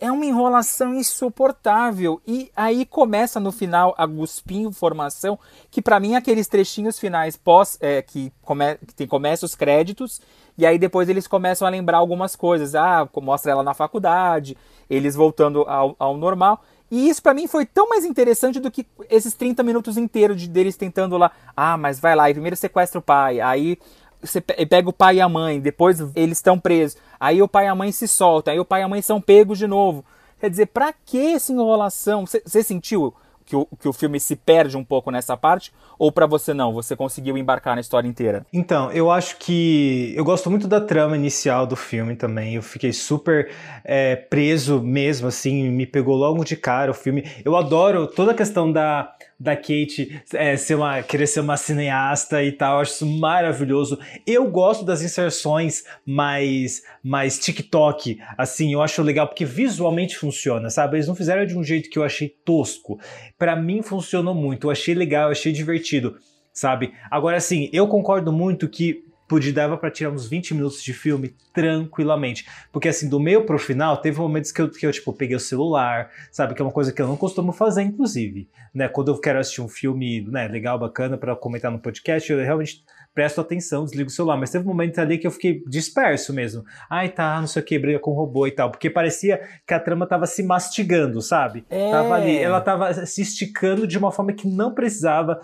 é 0.00 0.10
uma 0.10 0.24
enrolação 0.24 0.94
insuportável. 0.94 2.20
E 2.26 2.50
aí 2.56 2.86
começa 2.86 3.38
no 3.38 3.52
final 3.52 3.94
a 3.98 4.06
guspir 4.06 4.58
informação, 4.58 5.38
que 5.70 5.82
para 5.82 6.00
mim 6.00 6.14
é 6.14 6.16
aqueles 6.16 6.48
trechinhos 6.48 6.98
finais 6.98 7.36
pós 7.36 7.76
é, 7.80 8.00
que, 8.00 8.32
come, 8.42 8.78
que 8.96 9.06
começa 9.06 9.44
os 9.44 9.54
créditos, 9.54 10.20
e 10.56 10.66
aí 10.66 10.78
depois 10.78 11.08
eles 11.08 11.26
começam 11.26 11.68
a 11.68 11.70
lembrar 11.70 11.98
algumas 11.98 12.34
coisas. 12.34 12.74
Ah, 12.74 13.08
mostra 13.22 13.52
ela 13.52 13.62
na 13.62 13.74
faculdade, 13.74 14.56
eles 14.88 15.14
voltando 15.14 15.62
ao, 15.68 15.94
ao 15.98 16.16
normal. 16.16 16.62
E 16.90 17.08
isso 17.08 17.22
para 17.22 17.32
mim 17.34 17.46
foi 17.46 17.64
tão 17.64 17.88
mais 17.88 18.04
interessante 18.04 18.58
do 18.58 18.70
que 18.70 18.84
esses 19.08 19.32
30 19.34 19.62
minutos 19.62 19.96
inteiros 19.96 20.40
de 20.40 20.48
deles 20.48 20.76
tentando 20.76 21.16
lá. 21.16 21.30
Ah, 21.56 21.76
mas 21.76 22.00
vai 22.00 22.16
lá, 22.16 22.28
e 22.28 22.34
primeiro 22.34 22.56
sequestra 22.56 22.98
o 22.98 23.02
pai, 23.02 23.40
aí 23.40 23.78
você 24.22 24.40
pega 24.40 24.88
o 24.88 24.92
pai 24.92 25.16
e 25.16 25.20
a 25.20 25.28
mãe, 25.28 25.60
depois 25.60 26.00
eles 26.14 26.38
estão 26.38 26.58
presos. 26.58 26.98
Aí 27.18 27.42
o 27.42 27.48
pai 27.48 27.66
e 27.66 27.68
a 27.68 27.74
mãe 27.74 27.92
se 27.92 28.06
soltam, 28.06 28.52
aí 28.52 28.60
o 28.60 28.64
pai 28.64 28.80
e 28.80 28.84
a 28.84 28.88
mãe 28.88 29.02
são 29.02 29.20
pegos 29.20 29.58
de 29.58 29.66
novo. 29.66 30.04
Quer 30.40 30.50
dizer, 30.50 30.66
pra 30.66 30.92
que 30.92 31.34
essa 31.34 31.52
enrolação? 31.52 32.24
Você 32.26 32.62
sentiu 32.62 33.14
que 33.44 33.56
o, 33.56 33.66
que 33.80 33.88
o 33.88 33.92
filme 33.92 34.20
se 34.20 34.36
perde 34.36 34.76
um 34.76 34.84
pouco 34.84 35.10
nessa 35.10 35.36
parte? 35.36 35.72
Ou 35.98 36.10
para 36.12 36.24
você 36.24 36.54
não? 36.54 36.72
Você 36.72 36.94
conseguiu 36.94 37.36
embarcar 37.36 37.74
na 37.74 37.80
história 37.80 38.08
inteira? 38.08 38.46
Então, 38.52 38.90
eu 38.92 39.10
acho 39.10 39.36
que. 39.36 40.14
Eu 40.16 40.24
gosto 40.24 40.48
muito 40.48 40.68
da 40.68 40.80
trama 40.80 41.16
inicial 41.16 41.66
do 41.66 41.76
filme 41.76 42.14
também. 42.16 42.54
Eu 42.54 42.62
fiquei 42.62 42.92
super 42.92 43.50
é, 43.84 44.16
preso 44.16 44.80
mesmo, 44.80 45.28
assim, 45.28 45.68
me 45.68 45.84
pegou 45.84 46.16
logo 46.16 46.44
de 46.44 46.56
cara 46.56 46.92
o 46.92 46.94
filme. 46.94 47.28
Eu 47.44 47.56
adoro 47.56 48.06
toda 48.06 48.30
a 48.30 48.34
questão 48.34 48.70
da 48.70 49.12
da 49.40 49.56
Kate 49.56 50.22
é, 50.34 50.54
ser 50.58 50.74
uma, 50.74 51.02
querer 51.02 51.26
ser 51.26 51.40
uma 51.40 51.56
cineasta 51.56 52.44
e 52.44 52.52
tal, 52.52 52.74
eu 52.74 52.80
acho 52.82 52.92
isso 52.92 53.06
maravilhoso. 53.06 53.98
Eu 54.26 54.50
gosto 54.50 54.84
das 54.84 55.00
inserções 55.00 55.82
mais, 56.04 56.82
mais 57.02 57.38
TikTok, 57.38 58.20
assim, 58.36 58.74
eu 58.74 58.82
acho 58.82 59.02
legal 59.02 59.26
porque 59.26 59.46
visualmente 59.46 60.18
funciona, 60.18 60.68
sabe? 60.68 60.98
Eles 60.98 61.08
não 61.08 61.14
fizeram 61.14 61.46
de 61.46 61.56
um 61.56 61.64
jeito 61.64 61.88
que 61.88 61.98
eu 61.98 62.04
achei 62.04 62.28
tosco. 62.28 63.00
Para 63.38 63.56
mim 63.56 63.80
funcionou 63.80 64.34
muito, 64.34 64.66
eu 64.66 64.70
achei 64.70 64.94
legal, 64.94 65.28
eu 65.28 65.32
achei 65.32 65.52
divertido, 65.52 66.18
sabe? 66.52 66.92
Agora, 67.10 67.38
assim, 67.38 67.70
eu 67.72 67.88
concordo 67.88 68.30
muito 68.30 68.68
que 68.68 69.09
podia 69.30 69.52
dava 69.52 69.76
para 69.76 69.92
tirar 69.92 70.10
uns 70.10 70.28
20 70.28 70.54
minutos 70.54 70.82
de 70.82 70.92
filme 70.92 71.32
tranquilamente. 71.54 72.44
Porque 72.72 72.88
assim, 72.88 73.08
do 73.08 73.20
meio 73.20 73.46
pro 73.46 73.60
final, 73.60 73.96
teve 73.96 74.18
momentos 74.18 74.50
que 74.50 74.60
eu, 74.60 74.68
que 74.68 74.84
eu 74.84 74.90
tipo, 74.90 75.12
peguei 75.12 75.36
o 75.36 75.40
celular, 75.40 76.10
sabe? 76.32 76.52
Que 76.52 76.60
é 76.60 76.64
uma 76.64 76.72
coisa 76.72 76.92
que 76.92 77.00
eu 77.00 77.06
não 77.06 77.16
costumo 77.16 77.52
fazer, 77.52 77.82
inclusive. 77.82 78.48
Né? 78.74 78.88
Quando 78.88 79.12
eu 79.12 79.20
quero 79.20 79.38
assistir 79.38 79.60
um 79.60 79.68
filme 79.68 80.22
né, 80.22 80.48
legal, 80.48 80.80
bacana 80.80 81.16
para 81.16 81.36
comentar 81.36 81.70
no 81.70 81.78
podcast, 81.78 82.30
eu 82.30 82.38
realmente 82.40 82.84
presto 83.14 83.40
atenção, 83.40 83.84
desligo 83.84 84.08
o 84.08 84.12
celular. 84.12 84.36
Mas 84.36 84.50
teve 84.50 84.64
momentos 84.64 84.98
ali 84.98 85.16
que 85.16 85.28
eu 85.28 85.30
fiquei 85.30 85.62
disperso 85.64 86.32
mesmo. 86.32 86.64
Ai, 86.90 87.08
tá, 87.08 87.40
não 87.40 87.46
sei 87.46 87.62
o 87.62 87.64
que, 87.64 87.78
briga 87.78 88.00
com 88.00 88.10
o 88.10 88.14
robô 88.14 88.48
e 88.48 88.50
tal. 88.50 88.68
Porque 88.68 88.90
parecia 88.90 89.40
que 89.64 89.72
a 89.72 89.78
trama 89.78 90.08
tava 90.08 90.26
se 90.26 90.42
mastigando, 90.42 91.22
sabe? 91.22 91.64
É. 91.70 91.88
Tava 91.88 92.14
ali, 92.14 92.36
ela 92.36 92.60
tava 92.60 92.92
se 93.06 93.22
esticando 93.22 93.86
de 93.86 93.96
uma 93.96 94.10
forma 94.10 94.32
que 94.32 94.48
não 94.48 94.74
precisava. 94.74 95.40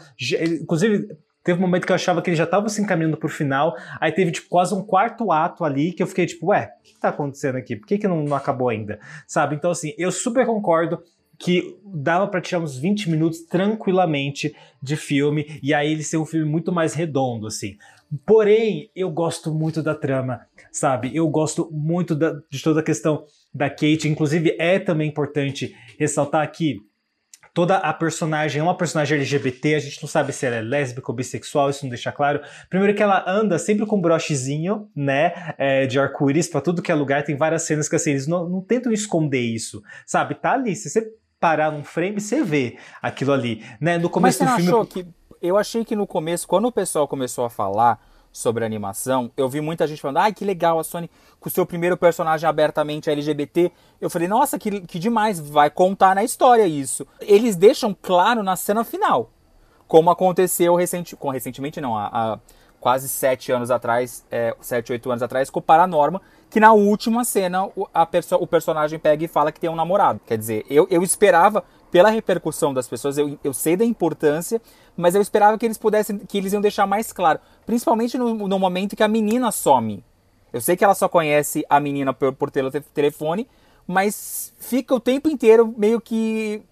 Inclusive, 0.60 1.06
Teve 1.46 1.60
um 1.60 1.62
momento 1.62 1.86
que 1.86 1.92
eu 1.92 1.94
achava 1.94 2.20
que 2.20 2.28
ele 2.28 2.36
já 2.36 2.42
estava 2.42 2.68
se 2.68 2.82
encaminhando 2.82 3.16
pro 3.16 3.28
final. 3.28 3.76
Aí 4.00 4.10
teve, 4.10 4.32
tipo, 4.32 4.48
quase 4.48 4.74
um 4.74 4.82
quarto 4.82 5.30
ato 5.30 5.64
ali 5.64 5.92
que 5.92 6.02
eu 6.02 6.06
fiquei, 6.08 6.26
tipo, 6.26 6.48
ué, 6.48 6.72
o 6.80 6.82
que, 6.82 6.94
que 6.94 6.98
tá 6.98 7.10
acontecendo 7.10 7.54
aqui? 7.54 7.76
Por 7.76 7.86
que, 7.86 7.98
que 7.98 8.08
não, 8.08 8.24
não 8.24 8.36
acabou 8.36 8.68
ainda? 8.68 8.98
Sabe? 9.28 9.54
Então, 9.54 9.70
assim, 9.70 9.94
eu 9.96 10.10
super 10.10 10.44
concordo 10.44 11.00
que 11.38 11.78
dava 11.84 12.26
para 12.26 12.40
tirar 12.40 12.60
uns 12.60 12.76
20 12.76 13.08
minutos 13.08 13.42
tranquilamente 13.42 14.56
de 14.82 14.96
filme 14.96 15.60
e 15.62 15.72
aí 15.72 15.92
ele 15.92 16.02
ser 16.02 16.16
um 16.16 16.26
filme 16.26 16.50
muito 16.50 16.72
mais 16.72 16.94
redondo, 16.94 17.46
assim. 17.46 17.76
Porém, 18.26 18.90
eu 18.96 19.08
gosto 19.08 19.54
muito 19.54 19.80
da 19.84 19.94
trama, 19.94 20.40
sabe? 20.72 21.14
Eu 21.14 21.28
gosto 21.28 21.70
muito 21.70 22.16
da, 22.16 22.40
de 22.50 22.60
toda 22.60 22.80
a 22.80 22.82
questão 22.82 23.24
da 23.54 23.70
Kate. 23.70 24.08
Inclusive, 24.08 24.56
é 24.58 24.80
também 24.80 25.08
importante 25.08 25.76
ressaltar 25.96 26.42
aqui 26.42 26.80
toda 27.56 27.78
a 27.78 27.90
personagem 27.90 28.60
é 28.60 28.62
uma 28.62 28.76
personagem 28.76 29.16
LGBT, 29.16 29.76
a 29.76 29.78
gente 29.78 30.02
não 30.02 30.08
sabe 30.10 30.30
se 30.30 30.44
ela 30.44 30.56
é 30.56 30.60
lésbica 30.60 31.10
ou 31.10 31.16
bissexual, 31.16 31.70
isso 31.70 31.86
não 31.86 31.88
deixa 31.88 32.12
claro. 32.12 32.42
Primeiro 32.68 32.94
que 32.94 33.02
ela 33.02 33.24
anda 33.26 33.58
sempre 33.58 33.86
com 33.86 33.96
um 33.96 34.00
brochezinho, 34.02 34.90
né, 34.94 35.54
é, 35.56 35.86
de 35.86 35.98
arco-íris 35.98 36.48
pra 36.48 36.60
tudo 36.60 36.82
que 36.82 36.92
é 36.92 36.94
lugar, 36.94 37.24
tem 37.24 37.34
várias 37.34 37.62
cenas 37.62 37.88
que 37.88 37.96
assim, 37.96 38.10
eles 38.10 38.26
não, 38.26 38.46
não 38.46 38.60
tentam 38.60 38.92
esconder 38.92 39.40
isso, 39.40 39.82
sabe? 40.04 40.34
Tá 40.34 40.52
ali, 40.52 40.76
se 40.76 40.90
você 40.90 41.10
parar 41.40 41.72
num 41.72 41.82
frame, 41.82 42.20
você 42.20 42.44
vê 42.44 42.76
aquilo 43.00 43.32
ali, 43.32 43.64
né? 43.80 43.96
No 43.96 44.10
começo 44.10 44.44
Mas 44.44 44.50
você 44.50 44.54
do 44.54 44.62
filme... 44.62 44.70
Achou 44.70 44.86
que, 44.86 45.06
eu 45.40 45.56
achei 45.56 45.82
que 45.82 45.96
no 45.96 46.06
começo, 46.06 46.46
quando 46.46 46.66
o 46.66 46.72
pessoal 46.72 47.08
começou 47.08 47.46
a 47.46 47.48
falar 47.48 47.98
sobre 48.36 48.66
animação, 48.66 49.30
eu 49.34 49.48
vi 49.48 49.62
muita 49.62 49.86
gente 49.86 50.00
falando, 50.00 50.18
ai, 50.18 50.32
que 50.32 50.44
legal 50.44 50.78
a 50.78 50.84
Sony 50.84 51.10
com 51.40 51.48
o 51.48 51.52
seu 51.52 51.64
primeiro 51.64 51.96
personagem 51.96 52.46
abertamente 52.46 53.08
LGBT. 53.08 53.72
Eu 53.98 54.10
falei, 54.10 54.28
nossa, 54.28 54.58
que, 54.58 54.82
que 54.82 54.98
demais, 54.98 55.40
vai 55.40 55.70
contar 55.70 56.14
na 56.14 56.22
história 56.22 56.66
isso. 56.66 57.06
Eles 57.18 57.56
deixam 57.56 57.96
claro 58.00 58.42
na 58.42 58.54
cena 58.54 58.84
final, 58.84 59.30
como 59.88 60.10
aconteceu 60.10 60.74
recente, 60.74 61.16
com, 61.16 61.30
recentemente, 61.30 61.80
não, 61.80 61.96
há, 61.96 62.38
quase 62.78 63.08
sete 63.08 63.50
anos 63.50 63.70
atrás, 63.70 64.22
é, 64.30 64.54
sete, 64.60 64.92
oito 64.92 65.10
anos 65.10 65.22
atrás, 65.22 65.48
com 65.48 65.58
o 65.58 65.62
Paranorma, 65.62 66.20
que 66.50 66.60
na 66.60 66.74
última 66.74 67.24
cena 67.24 67.64
o, 67.74 67.88
perso 68.10 68.36
o 68.36 68.46
personagem 68.46 68.98
pega 68.98 69.24
e 69.24 69.28
fala 69.28 69.50
que 69.50 69.58
tem 69.58 69.70
um 69.70 69.74
namorado. 69.74 70.20
Quer 70.26 70.36
dizer, 70.36 70.66
eu, 70.68 70.86
eu 70.90 71.02
esperava, 71.02 71.64
pela 71.90 72.10
repercussão 72.10 72.74
das 72.74 72.88
pessoas, 72.88 73.16
eu, 73.18 73.38
eu 73.42 73.52
sei 73.52 73.76
da 73.76 73.84
importância, 73.84 74.60
mas 74.96 75.14
eu 75.14 75.22
esperava 75.22 75.56
que 75.56 75.64
eles 75.64 75.78
pudessem, 75.78 76.18
que 76.18 76.38
eles 76.38 76.52
iam 76.52 76.60
deixar 76.60 76.86
mais 76.86 77.12
claro. 77.12 77.38
Principalmente 77.64 78.18
no, 78.18 78.48
no 78.48 78.58
momento 78.58 78.96
que 78.96 79.02
a 79.02 79.08
menina 79.08 79.50
some. 79.52 80.04
Eu 80.52 80.60
sei 80.60 80.76
que 80.76 80.84
ela 80.84 80.94
só 80.94 81.08
conhece 81.08 81.64
a 81.68 81.78
menina 81.78 82.12
por, 82.12 82.32
por 82.32 82.50
telefone, 82.50 83.48
mas 83.86 84.54
fica 84.58 84.94
o 84.94 85.00
tempo 85.00 85.28
inteiro 85.28 85.72
meio 85.76 86.00
que. 86.00 86.62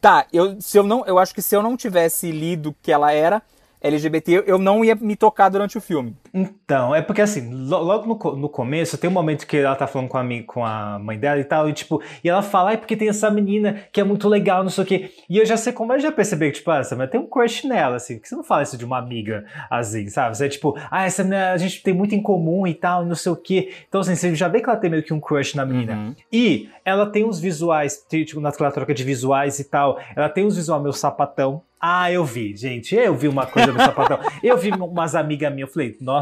Tá, 0.00 0.26
eu, 0.32 0.60
se 0.60 0.76
eu, 0.76 0.82
não, 0.82 1.06
eu 1.06 1.18
acho 1.18 1.32
que 1.32 1.40
se 1.40 1.54
eu 1.54 1.62
não 1.62 1.76
tivesse 1.76 2.32
lido 2.32 2.74
que 2.82 2.90
ela 2.90 3.12
era, 3.12 3.40
LGBT, 3.80 4.44
eu 4.46 4.58
não 4.58 4.84
ia 4.84 4.96
me 4.96 5.14
tocar 5.14 5.48
durante 5.48 5.78
o 5.78 5.80
filme. 5.80 6.16
Então, 6.34 6.94
é 6.94 7.02
porque 7.02 7.20
assim, 7.20 7.52
logo 7.52 8.06
no, 8.06 8.36
no 8.36 8.48
começo, 8.48 8.96
tem 8.96 9.10
um 9.10 9.12
momento 9.12 9.46
que 9.46 9.58
ela 9.58 9.76
tá 9.76 9.86
falando 9.86 10.08
com 10.08 10.16
a, 10.16 10.24
com 10.46 10.64
a 10.64 10.98
mãe 10.98 11.18
dela 11.18 11.38
e 11.38 11.44
tal, 11.44 11.68
e 11.68 11.74
tipo, 11.74 12.02
e 12.24 12.28
ela 12.28 12.42
fala, 12.42 12.72
é 12.72 12.76
porque 12.76 12.96
tem 12.96 13.08
essa 13.08 13.30
menina 13.30 13.80
que 13.92 14.00
é 14.00 14.04
muito 14.04 14.28
legal, 14.28 14.62
não 14.62 14.70
sei 14.70 14.84
o 14.84 14.86
quê. 14.86 15.10
E 15.28 15.36
eu 15.36 15.44
já 15.44 15.58
sei 15.58 15.74
como, 15.74 15.92
eu 15.92 16.00
já 16.00 16.10
percebi 16.10 16.46
que, 16.46 16.58
tipo, 16.58 16.70
ah, 16.70 16.78
essa 16.78 17.06
tem 17.06 17.20
um 17.20 17.26
crush 17.26 17.66
nela, 17.66 17.96
assim, 17.96 18.18
que 18.18 18.26
você 18.26 18.34
não 18.34 18.42
fala 18.42 18.62
isso 18.62 18.78
de 18.78 18.84
uma 18.84 18.98
amiga, 18.98 19.44
assim, 19.68 20.08
sabe? 20.08 20.36
Você 20.36 20.46
é 20.46 20.48
tipo, 20.48 20.74
ah, 20.90 21.04
essa 21.04 21.22
menina, 21.22 21.52
a 21.52 21.58
gente 21.58 21.82
tem 21.82 21.92
muito 21.92 22.14
em 22.14 22.22
comum 22.22 22.66
e 22.66 22.72
tal, 22.72 23.04
não 23.04 23.14
sei 23.14 23.32
o 23.32 23.36
quê. 23.36 23.72
Então, 23.86 24.00
assim, 24.00 24.14
você 24.14 24.34
já 24.34 24.48
vê 24.48 24.62
que 24.62 24.70
ela 24.70 24.78
tem 24.78 24.90
meio 24.90 25.02
que 25.02 25.12
um 25.12 25.20
crush 25.20 25.54
na 25.54 25.66
menina. 25.66 25.94
Uhum. 25.94 26.14
E 26.32 26.70
ela 26.82 27.04
tem 27.04 27.24
uns 27.24 27.38
visuais, 27.38 28.06
tipo, 28.08 28.40
naquela 28.40 28.70
troca 28.70 28.94
de 28.94 29.04
visuais 29.04 29.58
e 29.58 29.64
tal, 29.64 29.98
ela 30.16 30.30
tem 30.30 30.46
uns 30.46 30.56
visuais 30.56 30.82
meio 30.82 30.94
sapatão, 30.94 31.62
ah, 31.84 32.12
eu 32.12 32.24
vi, 32.24 32.54
gente. 32.56 32.94
Eu 32.94 33.16
vi 33.16 33.26
uma 33.26 33.44
coisa 33.44 33.72
no 33.72 33.80
sapatão. 33.80 34.20
eu 34.40 34.56
vi 34.56 34.70
umas 34.70 35.16
amigas 35.16 35.52
minhas. 35.52 35.68
Eu 35.68 35.74
falei, 35.74 35.96
nossa, 36.00 36.21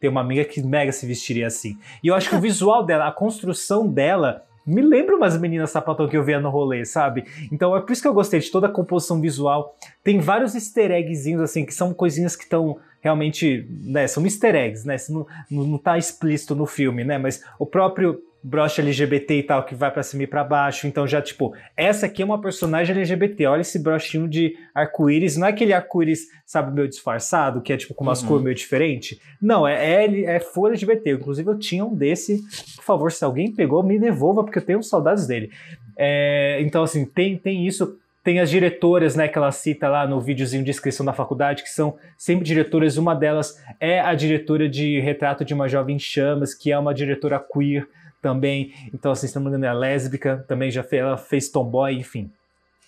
tem 0.00 0.10
uma 0.10 0.20
amiga 0.20 0.44
que 0.44 0.62
mega 0.62 0.92
se 0.92 1.06
vestiria 1.06 1.46
assim. 1.46 1.78
E 2.02 2.08
eu 2.08 2.14
acho 2.14 2.28
que 2.28 2.36
o 2.36 2.40
visual 2.40 2.84
dela, 2.84 3.08
a 3.08 3.12
construção 3.12 3.86
dela, 3.86 4.44
me 4.68 4.82
lembra 4.82 5.16
umas 5.16 5.38
meninas 5.40 5.70
sapatão 5.70 6.06
que 6.06 6.16
eu 6.16 6.22
via 6.22 6.38
no 6.38 6.50
rolê, 6.50 6.84
sabe? 6.84 7.24
Então 7.50 7.74
é 7.74 7.80
por 7.80 7.90
isso 7.90 8.02
que 8.02 8.08
eu 8.08 8.12
gostei 8.12 8.38
de 8.38 8.50
toda 8.50 8.66
a 8.66 8.70
composição 8.70 9.18
visual. 9.20 9.74
Tem 10.04 10.20
vários 10.20 10.54
easter 10.54 10.90
eggzinhos, 10.90 11.40
assim, 11.40 11.64
que 11.64 11.72
são 11.72 11.94
coisinhas 11.94 12.36
que 12.36 12.44
estão 12.44 12.78
realmente, 13.00 13.66
né, 13.82 14.06
são 14.06 14.24
easter 14.24 14.54
eggs, 14.54 14.86
né? 14.86 14.96
Não, 15.08 15.26
não 15.50 15.78
tá 15.78 15.96
explícito 15.96 16.54
no 16.54 16.66
filme, 16.66 17.02
né? 17.02 17.16
Mas 17.16 17.42
o 17.58 17.64
próprio 17.64 18.20
broche 18.42 18.80
LGBT 18.80 19.38
e 19.38 19.42
tal, 19.42 19.64
que 19.64 19.74
vai 19.74 19.90
para 19.90 20.02
cima 20.02 20.22
e 20.22 20.26
pra 20.26 20.44
baixo. 20.44 20.86
Então 20.86 21.06
já, 21.06 21.20
tipo, 21.20 21.54
essa 21.76 22.06
aqui 22.06 22.22
é 22.22 22.24
uma 22.24 22.40
personagem 22.40 22.96
LGBT. 22.96 23.46
Olha 23.46 23.60
esse 23.60 23.78
brochinho 23.78 24.28
de 24.28 24.56
arco-íris. 24.74 25.36
Não 25.36 25.46
é 25.46 25.50
aquele 25.50 25.72
arco-íris, 25.72 26.28
sabe, 26.46 26.72
meio 26.72 26.88
disfarçado, 26.88 27.60
que 27.60 27.72
é 27.72 27.76
tipo 27.76 27.94
com 27.94 28.04
umas 28.04 28.22
uhum. 28.22 28.28
cores 28.28 28.44
meio 28.44 28.56
diferentes. 28.56 29.18
Não, 29.40 29.66
é, 29.66 30.04
é, 30.04 30.24
é 30.36 30.40
full 30.40 30.68
LGBT. 30.68 31.12
Inclusive 31.12 31.48
eu 31.48 31.58
tinha 31.58 31.84
um 31.84 31.94
desse. 31.94 32.42
Por 32.76 32.84
favor, 32.84 33.12
se 33.12 33.24
alguém 33.24 33.52
pegou, 33.52 33.82
me 33.82 33.98
devolva, 33.98 34.44
porque 34.44 34.58
eu 34.58 34.64
tenho 34.64 34.82
saudades 34.82 35.26
dele. 35.26 35.50
É, 35.96 36.58
então, 36.60 36.82
assim, 36.84 37.04
tem, 37.04 37.36
tem 37.36 37.66
isso. 37.66 37.98
Tem 38.22 38.40
as 38.40 38.50
diretoras, 38.50 39.16
né, 39.16 39.26
que 39.26 39.38
ela 39.38 39.50
cita 39.50 39.88
lá 39.88 40.06
no 40.06 40.20
videozinho 40.20 40.62
de 40.62 40.70
inscrição 40.70 41.04
da 41.04 41.14
faculdade, 41.14 41.62
que 41.62 41.70
são 41.70 41.96
sempre 42.16 42.44
diretoras. 42.44 42.98
Uma 42.98 43.14
delas 43.14 43.58
é 43.80 44.00
a 44.00 44.14
diretora 44.14 44.68
de 44.68 45.00
Retrato 45.00 45.44
de 45.44 45.54
uma 45.54 45.66
Jovem 45.66 45.98
Chamas, 45.98 46.52
que 46.52 46.70
é 46.70 46.78
uma 46.78 46.92
diretora 46.92 47.40
queer 47.40 47.88
também. 48.20 48.72
Então, 48.92 49.12
assim, 49.12 49.26
se 49.26 49.34
não 49.36 49.42
me 49.42 49.48
engano, 49.48 49.66
é 49.66 49.72
lésbica, 49.72 50.44
também 50.48 50.70
já 50.70 50.82
fez, 50.82 51.02
ela 51.02 51.16
fez 51.16 51.48
tomboy, 51.48 51.94
enfim. 51.94 52.30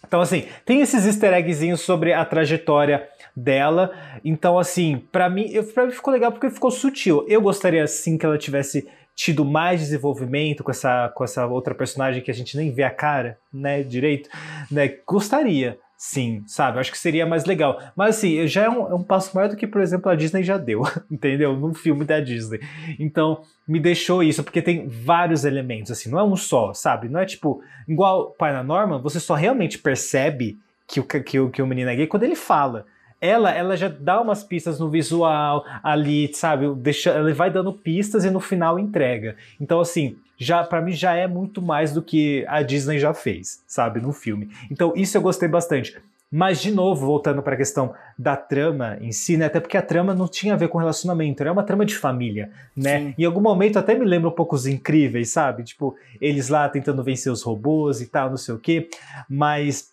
Então, 0.07 0.20
assim, 0.20 0.47
tem 0.64 0.81
esses 0.81 1.07
easter 1.07 1.33
eggzinhos 1.33 1.81
sobre 1.83 2.12
a 2.12 2.24
trajetória 2.24 3.09
dela. 3.37 3.93
Então, 4.24 4.59
assim, 4.59 5.03
para 5.12 5.28
mim, 5.28 5.51
pra 5.74 5.87
mim 5.87 5.93
ficou 5.93 6.12
legal 6.12 6.33
porque 6.33 6.51
ficou 6.51 6.70
sutil. 6.70 7.24
Eu 7.28 7.41
gostaria, 7.41 7.87
sim, 7.87 8.16
que 8.16 8.24
ela 8.24 8.39
tivesse 8.39 8.89
tido 9.14 9.45
mais 9.45 9.81
desenvolvimento 9.81 10.64
com 10.64 10.70
essa, 10.70 11.11
com 11.14 11.22
essa 11.22 11.47
outra 11.47 11.74
personagem 11.74 12.22
que 12.22 12.31
a 12.31 12.35
gente 12.35 12.57
nem 12.57 12.72
vê 12.72 12.83
a 12.83 12.91
cara, 12.91 13.39
né, 13.53 13.83
direito, 13.83 14.31
né? 14.70 14.97
Gostaria. 15.07 15.78
Sim, 16.03 16.43
sabe? 16.47 16.79
Acho 16.79 16.91
que 16.91 16.97
seria 16.97 17.27
mais 17.27 17.45
legal. 17.45 17.79
Mas 17.95 18.17
assim, 18.17 18.47
já 18.47 18.65
é 18.65 18.71
um, 18.71 18.91
é 18.91 18.95
um, 18.95 19.03
passo 19.03 19.37
maior 19.37 19.51
do 19.51 19.57
que, 19.57 19.67
por 19.67 19.83
exemplo, 19.83 20.11
a 20.11 20.15
Disney 20.15 20.43
já 20.43 20.57
deu, 20.57 20.81
entendeu? 21.13 21.55
Num 21.55 21.75
filme 21.75 22.07
da 22.07 22.19
Disney. 22.21 22.59
Então, 22.99 23.43
me 23.69 23.79
deixou 23.79 24.23
isso, 24.23 24.43
porque 24.43 24.63
tem 24.63 24.89
vários 24.89 25.45
elementos, 25.45 25.93
assim, 25.93 26.09
não 26.09 26.19
é 26.19 26.25
um 26.25 26.37
só, 26.37 26.73
sabe? 26.73 27.11
Não 27.11 27.21
é 27.21 27.27
tipo, 27.27 27.63
igual 27.87 28.31
Pai 28.31 28.51
na 28.51 28.65
Norma, 28.65 28.99
você 28.99 29.21
só 29.21 29.35
realmente 29.35 29.77
percebe 29.77 30.59
que 30.89 31.01
o, 31.01 31.05
que, 31.05 31.39
o, 31.39 31.51
que 31.51 31.61
o 31.61 31.67
menino 31.67 31.91
é 31.91 31.97
gay 31.97 32.07
quando 32.07 32.23
ele 32.23 32.35
fala. 32.35 32.87
Ela, 33.21 33.53
ela 33.53 33.77
já 33.77 33.89
dá 33.89 34.23
umas 34.23 34.43
pistas 34.43 34.81
no 34.81 34.89
visual 34.89 35.67
ali, 35.83 36.33
sabe? 36.33 36.75
Deixa, 36.77 37.11
ela 37.11 37.31
vai 37.35 37.51
dando 37.51 37.75
pistas 37.75 38.25
e 38.25 38.31
no 38.31 38.41
final 38.41 38.79
entrega. 38.79 39.37
Então, 39.61 39.79
assim, 39.79 40.17
já 40.41 40.64
para 40.64 40.80
mim 40.80 40.93
já 40.93 41.14
é 41.14 41.26
muito 41.26 41.61
mais 41.61 41.93
do 41.93 42.01
que 42.03 42.47
a 42.49 42.62
Disney 42.62 42.99
já 42.99 43.12
fez, 43.12 43.62
sabe, 43.66 44.01
no 44.01 44.11
filme. 44.11 44.49
Então 44.70 44.95
isso 44.97 45.16
eu 45.16 45.22
gostei 45.22 45.49
bastante. 45.49 45.97
Mas, 46.32 46.62
de 46.62 46.70
novo, 46.70 47.05
voltando 47.07 47.43
para 47.43 47.55
a 47.55 47.57
questão 47.57 47.93
da 48.16 48.36
trama 48.36 48.97
em 49.01 49.11
si, 49.11 49.36
né? 49.36 49.47
Até 49.47 49.59
porque 49.59 49.76
a 49.76 49.82
trama 49.82 50.14
não 50.14 50.28
tinha 50.28 50.55
a 50.55 50.57
ver 50.57 50.68
com 50.68 50.78
relacionamento, 50.78 51.43
era 51.43 51.53
uma 51.53 51.64
trama 51.64 51.84
de 51.84 51.97
família, 51.97 52.51
né? 52.74 53.01
Sim. 53.01 53.14
Em 53.18 53.24
algum 53.24 53.41
momento 53.41 53.80
até 53.80 53.97
me 53.97 54.05
lembra 54.05 54.28
um 54.28 54.32
pouco 54.32 54.55
os 54.55 54.64
incríveis, 54.64 55.30
sabe? 55.30 55.64
Tipo, 55.64 55.97
eles 56.20 56.49
lá 56.49 56.68
tentando 56.68 57.03
vencer 57.03 57.32
os 57.32 57.43
robôs 57.43 58.01
e 58.01 58.07
tal, 58.07 58.30
não 58.30 58.36
sei 58.36 58.55
o 58.55 58.59
quê. 58.59 58.88
Mas 59.28 59.91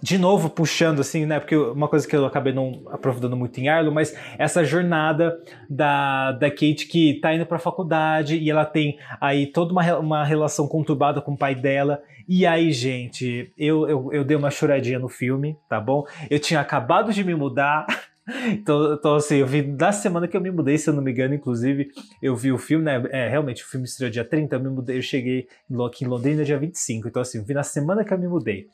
de 0.00 0.16
novo 0.18 0.48
puxando 0.48 1.00
assim, 1.00 1.26
né? 1.26 1.40
Porque 1.40 1.56
uma 1.56 1.88
coisa 1.88 2.06
que 2.06 2.14
eu 2.14 2.24
acabei 2.24 2.52
não 2.52 2.82
aprofundando 2.90 3.36
muito 3.36 3.58
em 3.58 3.68
Arlo, 3.68 3.92
mas 3.92 4.14
essa 4.38 4.64
jornada 4.64 5.38
da, 5.68 6.32
da 6.32 6.50
Kate 6.50 6.86
que 6.86 7.18
tá 7.20 7.34
indo 7.34 7.46
pra 7.46 7.58
faculdade 7.58 8.36
e 8.36 8.50
ela 8.50 8.64
tem 8.64 8.98
aí 9.20 9.46
toda 9.46 9.72
uma, 9.72 9.98
uma 9.98 10.24
relação 10.24 10.68
conturbada 10.68 11.20
com 11.20 11.32
o 11.32 11.38
pai 11.38 11.54
dela. 11.54 12.02
E 12.28 12.46
aí, 12.46 12.70
gente, 12.72 13.52
eu, 13.56 13.88
eu, 13.88 14.12
eu 14.12 14.24
dei 14.24 14.36
uma 14.36 14.50
choradinha 14.50 14.98
no 14.98 15.08
filme, 15.08 15.56
tá 15.68 15.80
bom? 15.80 16.04
Eu 16.28 16.38
tinha 16.38 16.60
acabado 16.60 17.12
de 17.12 17.24
me 17.24 17.34
mudar. 17.34 17.86
Então, 18.48 18.94
então, 18.94 19.14
assim, 19.14 19.36
eu 19.36 19.46
vi 19.46 19.62
na 19.62 19.90
semana 19.92 20.28
que 20.28 20.36
eu 20.36 20.40
me 20.40 20.50
mudei, 20.50 20.76
se 20.76 20.88
eu 20.90 20.94
não 20.94 21.02
me 21.02 21.12
engano, 21.12 21.34
inclusive, 21.34 21.88
eu 22.22 22.36
vi 22.36 22.52
o 22.52 22.58
filme, 22.58 22.84
né? 22.84 23.02
É, 23.10 23.28
realmente, 23.28 23.64
o 23.64 23.66
filme 23.66 23.86
estreou 23.86 24.10
dia 24.10 24.24
30, 24.24 24.56
eu 24.56 24.60
me 24.60 24.68
mudei, 24.68 24.98
eu 24.98 25.02
cheguei 25.02 25.46
aqui 25.86 26.04
em 26.04 26.08
Londrina 26.08 26.44
dia 26.44 26.58
25. 26.58 27.08
Então, 27.08 27.22
assim, 27.22 27.38
eu 27.38 27.44
vi 27.44 27.54
na 27.54 27.62
semana 27.62 28.04
que 28.04 28.12
eu 28.12 28.18
me 28.18 28.28
mudei. 28.28 28.66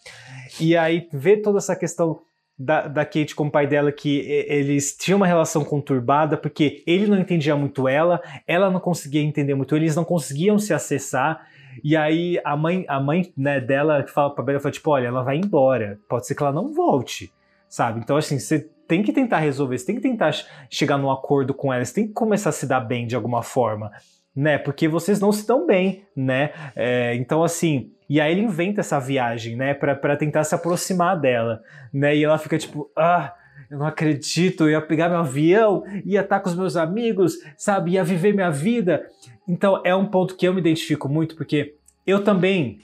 E 0.61 0.77
aí, 0.77 1.09
ver 1.13 1.39
toda 1.39 1.59
essa 1.59 1.77
questão 1.77 2.21
da, 2.59 2.87
da 2.87 3.05
Kate 3.05 3.35
com 3.35 3.47
o 3.47 3.51
pai 3.51 3.67
dela 3.67 3.91
que 3.91 4.21
eles 4.49 4.97
tinham 4.97 5.17
uma 5.17 5.27
relação 5.27 5.65
conturbada 5.65 6.37
porque 6.37 6.83
ele 6.87 7.07
não 7.07 7.19
entendia 7.19 7.57
muito 7.57 7.89
ela, 7.89 8.23
ela 8.47 8.71
não 8.71 8.81
conseguia 8.81 9.23
entender 9.23 9.55
muito 9.55 9.75
ele, 9.75 9.87
eles 9.87 9.97
não 9.97 10.05
conseguiam 10.05 10.59
se 10.59 10.73
acessar. 10.73 11.49
E 11.83 11.97
aí 11.97 12.41
a 12.45 12.57
mãe, 12.57 12.85
a 12.89 13.01
mãe 13.01 13.33
né, 13.37 13.61
dela 13.61 14.07
fala 14.07 14.33
pra 14.33 14.45
Bella, 14.45 14.61
fala, 14.61 14.73
tipo, 14.73 14.91
olha, 14.91 15.09
ela 15.09 15.23
vai 15.23 15.37
embora, 15.37 15.99
pode 16.09 16.27
ser 16.27 16.35
que 16.37 16.43
ela 16.43 16.53
não 16.53 16.73
volte, 16.73 17.33
sabe? 17.75 17.99
Então 17.99 18.17
assim, 18.17 18.39
você 18.39 18.61
tem 18.87 19.03
que 19.03 19.13
tentar 19.13 19.39
resolver, 19.39 19.77
você 19.77 19.87
tem 19.87 19.97
que 19.97 20.01
tentar 20.01 20.31
chegar 20.71 20.97
num 20.97 21.11
acordo 21.11 21.53
com 21.53 21.73
ela, 21.73 21.85
você 21.85 21.93
tem 21.93 22.07
que 22.07 22.13
começar 22.13 22.51
a 22.51 22.53
se 22.53 22.69
dar 22.69 22.79
bem 22.79 23.05
de 23.05 23.17
alguma 23.17 23.43
forma, 23.43 23.91
né? 24.35 24.59
Porque 24.59 24.87
vocês 24.87 25.19
não 25.19 25.33
se 25.33 25.45
dão 25.45 25.67
bem, 25.67 26.05
né? 26.15 26.53
É, 26.77 27.17
então, 27.17 27.43
assim, 27.43 27.91
e 28.09 28.21
aí 28.21 28.31
ele 28.31 28.43
inventa 28.43 28.81
essa 28.81 29.01
viagem, 29.01 29.57
né, 29.57 29.75
para 29.75 30.17
tentar 30.17 30.45
se 30.45 30.55
aproximar 30.55 31.19
dela, 31.19 31.63
né? 31.93 32.15
E 32.15 32.23
ela 32.23 32.39
fica 32.39 32.57
tipo, 32.57 32.89
ah, 32.97 33.35
eu 33.69 33.77
não 33.77 33.87
acredito, 33.87 34.65
eu 34.65 34.71
ia 34.71 34.81
pegar 34.81 35.09
meu 35.09 35.19
avião, 35.19 35.83
ia 36.05 36.21
estar 36.21 36.39
com 36.39 36.49
os 36.49 36.55
meus 36.55 36.77
amigos, 36.77 37.39
sabe, 37.57 37.93
ia 37.93 38.05
viver 38.05 38.33
minha 38.33 38.51
vida. 38.51 39.05
Então 39.49 39.83
é 39.85 39.97
um 39.97 40.07
ponto 40.07 40.37
que 40.37 40.47
eu 40.47 40.55
me 40.55 40.61
identifico 40.61 41.09
muito, 41.09 41.35
porque 41.35 41.75
eu 42.07 42.23
também 42.23 42.79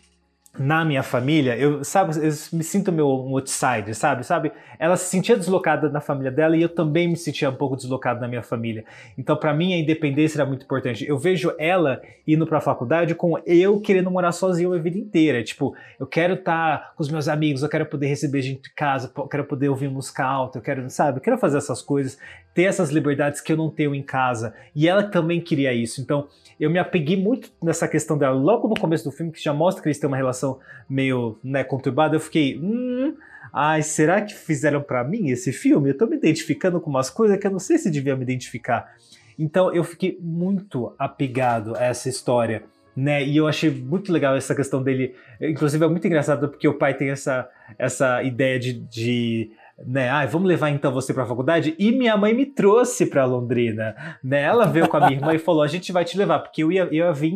na 0.59 0.85
minha 0.85 1.03
família, 1.03 1.57
eu, 1.57 1.85
sabe, 1.85 2.17
eu 2.17 2.33
me 2.53 2.65
sinto 2.65 2.91
meu 2.91 3.07
um 3.09 3.37
outsider, 3.37 3.95
sabe? 3.95 4.25
Sabe? 4.27 4.51
Ela 4.81 4.97
se 4.97 5.09
sentia 5.09 5.37
deslocada 5.37 5.89
na 5.89 6.01
família 6.01 6.31
dela 6.31 6.57
e 6.57 6.63
eu 6.63 6.69
também 6.69 7.09
me 7.09 7.17
sentia 7.17 7.49
um 7.49 7.55
pouco 7.55 7.77
deslocado 7.77 8.21
na 8.21 8.27
minha 8.27 8.43
família. 8.43 8.85
Então, 9.17 9.37
para 9.37 9.55
mim, 9.55 9.73
a 9.73 9.79
independência 9.79 10.39
era 10.39 10.47
muito 10.47 10.65
importante. 10.65 11.07
Eu 11.07 11.17
vejo 11.17 11.55
ela 11.57 12.03
indo 12.27 12.47
para 12.47 12.59
a 12.59 12.61
faculdade 12.61 13.15
com 13.15 13.39
eu 13.47 13.81
querendo 13.81 14.11
morar 14.11 14.33
sozinho 14.33 14.73
a 14.73 14.79
vida 14.79 14.99
inteira. 14.99 15.43
Tipo, 15.45 15.75
eu 15.99 16.07
quero 16.07 16.35
estar 16.35 16.79
tá 16.79 16.93
com 16.97 17.03
os 17.03 17.09
meus 17.09 17.29
amigos, 17.29 17.63
eu 17.63 17.69
quero 17.69 17.87
poder 17.87 18.09
receber 18.09 18.43
gente 18.43 18.63
de 18.63 18.75
casa, 18.75 19.11
eu 19.17 19.29
quero 19.29 19.45
poder 19.45 19.69
ouvir 19.69 19.89
música 19.89 20.25
alta, 20.25 20.59
eu 20.59 20.63
quero, 20.63 20.91
sabe? 20.91 21.19
Eu 21.19 21.23
quero 21.23 21.39
fazer 21.39 21.59
essas 21.59 21.81
coisas, 21.81 22.19
ter 22.55 22.65
essas 22.65 22.91
liberdades 22.91 23.41
que 23.41 23.53
eu 23.53 23.57
não 23.57 23.71
tenho 23.71 23.95
em 23.95 24.03
casa. 24.03 24.55
E 24.75 24.89
ela 24.89 25.03
também 25.03 25.41
queria 25.41 25.73
isso. 25.73 26.01
Então, 26.01 26.29
eu 26.59 26.71
me 26.71 26.79
apeguei 26.79 27.17
muito 27.17 27.51
nessa 27.63 27.87
questão 27.87 28.19
dela 28.19 28.35
logo 28.35 28.69
no 28.69 28.75
começo 28.75 29.05
do 29.05 29.13
filme, 29.13 29.33
que 29.33 29.43
já 29.43 29.53
mostra 29.53 29.83
que 29.83 29.89
eles 29.89 29.99
têm 29.99 30.09
uma 30.09 30.17
relação 30.17 30.59
meio 30.89 31.39
né, 31.43 31.65
conturbada. 31.65 32.17
Eu 32.17 32.21
fiquei, 32.21 32.59
hum, 32.59 33.15
ai, 33.53 33.83
será 33.83 34.21
que 34.21 34.35
fizeram 34.35 34.83
para 34.83 35.05
mim 35.05 35.31
esse 35.31 35.53
filme? 35.53 35.91
Eu 35.91 35.97
tô 35.97 36.07
me 36.07 36.17
identificando 36.17 36.81
com 36.81 36.91
umas 36.91 37.09
coisas 37.09 37.39
que 37.39 37.47
eu 37.47 37.51
não 37.51 37.59
sei 37.59 37.79
se 37.79 37.91
devia 37.91 38.17
me 38.17 38.23
identificar. 38.23 38.95
Então 39.39 39.73
eu 39.73 39.83
fiquei 39.83 40.19
muito 40.21 40.95
apegado 40.99 41.75
a 41.77 41.85
essa 41.85 42.09
história. 42.09 42.65
Né? 42.95 43.25
E 43.25 43.37
eu 43.37 43.47
achei 43.47 43.71
muito 43.71 44.13
legal 44.13 44.37
essa 44.37 44.55
questão 44.55 44.83
dele. 44.83 45.15
Inclusive 45.41 45.83
é 45.83 45.89
muito 45.89 46.07
engraçado 46.07 46.49
porque 46.49 46.69
o 46.69 46.75
pai 46.75 46.93
tem 46.93 47.09
essa, 47.09 47.49
essa 47.79 48.23
ideia 48.23 48.59
de, 48.59 48.75
de 48.75 49.51
né? 49.87 50.09
Ah, 50.11 50.27
vamos 50.27 50.49
levar 50.49 50.71
então 50.71 50.93
você 50.93 51.13
para 51.15 51.23
a 51.23 51.27
faculdade. 51.27 51.75
E 51.79 51.93
minha 51.93 52.17
mãe 52.17 52.35
me 52.35 52.47
trouxe 52.47 53.07
para 53.07 53.25
Londrina, 53.25 53.95
né? 54.23 54.43
Ela 54.43 54.67
veio 54.67 54.89
com 54.89 54.97
a 54.97 55.01
minha 55.01 55.19
irmã 55.19 55.35
e 55.35 55.39
falou: 55.39 55.63
a 55.63 55.69
gente 55.69 55.93
vai 55.93 56.05
te 56.05 56.19
levar, 56.19 56.41
porque 56.41 56.63
eu 56.63 56.71
ia, 56.71 56.83
eu 56.85 56.93
ia 56.93 57.13
vir 57.13 57.35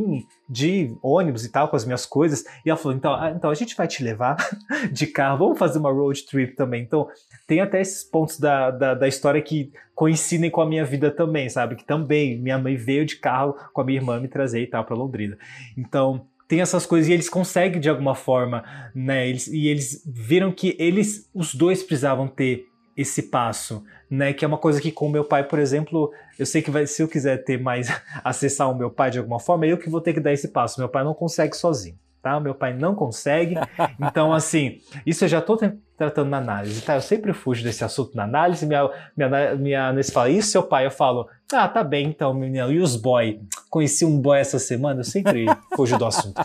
de 0.48 0.94
ônibus 1.02 1.44
e 1.44 1.50
tal 1.50 1.68
com 1.68 1.76
as 1.76 1.84
minhas 1.84 2.04
coisas. 2.04 2.44
E 2.64 2.70
ela 2.70 2.76
falou: 2.76 2.96
então, 2.96 3.14
ah, 3.14 3.32
então 3.34 3.50
a 3.50 3.54
gente 3.54 3.76
vai 3.76 3.86
te 3.86 4.02
levar 4.02 4.36
de 4.92 5.06
carro, 5.06 5.38
vamos 5.38 5.58
fazer 5.58 5.78
uma 5.78 5.90
road 5.90 6.22
trip 6.26 6.54
também. 6.54 6.82
Então 6.82 7.08
tem 7.46 7.60
até 7.60 7.80
esses 7.80 8.04
pontos 8.04 8.38
da, 8.38 8.70
da, 8.70 8.94
da 8.94 9.08
história 9.08 9.40
que 9.40 9.72
coincidem 9.94 10.50
com 10.50 10.60
a 10.60 10.66
minha 10.66 10.84
vida 10.84 11.10
também, 11.10 11.48
sabe? 11.48 11.76
Que 11.76 11.84
também 11.84 12.38
minha 12.38 12.58
mãe 12.58 12.76
veio 12.76 13.06
de 13.06 13.16
carro 13.16 13.54
com 13.72 13.80
a 13.80 13.84
minha 13.84 13.98
irmã 13.98 14.20
me 14.20 14.28
trazer 14.28 14.62
e 14.62 14.66
tal 14.66 14.84
para 14.84 14.96
Londrina. 14.96 15.38
Então 15.76 16.26
tem 16.46 16.60
essas 16.60 16.84
coisas 16.86 17.08
e 17.08 17.12
eles 17.12 17.28
conseguem 17.28 17.80
de 17.80 17.88
alguma 17.88 18.14
forma, 18.14 18.64
né? 18.94 19.28
Eles, 19.28 19.46
e 19.46 19.68
eles 19.68 20.02
viram 20.06 20.52
que 20.52 20.76
eles, 20.78 21.28
os 21.34 21.54
dois 21.54 21.82
precisavam 21.82 22.28
ter 22.28 22.66
esse 22.96 23.22
passo, 23.22 23.84
né? 24.08 24.32
Que 24.32 24.44
é 24.44 24.48
uma 24.48 24.58
coisa 24.58 24.80
que 24.80 24.92
com 24.92 25.08
meu 25.08 25.24
pai, 25.24 25.44
por 25.44 25.58
exemplo, 25.58 26.12
eu 26.38 26.46
sei 26.46 26.62
que 26.62 26.70
vai, 26.70 26.86
se 26.86 27.02
eu 27.02 27.08
quiser 27.08 27.44
ter 27.44 27.60
mais 27.60 27.88
acessar 28.22 28.70
o 28.70 28.76
meu 28.76 28.90
pai 28.90 29.10
de 29.10 29.18
alguma 29.18 29.40
forma, 29.40 29.66
eu 29.66 29.78
que 29.78 29.90
vou 29.90 30.00
ter 30.00 30.12
que 30.12 30.20
dar 30.20 30.32
esse 30.32 30.48
passo. 30.48 30.80
Meu 30.80 30.88
pai 30.88 31.02
não 31.02 31.14
consegue 31.14 31.56
sozinho, 31.56 31.98
tá? 32.24 32.40
Meu 32.40 32.54
pai 32.54 32.72
não 32.72 32.94
consegue. 32.94 33.54
Então, 34.00 34.32
assim, 34.32 34.78
isso 35.04 35.24
eu 35.24 35.28
já 35.28 35.42
tô 35.42 35.58
tratando 35.94 36.30
na 36.30 36.38
análise, 36.38 36.80
tá? 36.80 36.94
Eu 36.94 37.02
sempre 37.02 37.34
fujo 37.34 37.62
desse 37.62 37.84
assunto 37.84 38.16
na 38.16 38.24
análise. 38.24 38.64
Minha, 38.66 38.90
minha, 39.14 39.54
minha 39.54 39.80
análise 39.88 40.10
fala, 40.10 40.30
isso 40.30 40.50
seu 40.50 40.62
pai? 40.62 40.86
Eu 40.86 40.90
falo, 40.90 41.28
ah, 41.52 41.68
tá 41.68 41.84
bem 41.84 42.08
então, 42.08 42.32
menino. 42.32 42.72
E 42.72 42.80
os 42.80 42.96
boy? 42.96 43.40
Conheci 43.68 44.06
um 44.06 44.18
boy 44.18 44.38
essa 44.38 44.58
semana, 44.58 45.00
eu 45.00 45.04
sempre 45.04 45.44
fujo 45.76 45.98
do 45.98 46.06
assunto. 46.06 46.40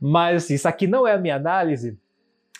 Mas 0.00 0.44
assim, 0.44 0.54
isso 0.54 0.66
aqui 0.66 0.86
não 0.86 1.06
é 1.06 1.12
a 1.12 1.18
minha 1.18 1.36
análise. 1.36 1.98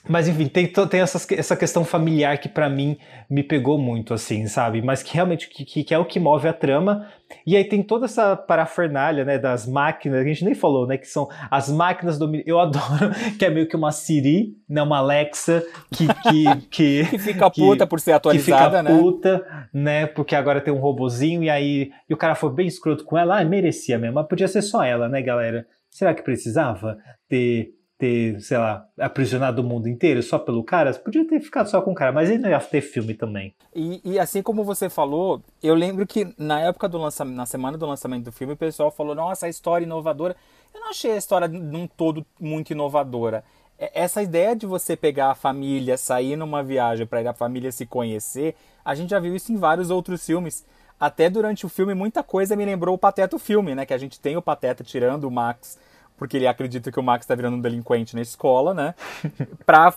Mas 0.08 0.26
enfim, 0.28 0.46
tem, 0.46 0.66
tem 0.66 1.00
essas, 1.00 1.30
essa 1.32 1.56
questão 1.56 1.84
familiar 1.84 2.38
que 2.38 2.48
para 2.48 2.68
mim 2.70 2.96
me 3.28 3.42
pegou 3.42 3.78
muito, 3.78 4.14
assim, 4.14 4.46
sabe? 4.46 4.80
Mas 4.80 5.02
que 5.02 5.14
realmente 5.14 5.48
que, 5.48 5.84
que, 5.84 5.94
é 5.94 5.98
o 5.98 6.04
que 6.04 6.18
move 6.18 6.48
a 6.48 6.52
trama. 6.52 7.06
E 7.46 7.54
aí 7.54 7.64
tem 7.64 7.82
toda 7.82 8.06
essa 8.06 8.34
parafernália, 8.34 9.24
né, 9.24 9.38
das 9.38 9.66
máquinas, 9.66 10.20
a 10.20 10.24
gente 10.24 10.44
nem 10.44 10.54
falou, 10.54 10.86
né, 10.86 10.96
que 10.96 11.06
são 11.06 11.28
as 11.50 11.70
máquinas 11.70 12.18
do... 12.18 12.34
Eu 12.44 12.58
adoro, 12.58 13.10
que 13.38 13.44
é 13.44 13.50
meio 13.50 13.68
que 13.68 13.76
uma 13.76 13.92
Siri, 13.92 14.56
né, 14.68 14.82
uma 14.82 14.98
Alexa, 14.98 15.62
que... 15.94 16.06
Que, 16.08 16.56
que, 16.70 17.04
que 17.06 17.18
fica 17.18 17.50
puta 17.50 17.86
por 17.86 18.00
ser 18.00 18.12
atualizada, 18.12 18.78
que 18.78 18.78
fica 18.78 18.82
né? 18.82 18.98
puta, 18.98 19.66
né, 19.72 20.06
porque 20.06 20.34
agora 20.34 20.60
tem 20.60 20.72
um 20.72 20.80
robozinho, 20.80 21.42
e 21.44 21.50
aí... 21.50 21.92
E 22.08 22.14
o 22.14 22.16
cara 22.16 22.34
foi 22.34 22.52
bem 22.52 22.66
escroto 22.66 23.04
com 23.04 23.16
ela, 23.16 23.38
ah, 23.38 23.44
merecia 23.44 23.98
mesmo, 23.98 24.14
mas 24.14 24.26
podia 24.26 24.48
ser 24.48 24.62
só 24.62 24.82
ela, 24.82 25.08
né, 25.08 25.22
galera? 25.22 25.66
Será 25.88 26.14
que 26.14 26.22
precisava 26.22 26.98
ter 27.28 27.74
ter, 28.00 28.40
sei 28.40 28.56
lá, 28.56 28.86
aprisionado 28.98 29.60
o 29.60 29.64
mundo 29.64 29.86
inteiro 29.86 30.22
só 30.22 30.38
pelo 30.38 30.64
cara, 30.64 30.94
podia 30.94 31.26
ter 31.28 31.38
ficado 31.38 31.68
só 31.68 31.82
com 31.82 31.92
o 31.92 31.94
cara, 31.94 32.10
mas 32.10 32.30
ele 32.30 32.38
não 32.38 32.48
ia 32.48 32.58
ter 32.58 32.80
filme 32.80 33.12
também. 33.12 33.54
E, 33.76 34.00
e, 34.02 34.18
assim 34.18 34.42
como 34.42 34.64
você 34.64 34.88
falou, 34.88 35.42
eu 35.62 35.74
lembro 35.74 36.06
que 36.06 36.34
na 36.38 36.60
época 36.60 36.88
do 36.88 36.96
lançamento, 36.96 37.36
na 37.36 37.44
semana 37.44 37.76
do 37.76 37.84
lançamento 37.84 38.24
do 38.24 38.32
filme, 38.32 38.54
o 38.54 38.56
pessoal 38.56 38.90
falou, 38.90 39.14
nossa, 39.14 39.44
a 39.44 39.48
história 39.50 39.84
inovadora. 39.84 40.34
Eu 40.72 40.80
não 40.80 40.88
achei 40.88 41.12
a 41.12 41.16
história 41.16 41.46
num 41.46 41.86
todo 41.86 42.24
muito 42.40 42.70
inovadora. 42.70 43.44
Essa 43.78 44.22
ideia 44.22 44.56
de 44.56 44.66
você 44.66 44.96
pegar 44.96 45.30
a 45.30 45.34
família, 45.34 45.98
sair 45.98 46.36
numa 46.36 46.62
viagem 46.62 47.06
para 47.06 47.30
a 47.30 47.34
família 47.34 47.70
se 47.70 47.84
conhecer, 47.84 48.56
a 48.82 48.94
gente 48.94 49.10
já 49.10 49.20
viu 49.20 49.36
isso 49.36 49.52
em 49.52 49.56
vários 49.56 49.90
outros 49.90 50.24
filmes. 50.24 50.64
Até 50.98 51.28
durante 51.28 51.66
o 51.66 51.68
filme, 51.68 51.94
muita 51.94 52.22
coisa 52.22 52.56
me 52.56 52.64
lembrou 52.64 52.94
o 52.94 52.98
Pateta 52.98 53.36
o 53.36 53.38
filme, 53.38 53.74
né? 53.74 53.84
Que 53.84 53.94
a 53.94 53.98
gente 53.98 54.18
tem 54.18 54.36
o 54.36 54.42
Pateta 54.42 54.82
tirando 54.82 55.24
o 55.24 55.30
Max 55.30 55.78
porque 56.20 56.36
ele 56.36 56.46
acredita 56.46 56.92
que 56.92 57.00
o 57.00 57.02
Max 57.02 57.24
está 57.24 57.34
virando 57.34 57.56
um 57.56 57.60
delinquente 57.62 58.14
na 58.14 58.20
escola, 58.20 58.74
né? 58.74 58.94
pra 59.64 59.94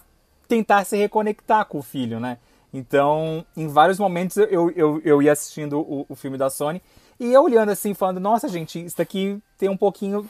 tentar 0.48 0.86
se 0.86 0.96
reconectar 0.96 1.66
com 1.66 1.80
o 1.80 1.82
filho, 1.84 2.18
né? 2.18 2.38
Então, 2.74 3.46
em 3.58 3.68
vários 3.68 4.00
momentos 4.00 4.38
eu, 4.38 4.72
eu, 4.72 5.02
eu 5.04 5.22
ia 5.22 5.34
assistindo 5.34 5.82
o, 5.82 6.06
o 6.08 6.16
filme 6.16 6.38
da 6.38 6.50
Sony 6.50 6.82
e 7.20 7.32
ia 7.32 7.42
olhando 7.42 7.74
assim, 7.74 7.94
falando: 7.94 8.22
nossa, 8.22 8.48
gente, 8.48 8.86
isso 8.86 8.98
daqui 8.98 9.38
tem 9.58 9.68
um 9.68 9.76
pouquinho 9.76 10.26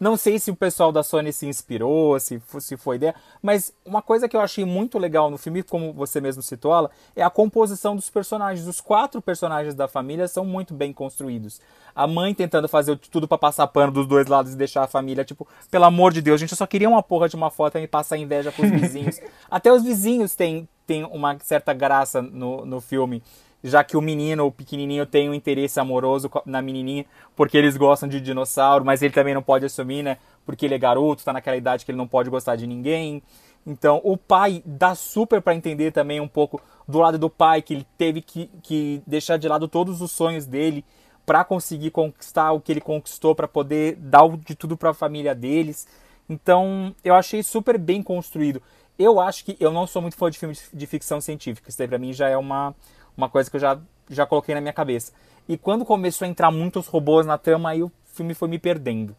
não 0.00 0.16
sei 0.16 0.38
se 0.38 0.50
o 0.50 0.56
pessoal 0.56 0.92
da 0.92 1.02
Sony 1.02 1.32
se 1.32 1.46
inspirou, 1.46 2.18
se, 2.20 2.40
se 2.60 2.76
foi 2.76 2.96
ideia, 2.96 3.14
mas 3.42 3.72
uma 3.84 4.00
coisa 4.00 4.28
que 4.28 4.36
eu 4.36 4.40
achei 4.40 4.64
muito 4.64 4.98
legal 4.98 5.30
no 5.30 5.38
filme, 5.38 5.62
como 5.62 5.92
você 5.92 6.20
mesmo 6.20 6.42
citou, 6.42 6.72
ela, 6.72 6.90
é 7.16 7.22
a 7.22 7.30
composição 7.30 7.96
dos 7.96 8.08
personagens. 8.08 8.66
Os 8.66 8.80
quatro 8.80 9.20
personagens 9.20 9.74
da 9.74 9.88
família 9.88 10.28
são 10.28 10.44
muito 10.44 10.72
bem 10.72 10.92
construídos. 10.92 11.60
A 11.94 12.06
mãe 12.06 12.32
tentando 12.32 12.68
fazer 12.68 12.96
tudo 12.96 13.26
para 13.26 13.38
passar 13.38 13.66
pano 13.66 13.92
dos 13.92 14.06
dois 14.06 14.26
lados 14.26 14.52
e 14.52 14.56
deixar 14.56 14.84
a 14.84 14.88
família, 14.88 15.24
tipo, 15.24 15.46
pelo 15.70 15.84
amor 15.84 16.12
de 16.12 16.22
Deus, 16.22 16.40
gente, 16.40 16.52
eu 16.52 16.56
só 16.56 16.66
queria 16.66 16.88
uma 16.88 17.02
porra 17.02 17.28
de 17.28 17.34
uma 17.34 17.50
foto 17.50 17.78
e 17.78 17.88
passar 17.88 18.16
inveja 18.16 18.52
pros 18.52 18.70
vizinhos. 18.70 19.20
Até 19.50 19.72
os 19.72 19.82
vizinhos 19.82 20.34
têm, 20.34 20.68
têm 20.86 21.04
uma 21.04 21.36
certa 21.40 21.72
graça 21.72 22.22
no, 22.22 22.64
no 22.64 22.80
filme 22.80 23.22
já 23.62 23.82
que 23.82 23.96
o 23.96 24.00
menino, 24.00 24.46
o 24.46 24.52
pequenininho, 24.52 25.04
tem 25.04 25.28
um 25.28 25.34
interesse 25.34 25.80
amoroso 25.80 26.30
na 26.46 26.62
menininha, 26.62 27.04
porque 27.34 27.56
eles 27.56 27.76
gostam 27.76 28.08
de 28.08 28.20
dinossauro, 28.20 28.84
mas 28.84 29.02
ele 29.02 29.12
também 29.12 29.34
não 29.34 29.42
pode 29.42 29.64
assumir, 29.64 30.02
né? 30.02 30.18
Porque 30.46 30.66
ele 30.66 30.74
é 30.74 30.78
garoto, 30.78 31.24
tá 31.24 31.32
naquela 31.32 31.56
idade 31.56 31.84
que 31.84 31.90
ele 31.90 31.98
não 31.98 32.06
pode 32.06 32.30
gostar 32.30 32.56
de 32.56 32.66
ninguém. 32.66 33.22
Então, 33.66 34.00
o 34.04 34.16
pai 34.16 34.62
dá 34.64 34.94
super 34.94 35.42
para 35.42 35.54
entender 35.54 35.90
também 35.90 36.20
um 36.20 36.28
pouco 36.28 36.60
do 36.86 36.98
lado 36.98 37.18
do 37.18 37.28
pai, 37.28 37.60
que 37.60 37.74
ele 37.74 37.86
teve 37.98 38.22
que, 38.22 38.50
que 38.62 39.02
deixar 39.06 39.36
de 39.36 39.48
lado 39.48 39.68
todos 39.68 40.00
os 40.00 40.10
sonhos 40.10 40.46
dele 40.46 40.84
para 41.26 41.44
conseguir 41.44 41.90
conquistar 41.90 42.52
o 42.52 42.60
que 42.60 42.72
ele 42.72 42.80
conquistou, 42.80 43.34
para 43.34 43.46
poder 43.46 43.96
dar 43.96 44.26
de 44.38 44.54
tudo 44.54 44.76
para 44.76 44.90
a 44.90 44.94
família 44.94 45.34
deles. 45.34 45.86
Então, 46.28 46.94
eu 47.04 47.14
achei 47.14 47.42
super 47.42 47.76
bem 47.76 48.02
construído. 48.02 48.62
Eu 48.98 49.20
acho 49.20 49.44
que 49.44 49.56
eu 49.60 49.70
não 49.70 49.86
sou 49.86 50.00
muito 50.00 50.16
fã 50.16 50.30
de 50.30 50.38
filmes 50.38 50.70
de 50.72 50.86
ficção 50.86 51.20
científica. 51.20 51.68
Isso 51.68 51.76
daí 51.76 51.86
pra 51.86 51.98
mim 51.98 52.12
já 52.12 52.28
é 52.28 52.36
uma, 52.36 52.74
uma 53.18 53.28
coisa 53.28 53.50
que 53.50 53.56
eu 53.56 53.60
já, 53.60 53.76
já 54.08 54.24
coloquei 54.24 54.54
na 54.54 54.60
minha 54.60 54.72
cabeça. 54.72 55.12
E 55.48 55.58
quando 55.58 55.84
começou 55.84 56.24
a 56.24 56.28
entrar 56.28 56.50
muitos 56.52 56.86
robôs 56.86 57.26
na 57.26 57.36
trama, 57.36 57.70
aí 57.70 57.82
o 57.82 57.90
filme 58.14 58.32
foi 58.32 58.48
me 58.48 58.58
perdendo. 58.58 59.14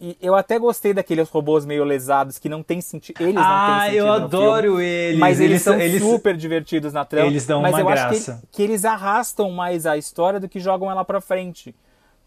E 0.00 0.16
eu 0.20 0.34
até 0.36 0.58
gostei 0.58 0.94
daqueles 0.94 1.28
robôs 1.28 1.64
meio 1.64 1.82
lesados 1.82 2.38
que 2.38 2.48
não 2.48 2.62
tem 2.62 2.80
sentido. 2.80 3.20
Eles 3.20 3.36
ah, 3.36 3.40
não 3.42 3.66
têm 3.66 3.84
sentido. 3.84 4.06
eu 4.06 4.12
adoro 4.12 4.68
filme, 4.68 4.84
eles. 4.84 5.18
Mas 5.18 5.40
eles, 5.40 5.50
eles 5.50 5.62
são 5.62 5.80
eles, 5.80 6.02
super 6.02 6.36
divertidos 6.36 6.92
na 6.92 7.04
trama. 7.04 7.26
Eles 7.26 7.46
dão 7.46 7.62
mas 7.62 7.72
uma 7.72 7.80
eu 7.80 7.86
graça. 7.86 8.32
acho 8.32 8.40
que, 8.42 8.46
que, 8.52 8.62
eles 8.62 8.84
arrastam 8.84 9.50
mais 9.50 9.86
a 9.86 9.96
história 9.96 10.38
do 10.38 10.48
que 10.48 10.60
jogam 10.60 10.90
ela 10.90 11.04
pra 11.04 11.20
frente. 11.20 11.74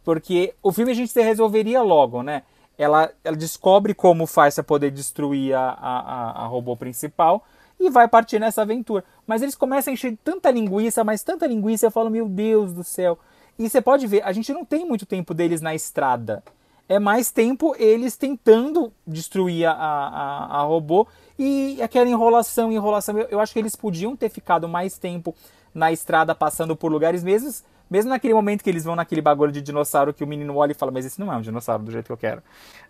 Porque 0.04 0.54
o 0.62 0.72
filme 0.72 0.92
a 0.92 0.96
gente 0.96 1.12
se 1.12 1.22
resolveria 1.22 1.82
logo, 1.82 2.24
né? 2.24 2.44
Ela, 2.78 3.12
ela 3.24 3.38
descobre 3.38 3.94
como 3.94 4.26
faz 4.26 4.56
pra 4.56 4.64
poder 4.64 4.92
destruir 4.92 5.54
a, 5.54 5.70
a, 5.70 6.44
a 6.44 6.48
robô 6.48 6.76
principal 6.76 7.44
e 7.86 7.90
vai 7.90 8.08
partir 8.08 8.40
nessa 8.40 8.62
aventura. 8.62 9.04
Mas 9.26 9.42
eles 9.42 9.56
começam 9.56 9.92
a 9.92 9.94
encher 9.94 10.18
tanta 10.24 10.52
linguiça, 10.52 11.04
mas 11.04 11.24
tanta 11.24 11.48
linguiça, 11.48 11.86
eu 11.86 11.92
falo, 11.92 12.10
meu 12.10 12.28
Deus 12.28 12.74
do 12.74 12.84
céu. 12.84 13.18
E 13.58 13.70
você 13.70 13.82
pode 13.82 14.06
ver, 14.08 14.22
a 14.24 14.32
gente 14.32 14.52
não 14.52 14.66
tem 14.66 14.86
muito 14.86 15.06
tempo 15.06 15.34
deles 15.34 15.62
na 15.62 15.74
estrada. 15.74 16.44
É 16.88 17.00
mais 17.00 17.32
tempo 17.32 17.76
eles 17.80 18.16
tentando 18.16 18.94
destruir 19.08 19.66
a, 19.66 19.72
a, 19.72 20.60
a 20.60 20.62
robô 20.64 21.08
e 21.38 21.82
aquela 21.82 22.08
enrolação, 22.08 22.72
enrolação. 22.72 23.18
Eu, 23.18 23.28
eu 23.32 23.40
acho 23.40 23.54
que 23.54 23.60
eles 23.60 23.76
podiam 23.76 24.16
ter 24.16 24.30
ficado 24.30 24.68
mais 24.68 24.98
tempo 24.98 25.34
na 25.74 25.92
estrada 25.92 26.36
passando 26.36 26.76
por 26.76 26.92
lugares 26.92 27.24
mesmos 27.24 27.64
mesmo 27.90 28.10
naquele 28.10 28.34
momento 28.34 28.64
que 28.64 28.70
eles 28.70 28.84
vão 28.84 28.96
naquele 28.96 29.22
bagulho 29.22 29.52
de 29.52 29.62
dinossauro 29.62 30.14
que 30.14 30.24
o 30.24 30.28
menino 30.28 30.56
olha 30.56 30.72
e 30.72 30.76
fala, 30.76 30.92
mas 30.92 31.06
esse 31.06 31.20
não 31.20 31.32
é 31.32 31.38
um 31.38 31.42
dinossauro 31.42 31.84
do 31.84 31.92
jeito 31.92 32.06
que 32.06 32.12
eu 32.12 32.18
quero. 32.18 32.42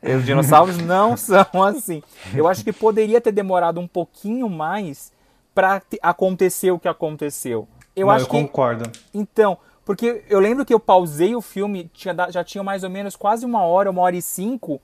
Os 0.01 0.25
dinossauros 0.25 0.77
não 0.83 1.17
são 1.17 1.45
assim. 1.63 2.01
Eu 2.33 2.47
acho 2.47 2.63
que 2.63 2.71
poderia 2.71 3.19
ter 3.19 3.31
demorado 3.31 3.79
um 3.79 3.87
pouquinho 3.87 4.49
mais 4.49 5.11
para 5.53 5.81
acontecer 6.01 6.71
o 6.71 6.79
que 6.79 6.87
aconteceu. 6.87 7.67
Eu 7.95 8.07
não, 8.07 8.13
acho 8.13 8.25
eu 8.25 8.29
que 8.29 8.41
concordo. 8.41 8.89
Então, 9.13 9.57
porque 9.85 10.23
eu 10.29 10.39
lembro 10.39 10.65
que 10.65 10.73
eu 10.73 10.79
pausei 10.79 11.35
o 11.35 11.41
filme, 11.41 11.89
tinha, 11.93 12.15
já 12.29 12.43
tinha 12.43 12.63
mais 12.63 12.83
ou 12.83 12.89
menos 12.89 13.15
quase 13.15 13.45
uma 13.45 13.63
hora, 13.63 13.89
uma 13.89 14.01
hora 14.01 14.15
e 14.15 14.21
cinco. 14.21 14.81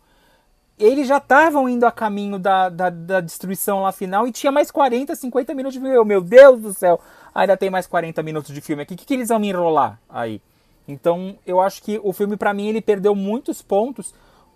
Eles 0.82 1.08
já 1.08 1.18
estavam 1.18 1.70
indo 1.70 1.86
a 1.86 1.92
caminho 1.92 2.40
da, 2.40 2.68
da, 2.68 2.90
da, 2.90 3.22
destruição 3.22 3.84
lá 3.84 3.92
final 3.92 4.28
e 4.28 4.32
tinha 4.32 4.52
mais 4.52 4.72
40, 4.72 5.16
50 5.16 5.54
minutos 5.54 5.80
de 5.80 5.80
filme. 5.80 6.04
Meu 6.04 6.22
Deus 6.22 6.60
do 6.60 6.74
céu, 6.74 7.00
ainda 7.36 7.56
tem 7.56 7.70
mais 7.70 7.86
40 7.86 8.24
minutos 8.24 8.52
de 8.52 8.60
filme 8.62 8.82
aqui. 8.82 8.96
O 8.96 8.98
que, 8.98 9.06
que 9.06 9.14
eles 9.14 9.30
vão 9.30 9.38
me 9.38 9.50
enrolar 9.50 10.00
aí? 10.10 10.42
Então, 10.88 11.38
eu 11.46 11.62
acho 11.62 11.84
que 11.84 12.02
o 12.04 12.12
filme, 12.12 12.36
para 12.36 12.52
mim, 12.52 12.68
ele 12.68 12.82
perdeu 12.82 13.14
muitos 13.14 13.62
pontos 13.62 14.12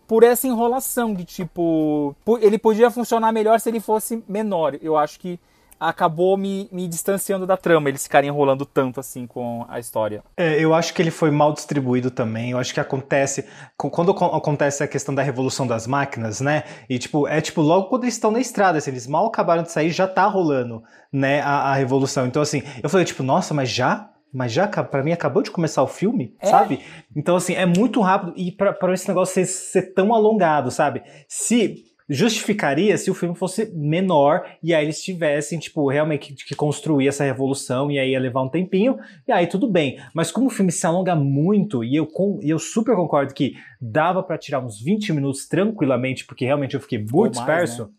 por 0.07 0.23
essa 0.23 0.47
enrolação 0.47 1.13
de 1.13 1.23
tipo. 1.23 2.15
Ele 2.41 2.57
podia 2.57 2.89
funcionar 2.89 3.31
melhor 3.31 3.59
se 3.59 3.69
ele 3.69 3.79
fosse 3.79 4.23
menor. 4.27 4.77
Eu 4.81 4.97
acho 4.97 5.19
que 5.19 5.39
acabou 5.79 6.37
me, 6.37 6.67
me 6.71 6.87
distanciando 6.87 7.45
da 7.45 7.57
trama, 7.57 7.89
eles 7.89 8.03
ficarem 8.03 8.29
enrolando 8.29 8.65
tanto 8.65 8.99
assim 8.99 9.27
com 9.27 9.65
a 9.67 9.79
história. 9.79 10.23
É, 10.37 10.59
eu 10.59 10.73
acho 10.73 10.93
que 10.93 11.01
ele 11.01 11.11
foi 11.11 11.31
mal 11.31 11.53
distribuído 11.53 12.09
também. 12.09 12.51
Eu 12.51 12.57
acho 12.57 12.73
que 12.73 12.79
acontece. 12.79 13.45
Quando 13.77 14.11
acontece 14.11 14.83
a 14.83 14.87
questão 14.87 15.13
da 15.13 15.21
revolução 15.21 15.67
das 15.67 15.87
máquinas, 15.87 16.41
né? 16.41 16.63
E 16.89 16.97
tipo, 16.97 17.27
é 17.27 17.41
tipo, 17.41 17.61
logo 17.61 17.89
quando 17.89 18.03
eles 18.03 18.15
estão 18.15 18.31
na 18.31 18.39
estrada, 18.39 18.77
assim, 18.77 18.91
eles 18.91 19.07
mal 19.07 19.27
acabaram 19.27 19.63
de 19.63 19.71
sair, 19.71 19.89
já 19.89 20.07
tá 20.07 20.25
rolando, 20.25 20.83
né, 21.11 21.41
a, 21.41 21.71
a 21.71 21.75
revolução. 21.75 22.25
Então, 22.25 22.41
assim, 22.41 22.63
eu 22.81 22.89
falei, 22.89 23.05
tipo, 23.05 23.23
nossa, 23.23 23.53
mas 23.53 23.69
já? 23.69 24.09
mas 24.35 24.51
já 24.51 24.67
para 24.67 25.01
mim 25.01 25.13
acabou 25.13 25.41
de 25.41 25.49
começar 25.49 25.81
o 25.81 25.87
filme, 25.87 26.35
é. 26.41 26.47
sabe? 26.47 26.81
Então 27.15 27.37
assim, 27.37 27.53
é 27.53 27.65
muito 27.65 28.01
rápido 28.01 28.33
e 28.35 28.51
para 28.51 28.93
esse 28.93 29.07
negócio 29.07 29.33
ser, 29.33 29.45
ser, 29.45 29.93
tão 29.93 30.13
alongado, 30.13 30.69
sabe? 30.69 31.03
Se 31.25 31.85
justificaria 32.07 32.97
se 32.97 33.09
o 33.09 33.13
filme 33.13 33.35
fosse 33.35 33.71
menor 33.73 34.45
e 34.61 34.73
aí 34.73 34.85
eles 34.85 35.01
tivessem, 35.01 35.59
tipo, 35.59 35.89
realmente 35.89 36.33
que, 36.33 36.45
que 36.45 36.55
construir 36.55 37.07
essa 37.07 37.23
revolução 37.23 37.89
e 37.89 37.97
aí 37.97 38.11
ia 38.11 38.19
levar 38.19 38.43
um 38.43 38.49
tempinho, 38.49 38.97
e 39.27 39.31
aí 39.31 39.47
tudo 39.47 39.67
bem. 39.67 39.99
Mas 40.13 40.31
como 40.31 40.47
o 40.47 40.51
filme 40.51 40.71
se 40.71 40.85
alonga 40.85 41.15
muito, 41.15 41.83
e 41.83 41.95
eu, 41.95 42.05
com, 42.05 42.39
eu 42.43 42.59
super 42.59 42.95
concordo 42.95 43.33
que 43.33 43.55
dava 43.81 44.21
para 44.21 44.37
tirar 44.37 44.59
uns 44.59 44.79
20 44.81 45.13
minutos 45.13 45.47
tranquilamente, 45.47 46.25
porque 46.25 46.45
realmente 46.45 46.75
eu 46.75 46.81
fiquei 46.81 46.99
muito 46.99 47.39
mais, 47.39 47.69
disperso, 47.71 47.91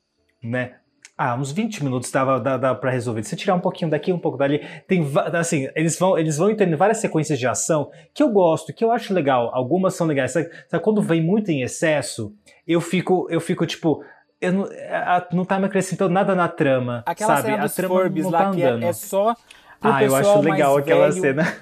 né? 0.42 0.74
Ah, 1.18 1.34
uns 1.34 1.50
20 1.50 1.82
minutos 1.82 2.10
dava, 2.10 2.38
dava, 2.38 2.74
para 2.74 2.90
resolver. 2.90 3.22
Se 3.22 3.34
tirar 3.36 3.54
um 3.54 3.60
pouquinho 3.60 3.90
daqui, 3.90 4.12
um 4.12 4.18
pouco 4.18 4.36
dali, 4.36 4.60
tem 4.86 5.02
assim, 5.32 5.66
eles 5.74 5.98
vão 5.98 6.18
eles 6.18 6.36
vão 6.36 6.50
entendendo 6.50 6.76
várias 6.76 6.98
sequências 6.98 7.38
de 7.38 7.46
ação 7.46 7.90
que 8.12 8.22
eu 8.22 8.28
gosto, 8.28 8.72
que 8.72 8.84
eu 8.84 8.90
acho 8.92 9.14
legal. 9.14 9.50
Algumas 9.54 9.94
são 9.94 10.06
legais. 10.06 10.32
Sabe, 10.32 10.50
sabe 10.68 10.84
quando 10.84 11.00
vem 11.00 11.22
muito 11.22 11.50
em 11.50 11.62
excesso, 11.62 12.34
eu 12.68 12.80
fico 12.82 13.26
eu 13.30 13.40
fico 13.40 13.64
tipo 13.64 14.02
eu 14.38 14.52
não, 14.52 14.64
a- 14.90 15.26
não 15.32 15.46
tá 15.46 15.58
me 15.58 15.64
acrescentando 15.64 16.12
nada 16.12 16.34
na 16.34 16.48
trama, 16.48 17.02
Aquela 17.06 17.36
sabe? 17.36 17.48
cena 17.48 17.62
a 17.62 17.66
dos 17.66 17.74
trama 17.74 17.94
Forbes 17.94 18.24
não 18.24 18.30
lá 18.30 18.38
tá 18.44 18.50
que 18.50 18.62
é, 18.62 18.66
andando. 18.66 18.82
é 18.84 18.92
só 18.92 19.34
pro 19.80 19.90
Ah, 19.92 20.04
eu 20.04 20.14
acho 20.14 20.40
legal 20.40 20.76
aquela 20.76 21.08
velho. 21.08 21.20
cena. 21.22 21.56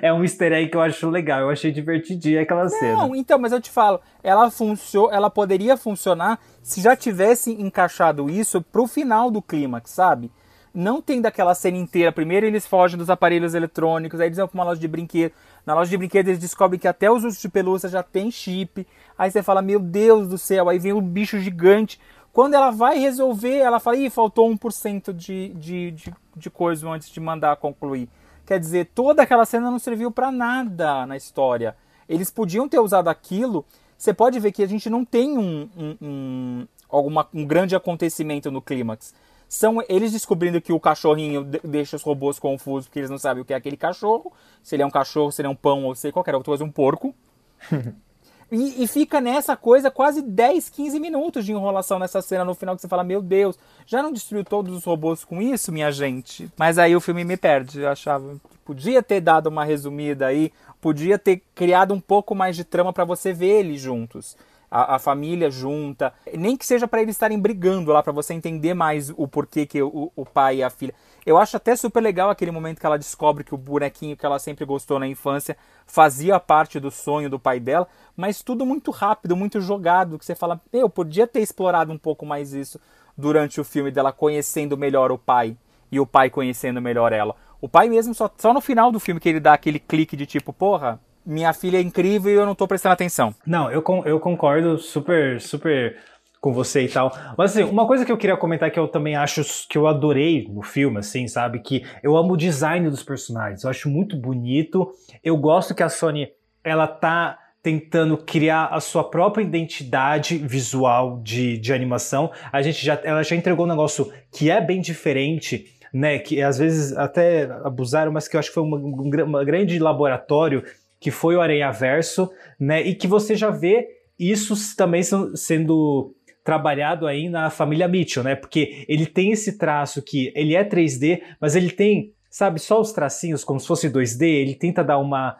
É 0.00 0.12
um 0.12 0.22
easter 0.22 0.52
egg 0.52 0.70
que 0.70 0.76
eu 0.76 0.80
acho 0.80 1.10
legal. 1.10 1.40
Eu 1.40 1.50
achei 1.50 1.72
divertidinha 1.72 2.42
aquela 2.42 2.68
cena. 2.68 2.96
Não, 2.96 3.14
então, 3.14 3.38
mas 3.38 3.52
eu 3.52 3.60
te 3.60 3.70
falo, 3.70 4.00
ela 4.22 4.50
funcio, 4.50 5.10
ela 5.10 5.28
poderia 5.28 5.76
funcionar 5.76 6.38
se 6.62 6.80
já 6.80 6.94
tivesse 6.94 7.50
encaixado 7.52 8.30
isso 8.30 8.62
pro 8.62 8.86
final 8.86 9.30
do 9.30 9.42
clímax, 9.42 9.90
sabe? 9.90 10.30
Não 10.72 11.02
tem 11.02 11.20
daquela 11.20 11.54
cena 11.54 11.76
inteira. 11.76 12.12
Primeiro 12.12 12.46
eles 12.46 12.66
fogem 12.66 12.98
dos 12.98 13.10
aparelhos 13.10 13.54
eletrônicos, 13.54 14.20
aí 14.20 14.28
eles 14.28 14.38
vão 14.38 14.48
pra 14.48 14.58
uma 14.58 14.64
loja 14.64 14.80
de 14.80 14.88
brinquedo. 14.88 15.32
Na 15.66 15.74
loja 15.74 15.90
de 15.90 15.96
brinquedo 15.96 16.28
eles 16.28 16.38
descobrem 16.38 16.78
que 16.78 16.88
até 16.88 17.10
os 17.10 17.24
ursos 17.24 17.40
de 17.40 17.48
pelúcia 17.48 17.88
já 17.88 18.02
tem 18.02 18.30
chip. 18.30 18.86
Aí 19.18 19.30
você 19.30 19.42
fala, 19.42 19.62
meu 19.62 19.80
Deus 19.80 20.28
do 20.28 20.38
céu, 20.38 20.68
aí 20.68 20.78
vem 20.78 20.92
um 20.92 21.00
bicho 21.00 21.38
gigante. 21.38 22.00
Quando 22.32 22.54
ela 22.54 22.70
vai 22.70 22.98
resolver, 22.98 23.58
ela 23.58 23.78
fala, 23.78 23.96
ih, 23.96 24.10
faltou 24.10 24.50
1% 24.50 25.12
de, 25.12 25.50
de, 25.50 25.90
de, 25.92 26.14
de 26.36 26.50
coisa 26.50 26.88
antes 26.88 27.08
de 27.08 27.20
mandar 27.20 27.56
concluir. 27.56 28.08
Quer 28.46 28.60
dizer, 28.60 28.90
toda 28.94 29.22
aquela 29.22 29.44
cena 29.46 29.70
não 29.70 29.78
serviu 29.78 30.10
pra 30.10 30.30
nada 30.30 31.06
na 31.06 31.16
história. 31.16 31.76
Eles 32.08 32.30
podiam 32.30 32.68
ter 32.68 32.78
usado 32.78 33.08
aquilo. 33.08 33.64
Você 33.96 34.12
pode 34.12 34.38
ver 34.38 34.52
que 34.52 34.62
a 34.62 34.66
gente 34.68 34.90
não 34.90 35.04
tem 35.04 35.38
um, 35.38 35.68
um, 35.76 35.96
um, 36.02 36.66
alguma, 36.88 37.26
um 37.32 37.44
grande 37.46 37.74
acontecimento 37.74 38.50
no 38.50 38.60
clímax. 38.60 39.14
São 39.48 39.82
eles 39.88 40.12
descobrindo 40.12 40.60
que 40.60 40.72
o 40.72 40.80
cachorrinho 40.80 41.44
de- 41.44 41.60
deixa 41.64 41.96
os 41.96 42.02
robôs 42.02 42.38
confusos 42.38 42.86
porque 42.86 42.98
eles 42.98 43.10
não 43.10 43.18
sabem 43.18 43.42
o 43.42 43.44
que 43.44 43.54
é 43.54 43.56
aquele 43.56 43.76
cachorro. 43.76 44.32
Se 44.62 44.74
ele 44.74 44.82
é 44.82 44.86
um 44.86 44.90
cachorro, 44.90 45.30
se 45.32 45.40
ele 45.40 45.46
é 45.48 45.50
um 45.50 45.54
pão 45.56 45.84
ou 45.84 45.94
sei 45.94 46.12
qualquer 46.12 46.34
outra 46.34 46.50
coisa, 46.50 46.64
um 46.64 46.70
porco. 46.70 47.14
E, 48.50 48.84
e 48.84 48.86
fica 48.86 49.20
nessa 49.20 49.56
coisa 49.56 49.90
quase 49.90 50.22
10, 50.22 50.68
15 50.68 51.00
minutos 51.00 51.44
de 51.44 51.52
enrolação 51.52 51.98
nessa 51.98 52.20
cena 52.22 52.44
no 52.44 52.54
final 52.54 52.74
que 52.74 52.82
você 52.82 52.88
fala, 52.88 53.04
meu 53.04 53.20
Deus, 53.20 53.58
já 53.86 54.02
não 54.02 54.12
destruiu 54.12 54.44
todos 54.44 54.74
os 54.76 54.84
robôs 54.84 55.24
com 55.24 55.40
isso, 55.40 55.72
minha 55.72 55.90
gente? 55.90 56.50
Mas 56.56 56.78
aí 56.78 56.94
o 56.94 57.00
filme 57.00 57.24
me 57.24 57.36
perde. 57.36 57.80
Eu 57.80 57.88
achava 57.88 58.34
que 58.34 58.58
podia 58.64 59.02
ter 59.02 59.20
dado 59.20 59.48
uma 59.48 59.64
resumida 59.64 60.26
aí, 60.26 60.52
podia 60.80 61.18
ter 61.18 61.42
criado 61.54 61.94
um 61.94 62.00
pouco 62.00 62.34
mais 62.34 62.56
de 62.56 62.64
trama 62.64 62.92
pra 62.92 63.04
você 63.04 63.32
ver 63.32 63.60
eles 63.60 63.80
juntos. 63.80 64.36
A, 64.70 64.96
a 64.96 64.98
família 64.98 65.50
junta, 65.50 66.12
nem 66.36 66.56
que 66.56 66.66
seja 66.66 66.88
pra 66.88 67.00
eles 67.00 67.14
estarem 67.14 67.38
brigando 67.38 67.92
lá, 67.92 68.02
pra 68.02 68.12
você 68.12 68.34
entender 68.34 68.74
mais 68.74 69.10
o 69.10 69.28
porquê 69.28 69.66
que 69.66 69.80
o, 69.80 70.10
o 70.16 70.26
pai 70.26 70.56
e 70.56 70.62
a 70.64 70.70
filha. 70.70 70.94
Eu 71.26 71.38
acho 71.38 71.56
até 71.56 71.74
super 71.74 72.00
legal 72.00 72.28
aquele 72.28 72.50
momento 72.50 72.80
que 72.80 72.86
ela 72.86 72.98
descobre 72.98 73.44
que 73.44 73.54
o 73.54 73.58
bonequinho 73.58 74.16
que 74.16 74.26
ela 74.26 74.38
sempre 74.38 74.64
gostou 74.64 74.98
na 74.98 75.06
infância 75.06 75.56
fazia 75.86 76.38
parte 76.38 76.78
do 76.78 76.90
sonho 76.90 77.30
do 77.30 77.38
pai 77.38 77.58
dela, 77.58 77.88
mas 78.16 78.42
tudo 78.42 78.66
muito 78.66 78.90
rápido, 78.90 79.36
muito 79.36 79.60
jogado, 79.60 80.18
que 80.18 80.24
você 80.24 80.34
fala, 80.34 80.60
eu 80.72 80.88
podia 80.88 81.26
ter 81.26 81.40
explorado 81.40 81.92
um 81.92 81.98
pouco 81.98 82.26
mais 82.26 82.52
isso 82.52 82.78
durante 83.16 83.60
o 83.60 83.64
filme 83.64 83.90
dela 83.90 84.12
conhecendo 84.12 84.76
melhor 84.76 85.10
o 85.10 85.18
pai 85.18 85.56
e 85.90 85.98
o 85.98 86.06
pai 86.06 86.28
conhecendo 86.28 86.80
melhor 86.80 87.12
ela. 87.12 87.34
O 87.60 87.68
pai 87.68 87.88
mesmo 87.88 88.14
só, 88.14 88.30
só 88.36 88.52
no 88.52 88.60
final 88.60 88.92
do 88.92 89.00
filme 89.00 89.20
que 89.20 89.28
ele 89.28 89.40
dá 89.40 89.54
aquele 89.54 89.78
clique 89.78 90.16
de 90.16 90.26
tipo, 90.26 90.52
porra, 90.52 91.00
minha 91.24 91.52
filha 91.54 91.78
é 91.78 91.80
incrível 91.80 92.30
e 92.30 92.34
eu 92.34 92.44
não 92.44 92.54
tô 92.54 92.68
prestando 92.68 92.92
atenção. 92.92 93.34
Não, 93.46 93.70
eu, 93.70 93.82
eu 94.04 94.20
concordo 94.20 94.76
super, 94.78 95.40
super 95.40 95.96
com 96.44 96.52
você 96.52 96.82
e 96.82 96.88
tal. 96.90 97.10
Mas 97.38 97.52
assim, 97.52 97.64
uma 97.64 97.86
coisa 97.86 98.04
que 98.04 98.12
eu 98.12 98.18
queria 98.18 98.36
comentar 98.36 98.70
que 98.70 98.78
eu 98.78 98.86
também 98.86 99.16
acho 99.16 99.42
que 99.66 99.78
eu 99.78 99.86
adorei 99.86 100.46
no 100.46 100.60
filme, 100.60 100.98
assim, 100.98 101.26
sabe? 101.26 101.60
Que 101.60 101.86
eu 102.02 102.18
amo 102.18 102.34
o 102.34 102.36
design 102.36 102.90
dos 102.90 103.02
personagens. 103.02 103.64
Eu 103.64 103.70
acho 103.70 103.88
muito 103.88 104.14
bonito. 104.14 104.92
Eu 105.22 105.38
gosto 105.38 105.74
que 105.74 105.82
a 105.82 105.88
Sony, 105.88 106.28
ela 106.62 106.86
tá 106.86 107.38
tentando 107.62 108.18
criar 108.18 108.66
a 108.66 108.78
sua 108.78 109.08
própria 109.08 109.42
identidade 109.42 110.36
visual 110.36 111.18
de, 111.22 111.56
de 111.56 111.72
animação. 111.72 112.30
A 112.52 112.60
gente 112.60 112.84
já, 112.84 113.00
ela 113.02 113.22
já 113.22 113.34
entregou 113.34 113.64
um 113.64 113.70
negócio 113.70 114.12
que 114.30 114.50
é 114.50 114.60
bem 114.60 114.82
diferente, 114.82 115.64
né? 115.94 116.18
Que 116.18 116.42
às 116.42 116.58
vezes 116.58 116.94
até 116.94 117.44
abusaram, 117.64 118.12
mas 118.12 118.28
que 118.28 118.36
eu 118.36 118.38
acho 118.38 118.50
que 118.50 118.54
foi 118.54 118.64
uma, 118.64 118.76
um 118.76 119.24
uma 119.24 119.44
grande 119.46 119.78
laboratório 119.78 120.62
que 121.00 121.10
foi 121.10 121.36
o 121.36 121.40
Aranha 121.40 121.70
Verso, 121.70 122.30
né? 122.60 122.82
E 122.82 122.94
que 122.94 123.06
você 123.06 123.34
já 123.34 123.48
vê 123.48 123.88
isso 124.18 124.54
também 124.76 125.02
sendo 125.02 126.14
trabalhado 126.44 127.06
aí 127.06 127.28
na 127.28 127.48
família 127.48 127.88
Mitchell, 127.88 128.22
né? 128.22 128.36
Porque 128.36 128.84
ele 128.86 129.06
tem 129.06 129.32
esse 129.32 129.56
traço 129.56 130.02
que 130.02 130.30
ele 130.36 130.54
é 130.54 130.62
3D, 130.62 131.22
mas 131.40 131.56
ele 131.56 131.70
tem, 131.70 132.12
sabe, 132.30 132.60
só 132.60 132.80
os 132.80 132.92
tracinhos 132.92 133.42
como 133.42 133.58
se 133.58 133.66
fosse 133.66 133.90
2D, 133.90 134.22
ele 134.22 134.54
tenta 134.54 134.84
dar 134.84 134.98
uma 134.98 135.36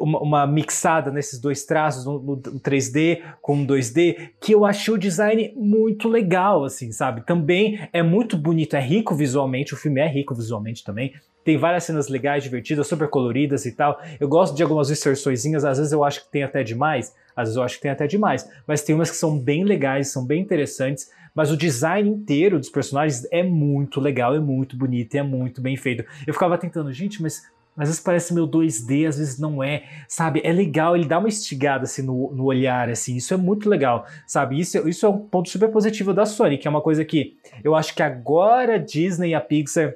uma, 0.00 0.20
uma 0.20 0.46
mixada 0.46 1.10
nesses 1.10 1.40
dois 1.40 1.64
traços, 1.64 2.04
no, 2.04 2.18
no 2.20 2.60
3D 2.60 3.22
com 3.40 3.66
2D, 3.66 4.32
que 4.40 4.52
eu 4.52 4.66
achei 4.66 4.92
o 4.92 4.98
design 4.98 5.52
muito 5.56 6.08
legal, 6.08 6.64
assim, 6.64 6.92
sabe? 6.92 7.24
Também 7.24 7.88
é 7.92 8.02
muito 8.02 8.36
bonito, 8.36 8.76
é 8.76 8.80
rico 8.80 9.14
visualmente, 9.14 9.72
o 9.72 9.76
filme 9.76 10.00
é 10.00 10.06
rico 10.06 10.34
visualmente 10.34 10.84
também. 10.84 11.14
Tem 11.48 11.56
várias 11.56 11.84
cenas 11.84 12.08
legais, 12.08 12.42
divertidas, 12.42 12.86
super 12.86 13.08
coloridas 13.08 13.64
e 13.64 13.72
tal. 13.72 13.98
Eu 14.20 14.28
gosto 14.28 14.54
de 14.54 14.62
algumas 14.62 14.90
inserçõezinhas, 14.90 15.64
às 15.64 15.78
vezes 15.78 15.94
eu 15.94 16.04
acho 16.04 16.22
que 16.22 16.30
tem 16.30 16.42
até 16.42 16.62
demais, 16.62 17.14
às 17.34 17.44
vezes 17.44 17.56
eu 17.56 17.62
acho 17.62 17.76
que 17.76 17.80
tem 17.80 17.90
até 17.90 18.06
demais, 18.06 18.46
mas 18.66 18.82
tem 18.82 18.94
umas 18.94 19.10
que 19.10 19.16
são 19.16 19.38
bem 19.38 19.64
legais, 19.64 20.08
são 20.08 20.26
bem 20.26 20.42
interessantes, 20.42 21.10
mas 21.34 21.50
o 21.50 21.56
design 21.56 22.06
inteiro 22.06 22.58
dos 22.58 22.68
personagens 22.68 23.26
é 23.32 23.42
muito 23.42 23.98
legal, 23.98 24.34
é 24.34 24.38
muito 24.38 24.76
bonito, 24.76 25.14
é 25.14 25.22
muito 25.22 25.62
bem 25.62 25.74
feito. 25.74 26.04
Eu 26.26 26.34
ficava 26.34 26.58
tentando, 26.58 26.92
gente, 26.92 27.22
mas 27.22 27.40
às 27.78 27.88
vezes 27.88 28.02
parece 28.02 28.34
meu 28.34 28.46
2D, 28.46 29.08
às 29.08 29.16
vezes 29.16 29.38
não 29.38 29.64
é, 29.64 29.84
sabe? 30.06 30.42
É 30.44 30.52
legal, 30.52 30.94
ele 30.94 31.06
dá 31.06 31.18
uma 31.18 31.30
estigada 31.30 31.84
assim 31.84 32.02
no, 32.02 32.30
no 32.34 32.44
olhar, 32.44 32.90
assim, 32.90 33.16
isso 33.16 33.32
é 33.32 33.38
muito 33.38 33.70
legal, 33.70 34.04
sabe? 34.26 34.60
Isso, 34.60 34.86
isso 34.86 35.06
é 35.06 35.08
um 35.08 35.18
ponto 35.18 35.48
super 35.48 35.70
positivo 35.70 36.12
da 36.12 36.26
Sony, 36.26 36.58
que 36.58 36.68
é 36.68 36.70
uma 36.70 36.82
coisa 36.82 37.06
que 37.06 37.38
eu 37.64 37.74
acho 37.74 37.94
que 37.94 38.02
agora 38.02 38.74
a 38.74 38.78
Disney 38.78 39.30
e 39.30 39.34
a 39.34 39.40
Pixar 39.40 39.94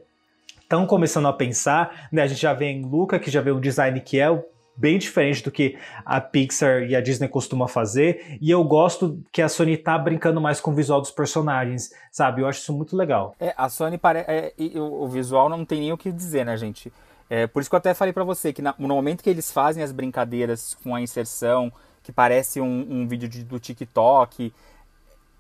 estão 0.73 0.87
começando 0.87 1.29
a 1.29 1.33
pensar, 1.35 2.09
né? 2.11 2.23
A 2.23 2.27
gente 2.27 2.41
já 2.41 2.55
vê 2.55 2.65
em 2.67 2.83
Luca, 2.83 3.19
que 3.19 3.31
já 3.31 3.43
vê 3.43 3.53
um 3.53 3.61
design 3.61 4.01
que 4.01 4.19
é 4.19 4.27
bem 4.75 4.97
diferente 4.99 5.45
do 5.45 5.51
que 5.51 5.77
a 6.03 6.19
Pixar 6.19 6.85
e 6.85 6.97
a 6.97 7.01
Disney 7.03 7.29
costumam 7.29 7.69
fazer, 7.69 8.39
e 8.41 8.51
eu 8.51 8.65
gosto 8.65 9.23
que 9.31 9.43
a 9.43 9.49
Sony 9.51 9.77
tá 9.77 9.99
brincando 9.99 10.41
mais 10.41 10.63
com 10.63 10.71
o 10.71 10.75
visual 10.75 10.99
dos 10.99 11.11
personagens, 11.11 11.91
sabe? 12.11 12.41
Eu 12.41 12.47
acho 12.49 12.61
isso 12.61 12.73
muito 12.73 12.97
legal. 12.97 13.35
É, 13.39 13.53
a 13.55 13.69
Sony 13.69 13.99
parece. 13.99 14.31
É, 14.31 14.53
o, 14.79 15.07
visual 15.09 15.51
não 15.51 15.63
tem 15.63 15.79
nem 15.81 15.93
o 15.93 15.99
que 15.99 16.11
dizer, 16.11 16.47
né, 16.47 16.57
gente? 16.57 16.91
É, 17.29 17.47
por 17.47 17.61
isso 17.61 17.69
que 17.69 17.75
eu 17.77 17.79
até 17.79 17.93
falei 17.93 18.15
pra 18.15 18.25
você 18.25 18.51
que 18.51 18.63
na- 18.63 18.75
no 18.79 18.89
momento 18.89 19.23
que 19.23 19.29
eles 19.29 19.53
fazem 19.53 19.83
as 19.83 19.93
brincadeiras 19.93 20.75
com 20.83 20.95
a 20.95 21.03
inserção, 21.03 21.71
que 22.03 22.11
parece 22.11 22.59
um, 22.59 22.87
um 22.91 23.07
vídeo 23.07 23.29
de- 23.29 23.45
do 23.45 23.61
TikTok, 23.61 24.53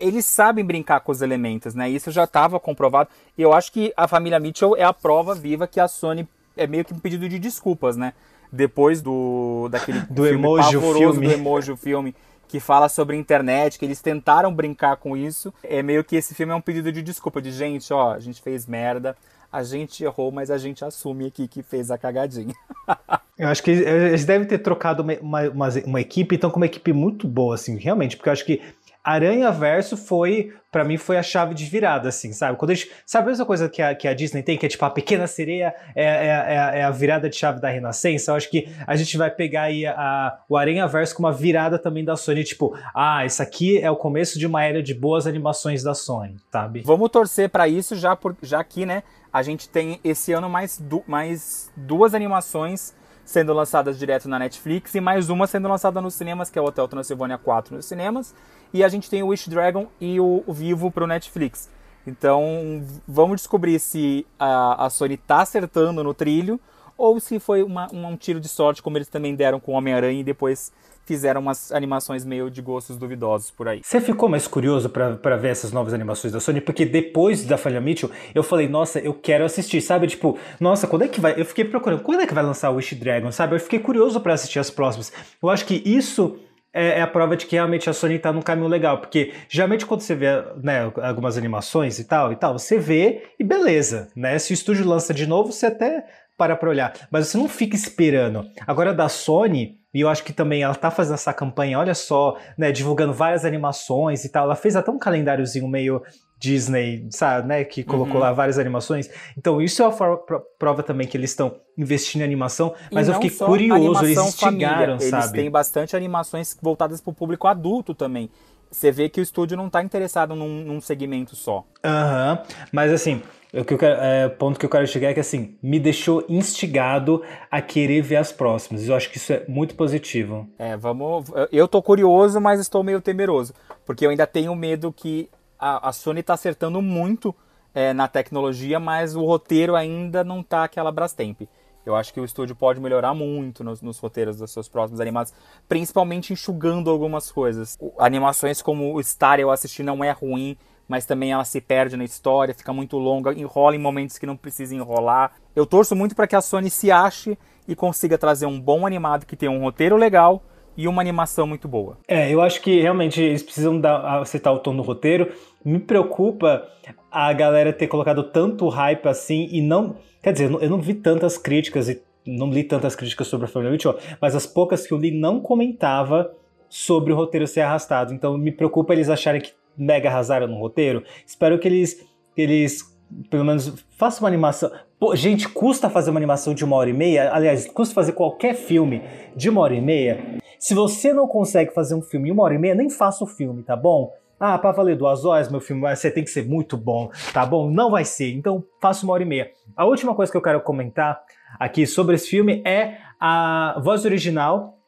eles 0.03 0.26
sabem 0.26 0.64
brincar 0.64 1.00
com 1.00 1.12
os 1.12 1.22
elementos, 1.22 1.74
né? 1.74 1.88
Isso 1.88 2.11
já 2.11 2.24
estava 2.24 2.59
comprovado. 2.59 3.09
E 3.38 3.42
eu 3.42 3.53
acho 3.53 3.72
que 3.72 3.92
a 3.96 4.09
família 4.09 4.40
Mitchell 4.40 4.76
é 4.76 4.82
a 4.82 4.92
prova 4.92 5.34
viva 5.34 5.66
que 5.66 5.78
a 5.78 5.86
Sony 5.86 6.28
é 6.57 6.66
meio 6.66 6.84
que 6.84 6.92
um 6.92 6.98
pedido 6.98 7.28
de 7.28 7.38
desculpas, 7.38 7.96
né? 7.96 8.12
Depois 8.50 9.00
do 9.00 9.68
daquele 9.70 10.00
Do 10.11 10.24
filme 10.24 10.38
emoji 10.38 10.74
pavoroso 10.74 11.20
filme. 11.20 11.26
do 11.28 11.32
emoji 11.32 11.76
filme 11.76 12.14
que 12.48 12.61
fala 12.61 12.86
sobre 12.88 13.16
internet, 13.16 13.78
que 13.78 13.84
eles 13.84 14.03
tentaram 14.03 14.53
brincar 14.53 14.96
com 14.96 15.16
isso. 15.16 15.55
É 15.62 15.82
meio 15.82 16.05
que 16.05 16.16
esse 16.16 16.34
filme 16.34 16.53
é 16.53 16.57
um 16.57 16.61
pedido 16.61 16.92
de 16.92 17.00
desculpa 17.00 17.40
de 17.40 17.50
gente, 17.50 17.90
ó, 17.94 18.12
a 18.12 18.20
gente 18.20 18.42
fez 18.42 18.66
merda, 18.66 19.16
a 19.50 19.62
gente 19.62 20.05
errou, 20.05 20.30
mas 20.30 20.50
a 20.50 20.59
gente 20.59 20.84
assume 20.84 21.26
aqui 21.26 21.48
que 21.48 21.62
fez 21.62 21.90
a 21.90 21.96
cagadinha. 21.96 22.55
Eu 23.38 23.48
acho 23.48 23.62
que 23.62 23.70
eles 23.70 24.24
devem 24.24 24.46
ter 24.46 24.59
trocado 24.59 25.03
uma, 25.03 25.14
uma, 25.14 25.48
uma, 25.48 25.68
uma 25.86 26.00
equipe, 26.00 26.36
então 26.36 26.50
com 26.50 26.59
uma 26.59 26.66
equipe 26.66 26.92
muito 26.92 27.26
boa, 27.26 27.55
assim, 27.55 27.76
realmente, 27.76 28.16
porque 28.16 28.28
eu 28.28 28.32
acho 28.32 28.44
que 28.44 28.61
Aranha 29.05 29.50
Verso 29.50 29.96
foi, 29.96 30.53
pra 30.70 30.84
mim, 30.84 30.96
foi 30.96 31.16
a 31.18 31.22
chave 31.22 31.55
de 31.55 31.64
virada, 31.64 32.09
assim, 32.09 32.32
sabe? 32.32 32.57
Quando 32.57 32.70
a 32.70 32.74
gente, 32.74 32.90
sabe 33.05 33.26
a 33.26 33.30
mesma 33.30 33.44
coisa 33.44 33.68
que 33.68 33.82
a, 33.82 33.94
que 33.94 34.07
a 34.07 34.14
Disney 34.14 34.42
tem, 34.42 34.57
que 34.57 34.64
é 34.64 34.68
tipo 34.68 34.84
a 34.84 34.90
pequena 34.90 35.26
sereia 35.26 35.74
é, 35.94 36.05
é, 36.05 36.26
é, 36.26 36.59
a- 36.59 36.74
é 36.76 36.82
a 36.84 36.90
virada 36.90 37.28
de 37.28 37.34
chave 37.36 37.61
da 37.61 37.68
Renascença? 37.68 38.30
Eu 38.30 38.36
acho 38.36 38.48
que 38.48 38.68
a 38.86 38.94
gente 38.94 39.16
vai 39.18 39.30
pegar 39.30 39.62
aí 39.62 39.84
a, 39.86 40.38
o 40.48 40.57
Aranha 40.57 40.86
Verso 40.86 41.14
com 41.16 41.22
uma 41.24 41.32
virada 41.32 41.78
também 41.78 42.05
da 42.05 42.16
Sony, 42.16 42.44
tipo, 42.44 42.76
ah, 42.94 43.24
isso 43.26 43.42
aqui 43.42 43.78
é 43.78 43.90
o 43.90 43.96
começo 43.96 44.38
de 44.38 44.46
uma 44.46 44.62
era 44.64 44.82
de 44.82 44.94
boas 44.94 45.26
animações 45.26 45.82
da 45.82 45.94
Sony, 45.94 46.36
sabe? 46.53 46.82
Vamos 46.84 47.11
torcer 47.11 47.48
pra 47.50 47.66
isso 47.66 47.96
já 47.96 48.14
por, 48.14 48.36
já 48.42 48.62
que, 48.62 48.86
né, 48.86 49.03
a 49.32 49.42
gente 49.42 49.68
tem 49.68 49.98
esse 50.05 50.32
ano 50.32 50.48
mais, 50.48 50.78
du- 50.78 51.03
mais 51.07 51.72
duas 51.76 52.14
animações 52.14 52.94
sendo 53.25 53.53
lançadas 53.53 53.99
direto 53.99 54.29
na 54.29 54.39
Netflix 54.39 54.95
e 54.95 55.01
mais 55.01 55.29
uma 55.29 55.47
sendo 55.47 55.68
lançada 55.68 56.01
nos 56.01 56.14
cinemas, 56.14 56.51
que 56.51 56.59
é 56.59 56.62
o 56.62 56.64
Hotel 56.64 56.89
Transilvânia 56.89 57.39
4 57.39 57.77
nos 57.77 57.87
cinemas. 57.87 58.35
E 58.73 58.83
a 58.83 58.89
gente 58.89 59.09
tem 59.09 59.23
o 59.23 59.29
Wish 59.29 59.49
Dragon 59.49 59.87
e 60.01 60.18
o, 60.18 60.43
o 60.47 60.53
Vivo 60.53 60.91
pro 60.91 61.07
Netflix. 61.07 61.70
Então, 62.07 62.83
vamos 63.07 63.37
descobrir 63.37 63.79
se 63.79 64.27
a, 64.39 64.87
a 64.87 64.91
Sony 64.91 65.16
tá 65.16 65.43
acertando 65.43 66.03
no 66.03 66.12
trilho 66.12 66.59
ou 66.97 67.20
se 67.20 67.39
foi 67.39 67.62
uma, 67.62 67.89
um 67.93 68.16
tiro 68.16 68.41
de 68.41 68.49
sorte, 68.49 68.83
como 68.83 68.99
eles 68.99 69.09
também 69.09 69.35
deram 69.35 69.61
com 69.61 69.73
Homem-Aranha 69.73 70.20
e 70.20 70.25
depois 70.25 70.73
fizeram 71.05 71.40
umas 71.40 71.72
animações 71.72 72.24
meio 72.24 72.50
de 72.50 72.62
gostos 72.62 72.96
duvidosos 72.96 73.50
por 73.50 73.68
aí. 73.68 73.80
Você 73.82 74.00
ficou 74.00 74.28
mais 74.28 74.46
curioso 74.46 74.88
para 74.88 75.36
ver 75.36 75.48
essas 75.48 75.72
novas 75.72 75.92
animações 75.92 76.32
da 76.32 76.40
Sony? 76.40 76.61
Porque 76.61 76.84
depois 76.84 77.44
da 77.44 77.57
Falha 77.57 77.80
Mitchell, 77.80 78.11
eu 78.34 78.42
falei, 78.42 78.68
nossa, 78.68 78.98
eu 78.98 79.14
quero 79.14 79.44
assistir, 79.44 79.80
sabe? 79.80 80.07
Tipo, 80.07 80.38
nossa, 80.61 80.86
quando 80.86 81.03
é 81.03 81.09
que 81.09 81.20
vai? 81.20 81.38
Eu 81.38 81.44
fiquei 81.44 81.64
procurando, 81.64 82.03
quando 82.03 82.20
é 82.20 82.26
que 82.26 82.34
vai 82.34 82.44
lançar 82.44 82.70
o 82.70 82.76
Wish 82.76 82.94
Dragon, 82.94 83.30
sabe? 83.32 83.57
Eu 83.57 83.61
fiquei 83.61 83.78
curioso 83.78 84.20
para 84.20 84.34
assistir 84.34 84.59
as 84.59 84.70
próximas. 84.70 85.12
Eu 85.42 85.50
acho 85.50 85.64
que 85.66 85.82
isso 85.84 86.38
é, 86.72 86.98
é, 86.98 87.03
a 87.03 87.07
prova 87.07 87.36
de 87.36 87.46
que 87.46 87.55
realmente 87.55 87.90
a 87.90 87.92
Sony 87.92 88.18
tá 88.18 88.32
num 88.32 88.40
caminho 88.40 88.68
legal, 88.68 88.98
porque 88.98 89.32
geralmente 89.48 89.84
quando 89.84 90.00
você 90.00 90.14
vê 90.14 90.28
né, 90.62 90.90
algumas 91.03 91.36
animações 91.36 91.98
e 91.98 92.05
tal 92.05 92.32
e 92.32 92.36
tal, 92.36 92.59
você 92.59 92.78
vê 92.78 93.24
e 93.38 93.44
beleza, 93.44 94.11
né? 94.16 94.38
Se 94.38 94.53
o 94.53 94.55
estúdio 94.55 94.86
lança 94.86 95.12
de 95.12 95.26
novo, 95.26 95.53
você 95.53 95.66
até 95.66 96.05
para 96.36 96.57
pra 96.57 96.70
olhar, 96.70 96.94
mas 97.11 97.28
você 97.28 97.36
não 97.36 97.48
fica 97.48 97.76
esperando. 97.76 98.44
Agora 98.66 98.94
da 98.94 99.09
Sony, 99.09 99.82
e 99.95 100.01
eu 100.01 100.09
acho 100.09 100.24
que 100.24 100.32
também 100.32 100.62
ela 100.62 100.74
tá 100.74 100.90
fazendo 100.90 101.14
essa 101.14 101.32
campanha, 101.32 101.78
olha 101.78 101.95
só, 101.95 102.38
né, 102.57 102.72
divulgando 102.72 103.12
várias 103.12 103.45
animações 103.45 104.24
e 104.24 104.28
tal. 104.30 104.45
Ela 104.45 104.57
fez 104.57 104.74
até 104.74 104.90
um 104.90 104.99
calendáriozinho 104.99 105.68
meio 105.68 106.03
Disney, 106.38 107.07
sabe, 107.11 107.47
né, 107.47 107.62
que 107.62 107.84
colocou 107.84 108.14
uhum. 108.14 108.20
lá 108.20 108.32
várias 108.32 108.59
animações. 108.59 109.09
Então 109.36 109.61
isso 109.61 109.82
é 109.82 109.86
uma 109.86 110.18
prova 110.59 110.82
também 110.82 111.07
que 111.07 111.16
eles 111.16 111.30
estão 111.30 111.55
investindo 111.76 112.22
em 112.22 112.24
animação, 112.24 112.74
mas 112.90 113.07
eu 113.07 113.14
fiquei 113.14 113.30
curioso, 113.30 114.05
eles 114.05 114.18
instigaram, 114.18 114.99
família. 114.99 114.99
sabe? 114.99 115.24
Eles 115.24 115.30
têm 115.32 115.51
bastante 115.51 115.95
animações 115.95 116.57
voltadas 116.61 117.01
para 117.01 117.11
o 117.11 117.14
público 117.14 117.47
adulto 117.47 117.95
também. 117.95 118.30
Você 118.73 118.91
vê 118.91 119.09
que 119.09 119.20
o 119.20 119.23
estúdio 119.23 119.57
não 119.57 119.66
está 119.66 119.83
interessado 119.83 120.35
num, 120.35 120.64
num 120.64 120.81
segmento 120.81 121.37
só. 121.37 121.64
Aham, 121.85 122.39
uhum. 122.41 122.55
mas 122.73 122.91
assim, 122.91 123.23
o 123.53 123.64
que 123.66 123.75
eu 123.75 123.79
quero, 123.79 124.01
é, 124.01 124.29
ponto 124.31 124.59
que 124.59 124.64
eu 124.64 124.70
quero 124.70 124.87
chegar 124.87 125.11
é 125.11 125.14
que 125.14 125.20
assim, 125.20 125.59
me 125.62 125.79
deixou 125.79 126.25
instigado 126.27 127.23
a 127.51 127.61
querer 127.61 128.01
ver 128.01 128.16
as 128.16 128.33
próximas. 128.33 128.89
Eu 128.89 128.95
acho 128.95 129.11
que 129.11 129.18
isso 129.18 129.31
é 129.31 129.45
muito 129.47 129.75
positivo. 129.75 130.49
É, 130.59 130.75
vamos. 130.75 131.27
Eu 131.53 131.68
tô 131.68 131.83
curioso, 131.83 132.41
mas 132.41 132.61
estou 132.61 132.83
meio 132.83 133.03
temeroso. 133.03 133.53
Porque 133.85 134.07
eu 134.07 134.11
ainda 134.11 134.27
tenho 134.27 134.55
medo 134.57 134.91
que 134.91 135.29
a, 135.59 135.91
a 135.91 135.93
Sony 135.93 136.23
tá 136.23 136.33
acertando 136.33 136.81
muito 136.81 137.35
é, 137.75 137.93
na 137.93 138.09
tecnologia, 138.09 138.81
mas 138.81 139.14
o 139.14 139.23
roteiro 139.23 139.77
ainda 139.77 140.25
não 140.25 140.43
tá 140.43 140.64
aquela 140.64 140.91
Brastemp. 140.91 141.43
Eu 141.85 141.97
acho 141.97 142.12
que 142.12 142.20
o 142.20 142.24
estúdio 142.24 142.55
pode 142.55 142.80
melhorar 142.80 143.14
muito 143.14 143.64
nos, 143.64 143.83
nos, 143.83 143.99
roteiros 143.99 144.39
dos 144.39 144.51
seus 144.51 144.68
próximos 144.68 145.01
animados, 145.01 145.33
principalmente 145.68 146.33
enxugando 146.33 146.91
algumas 146.91 147.30
coisas. 147.30 147.76
O, 147.80 147.93
animações 147.99 148.62
como 148.62 148.95
o 148.95 149.03
Star 149.03 149.41
eu 149.41 149.51
assisti 149.51 149.83
não 149.83 150.03
é 150.03 150.11
ruim, 150.11 150.57
mas 150.89 151.07
também 151.07 151.33
ela 151.33 151.45
se 151.45 151.61
perde 151.61 151.97
na 151.97 152.05
história, 152.05 152.55
fica 152.55 152.72
muito 152.72 152.99
longa, 152.99 153.33
enrola 153.33 153.74
em 153.74 153.78
momentos 153.78 154.18
que 154.18 154.26
não 154.26 154.37
precisa 154.37 154.74
enrolar. 154.74 155.33
Eu 155.55 155.66
torço 155.66 155.97
muito 155.97 156.14
para 156.14 156.26
que 156.26 156.37
a 156.37 156.41
Sony 156.41 156.70
se 156.70 156.91
ache 156.91 157.37
e 157.66 157.74
consiga 157.74 158.18
trazer 158.18 158.47
um 158.47 158.61
bom 158.61 158.87
animado 158.87 159.26
que 159.26 159.37
tenha 159.37 159.51
um 159.51 159.61
roteiro 159.61 159.97
legal 159.97 160.43
e 160.76 160.89
uma 160.89 161.03
animação 161.03 161.47
muito 161.47 161.68
boa. 161.68 161.99
É, 162.09 162.33
eu 162.33 162.41
acho 162.41 162.61
que 162.61 162.80
realmente 162.80 163.20
eles 163.20 163.43
precisam 163.43 163.80
dar, 163.80 164.20
acertar 164.20 164.53
o 164.53 164.59
tom 164.59 164.74
do 164.74 164.83
roteiro. 164.83 165.33
Me 165.64 165.78
preocupa 165.78 166.66
a 167.11 167.33
galera 167.33 167.72
ter 167.72 167.87
colocado 167.87 168.24
tanto 168.24 168.68
hype 168.68 169.07
assim 169.07 169.49
e 169.51 169.61
não. 169.61 169.97
Quer 170.23 170.33
dizer, 170.33 170.51
eu 170.53 170.70
não 170.70 170.81
vi 170.81 170.95
tantas 170.95 171.37
críticas 171.37 171.89
e 171.89 172.01
não 172.25 172.49
li 172.49 172.62
tantas 172.62 172.95
críticas 172.95 173.27
sobre 173.27 173.47
a 173.47 173.49
Family 173.49 173.73
Mitchell, 173.73 173.99
mas 174.20 174.37
as 174.37 174.47
poucas 174.47 174.87
que 174.87 174.95
eu 174.95 174.99
li 174.99 175.11
não 175.11 175.41
comentava 175.41 176.33
sobre 176.68 177.12
o 177.12 177.16
roteiro 177.16 177.47
ser 177.47 177.62
arrastado. 177.62 178.14
Então 178.14 178.39
me 178.39 178.53
preocupa 178.53 178.93
eles 178.93 179.11
acharem 179.11 179.41
que 179.41 179.53
mega 179.77 180.09
arrasaram 180.09 180.47
no 180.47 180.59
roteiro. 180.59 181.03
Espero 181.27 181.59
que 181.59 181.66
eles, 181.66 181.95
que 182.37 182.41
eles 182.41 182.97
pelo 183.29 183.45
menos 183.45 183.85
façam 183.99 184.23
uma 184.23 184.29
animação. 184.29 184.70
Pô, 184.99 185.16
gente, 185.16 185.49
custa 185.49 185.91
fazer 185.91 186.11
uma 186.11 186.20
animação 186.20 186.55
de 186.55 186.64
uma 186.64 186.77
hora 186.77 186.89
e 186.89 186.93
meia? 186.93 187.35
Aliás, 187.35 187.66
custa 187.66 187.93
fazer 187.93 188.12
qualquer 188.12 188.55
filme 188.55 189.03
de 189.35 189.51
uma 189.51 189.61
hora 189.61 189.75
e 189.75 189.81
meia? 189.81 190.39
Se 190.57 190.73
você 190.73 191.12
não 191.12 191.27
consegue 191.27 191.75
fazer 191.75 191.97
um 191.97 192.03
filme 192.03 192.29
em 192.29 192.33
uma 192.33 192.45
hora 192.45 192.55
e 192.55 192.59
meia, 192.59 192.77
nem 192.77 192.89
faça 192.89 193.25
o 193.25 193.27
filme, 193.27 193.64
tá 193.64 193.75
bom? 193.75 194.12
Ah, 194.45 194.59
pra 194.59 194.73
valer 194.73 194.97
duas 194.97 195.25
horas, 195.25 195.49
meu 195.49 195.61
filme, 195.61 195.83
você 195.95 196.11
tem 196.11 196.25
que 196.25 196.31
ser 196.31 196.45
muito 196.49 196.77
bom, 196.77 197.11
tá 197.33 197.47
bom? 197.47 197.70
Não 197.70 197.93
vai 197.93 198.05
ser, 198.05 198.33
então 198.33 198.64
faça 198.81 199.05
uma 199.05 199.12
hora 199.12 199.23
e 199.23 199.27
meia. 199.27 199.51
A 199.77 199.85
última 199.85 200.14
coisa 200.14 200.31
que 200.31 200.37
eu 200.37 200.43
quero 200.43 200.61
comentar 200.61 201.20
aqui 201.59 201.87
sobre 201.87 202.16
esse 202.16 202.29
filme 202.29 202.62
é 202.64 202.99
a 203.20 203.81
voz 203.83 204.05
original 204.05 204.79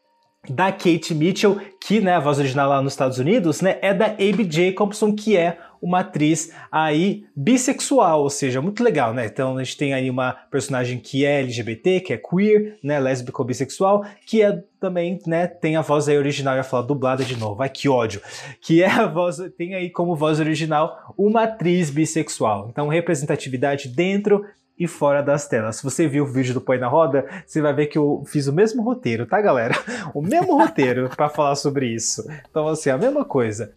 da 0.48 0.70
Kate 0.70 1.14
Mitchell, 1.14 1.58
que, 1.80 2.00
né, 2.00 2.14
a 2.14 2.20
voz 2.20 2.38
original 2.38 2.68
lá 2.68 2.82
nos 2.82 2.92
Estados 2.92 3.18
Unidos, 3.18 3.60
né, 3.60 3.78
é 3.80 3.94
da 3.94 4.06
Abe 4.06 4.46
Jacobson, 4.48 5.14
que 5.14 5.36
é 5.36 5.58
uma 5.80 6.00
atriz 6.00 6.50
aí 6.72 7.24
bissexual, 7.36 8.22
ou 8.22 8.30
seja, 8.30 8.62
muito 8.62 8.82
legal, 8.82 9.12
né? 9.12 9.26
Então 9.26 9.58
a 9.58 9.62
gente 9.62 9.76
tem 9.76 9.92
aí 9.92 10.08
uma 10.08 10.32
personagem 10.32 10.98
que 10.98 11.26
é 11.26 11.40
LGBT, 11.40 12.00
que 12.00 12.12
é 12.12 12.16
queer, 12.16 12.78
né, 12.82 12.98
lésbico 12.98 13.42
ou 13.42 13.46
bissexual, 13.46 14.04
que 14.26 14.42
é 14.42 14.62
também, 14.80 15.18
né, 15.26 15.46
tem 15.46 15.76
a 15.76 15.82
voz 15.82 16.08
aí 16.08 16.16
original, 16.16 16.56
ia 16.56 16.64
falar 16.64 16.82
dublada 16.82 17.22
de 17.22 17.36
novo, 17.36 17.62
ai 17.62 17.68
que 17.68 17.88
ódio, 17.88 18.22
que 18.60 18.82
é 18.82 18.90
a 18.90 19.06
voz, 19.06 19.38
tem 19.58 19.74
aí 19.74 19.90
como 19.90 20.16
voz 20.16 20.40
original 20.40 21.14
uma 21.18 21.44
atriz 21.44 21.90
bissexual. 21.90 22.68
Então 22.70 22.88
representatividade 22.88 23.88
dentro 23.88 24.44
e 24.78 24.86
fora 24.86 25.22
das 25.22 25.46
telas. 25.46 25.76
Se 25.76 25.84
você 25.84 26.06
viu 26.06 26.24
o 26.24 26.26
vídeo 26.26 26.54
do 26.54 26.60
Põe 26.60 26.78
na 26.78 26.88
Roda, 26.88 27.26
você 27.46 27.60
vai 27.60 27.72
ver 27.72 27.86
que 27.86 27.98
eu 27.98 28.22
fiz 28.26 28.46
o 28.46 28.52
mesmo 28.52 28.82
roteiro, 28.82 29.26
tá, 29.26 29.40
galera? 29.40 29.74
O 30.12 30.20
mesmo 30.20 30.56
roteiro 30.58 31.08
para 31.14 31.28
falar 31.28 31.54
sobre 31.56 31.86
isso. 31.86 32.24
Então, 32.50 32.66
assim, 32.68 32.90
a 32.90 32.98
mesma 32.98 33.24
coisa. 33.24 33.72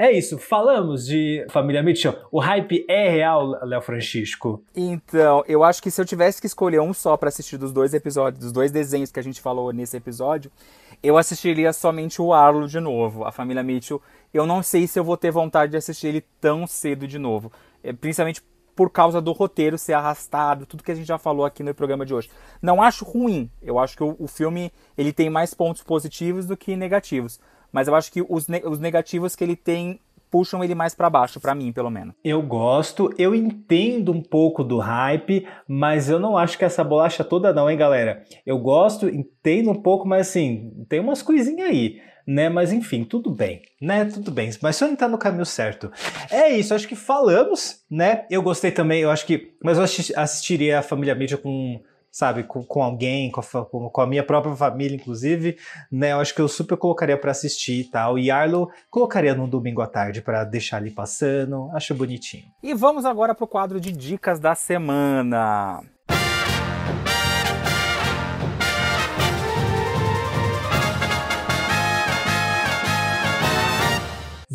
É 0.00 0.12
isso, 0.12 0.38
falamos 0.38 1.06
de 1.06 1.44
Família 1.50 1.82
Mitchell. 1.82 2.14
O 2.30 2.38
hype 2.38 2.86
é 2.88 3.08
real, 3.08 3.58
Léo 3.64 3.82
Francisco? 3.82 4.62
Então, 4.76 5.42
eu 5.48 5.64
acho 5.64 5.82
que 5.82 5.90
se 5.90 6.00
eu 6.00 6.04
tivesse 6.04 6.40
que 6.40 6.46
escolher 6.46 6.80
um 6.80 6.94
só 6.94 7.16
para 7.16 7.28
assistir 7.28 7.56
dos 7.56 7.72
dois 7.72 7.92
episódios, 7.92 8.40
dos 8.44 8.52
dois 8.52 8.70
desenhos 8.70 9.10
que 9.10 9.18
a 9.18 9.22
gente 9.24 9.40
falou 9.40 9.72
nesse 9.72 9.96
episódio, 9.96 10.52
eu 11.02 11.16
assistiria 11.16 11.72
somente 11.72 12.22
o 12.22 12.32
Arlo 12.32 12.68
de 12.68 12.78
novo. 12.78 13.24
A 13.24 13.32
Família 13.32 13.60
Mitchell, 13.60 14.00
eu 14.32 14.46
não 14.46 14.62
sei 14.62 14.86
se 14.86 14.98
eu 14.98 15.04
vou 15.04 15.16
ter 15.16 15.30
vontade 15.30 15.72
de 15.72 15.76
assistir 15.76 16.08
ele 16.08 16.24
tão 16.40 16.66
cedo 16.66 17.06
de 17.06 17.18
novo. 17.18 17.52
É, 17.82 17.92
principalmente 17.92 18.42
por 18.74 18.90
causa 18.90 19.20
do 19.20 19.32
roteiro 19.32 19.76
ser 19.76 19.94
arrastado, 19.94 20.64
tudo 20.64 20.84
que 20.84 20.92
a 20.92 20.94
gente 20.94 21.06
já 21.06 21.18
falou 21.18 21.44
aqui 21.44 21.62
no 21.62 21.74
programa 21.74 22.06
de 22.06 22.14
hoje. 22.14 22.30
Não 22.62 22.80
acho 22.80 23.04
ruim. 23.04 23.50
Eu 23.60 23.78
acho 23.78 23.96
que 23.96 24.04
o, 24.04 24.14
o 24.18 24.28
filme 24.28 24.72
ele 24.96 25.12
tem 25.12 25.28
mais 25.28 25.52
pontos 25.52 25.82
positivos 25.82 26.46
do 26.46 26.56
que 26.56 26.76
negativos 26.76 27.40
mas 27.72 27.88
eu 27.88 27.94
acho 27.94 28.10
que 28.10 28.24
os, 28.28 28.48
ne 28.48 28.62
os 28.64 28.78
negativos 28.78 29.36
que 29.36 29.44
ele 29.44 29.56
tem 29.56 30.00
puxam 30.30 30.62
ele 30.62 30.74
mais 30.74 30.94
para 30.94 31.08
baixo, 31.08 31.40
para 31.40 31.54
mim, 31.54 31.72
pelo 31.72 31.88
menos. 31.88 32.14
Eu 32.22 32.42
gosto, 32.42 33.10
eu 33.16 33.34
entendo 33.34 34.12
um 34.12 34.20
pouco 34.20 34.62
do 34.62 34.78
hype, 34.78 35.46
mas 35.66 36.10
eu 36.10 36.18
não 36.18 36.36
acho 36.36 36.58
que 36.58 36.66
essa 36.66 36.84
bolacha 36.84 37.24
toda 37.24 37.50
não, 37.50 37.70
hein, 37.70 37.78
galera? 37.78 38.22
Eu 38.44 38.58
gosto, 38.58 39.08
entendo 39.08 39.70
um 39.70 39.82
pouco, 39.82 40.06
mas 40.06 40.28
assim, 40.28 40.84
tem 40.86 41.00
umas 41.00 41.22
coisinhas 41.22 41.70
aí, 41.70 41.98
né? 42.28 42.50
Mas 42.50 42.74
enfim, 42.74 43.04
tudo 43.04 43.30
bem, 43.30 43.62
né? 43.80 44.04
Tudo 44.04 44.30
bem, 44.30 44.50
mas 44.60 44.78
não 44.82 44.94
tá 44.94 45.08
no 45.08 45.16
caminho 45.16 45.46
certo. 45.46 45.90
É 46.30 46.50
isso, 46.50 46.74
acho 46.74 46.86
que 46.86 46.94
falamos, 46.94 47.82
né? 47.90 48.26
Eu 48.30 48.42
gostei 48.42 48.70
também, 48.70 49.00
eu 49.00 49.10
acho 49.10 49.24
que, 49.24 49.54
mas 49.64 49.78
eu 49.78 49.84
assistiria 50.22 50.80
a 50.80 50.82
Família 50.82 51.14
Mídia 51.14 51.38
com 51.38 51.80
sabe, 52.10 52.42
com, 52.42 52.62
com 52.64 52.82
alguém, 52.82 53.30
com 53.30 53.40
a, 53.40 53.64
com 53.64 54.00
a, 54.00 54.06
minha 54.06 54.22
própria 54.22 54.54
família, 54.54 54.96
inclusive, 54.96 55.56
né? 55.90 56.12
Eu 56.12 56.20
acho 56.20 56.34
que 56.34 56.40
eu 56.40 56.48
super 56.48 56.76
colocaria 56.76 57.16
para 57.16 57.30
assistir 57.30 57.80
e 57.80 57.84
tal. 57.84 58.18
E 58.18 58.30
Arlo 58.30 58.70
colocaria 58.90 59.34
no 59.34 59.46
domingo 59.46 59.80
à 59.80 59.86
tarde 59.86 60.20
para 60.20 60.44
deixar 60.44 60.78
ali 60.78 60.90
passando. 60.90 61.70
Acho 61.72 61.94
bonitinho. 61.94 62.44
E 62.62 62.74
vamos 62.74 63.04
agora 63.04 63.34
pro 63.34 63.46
quadro 63.46 63.80
de 63.80 63.92
dicas 63.92 64.40
da 64.40 64.54
semana. 64.54 65.82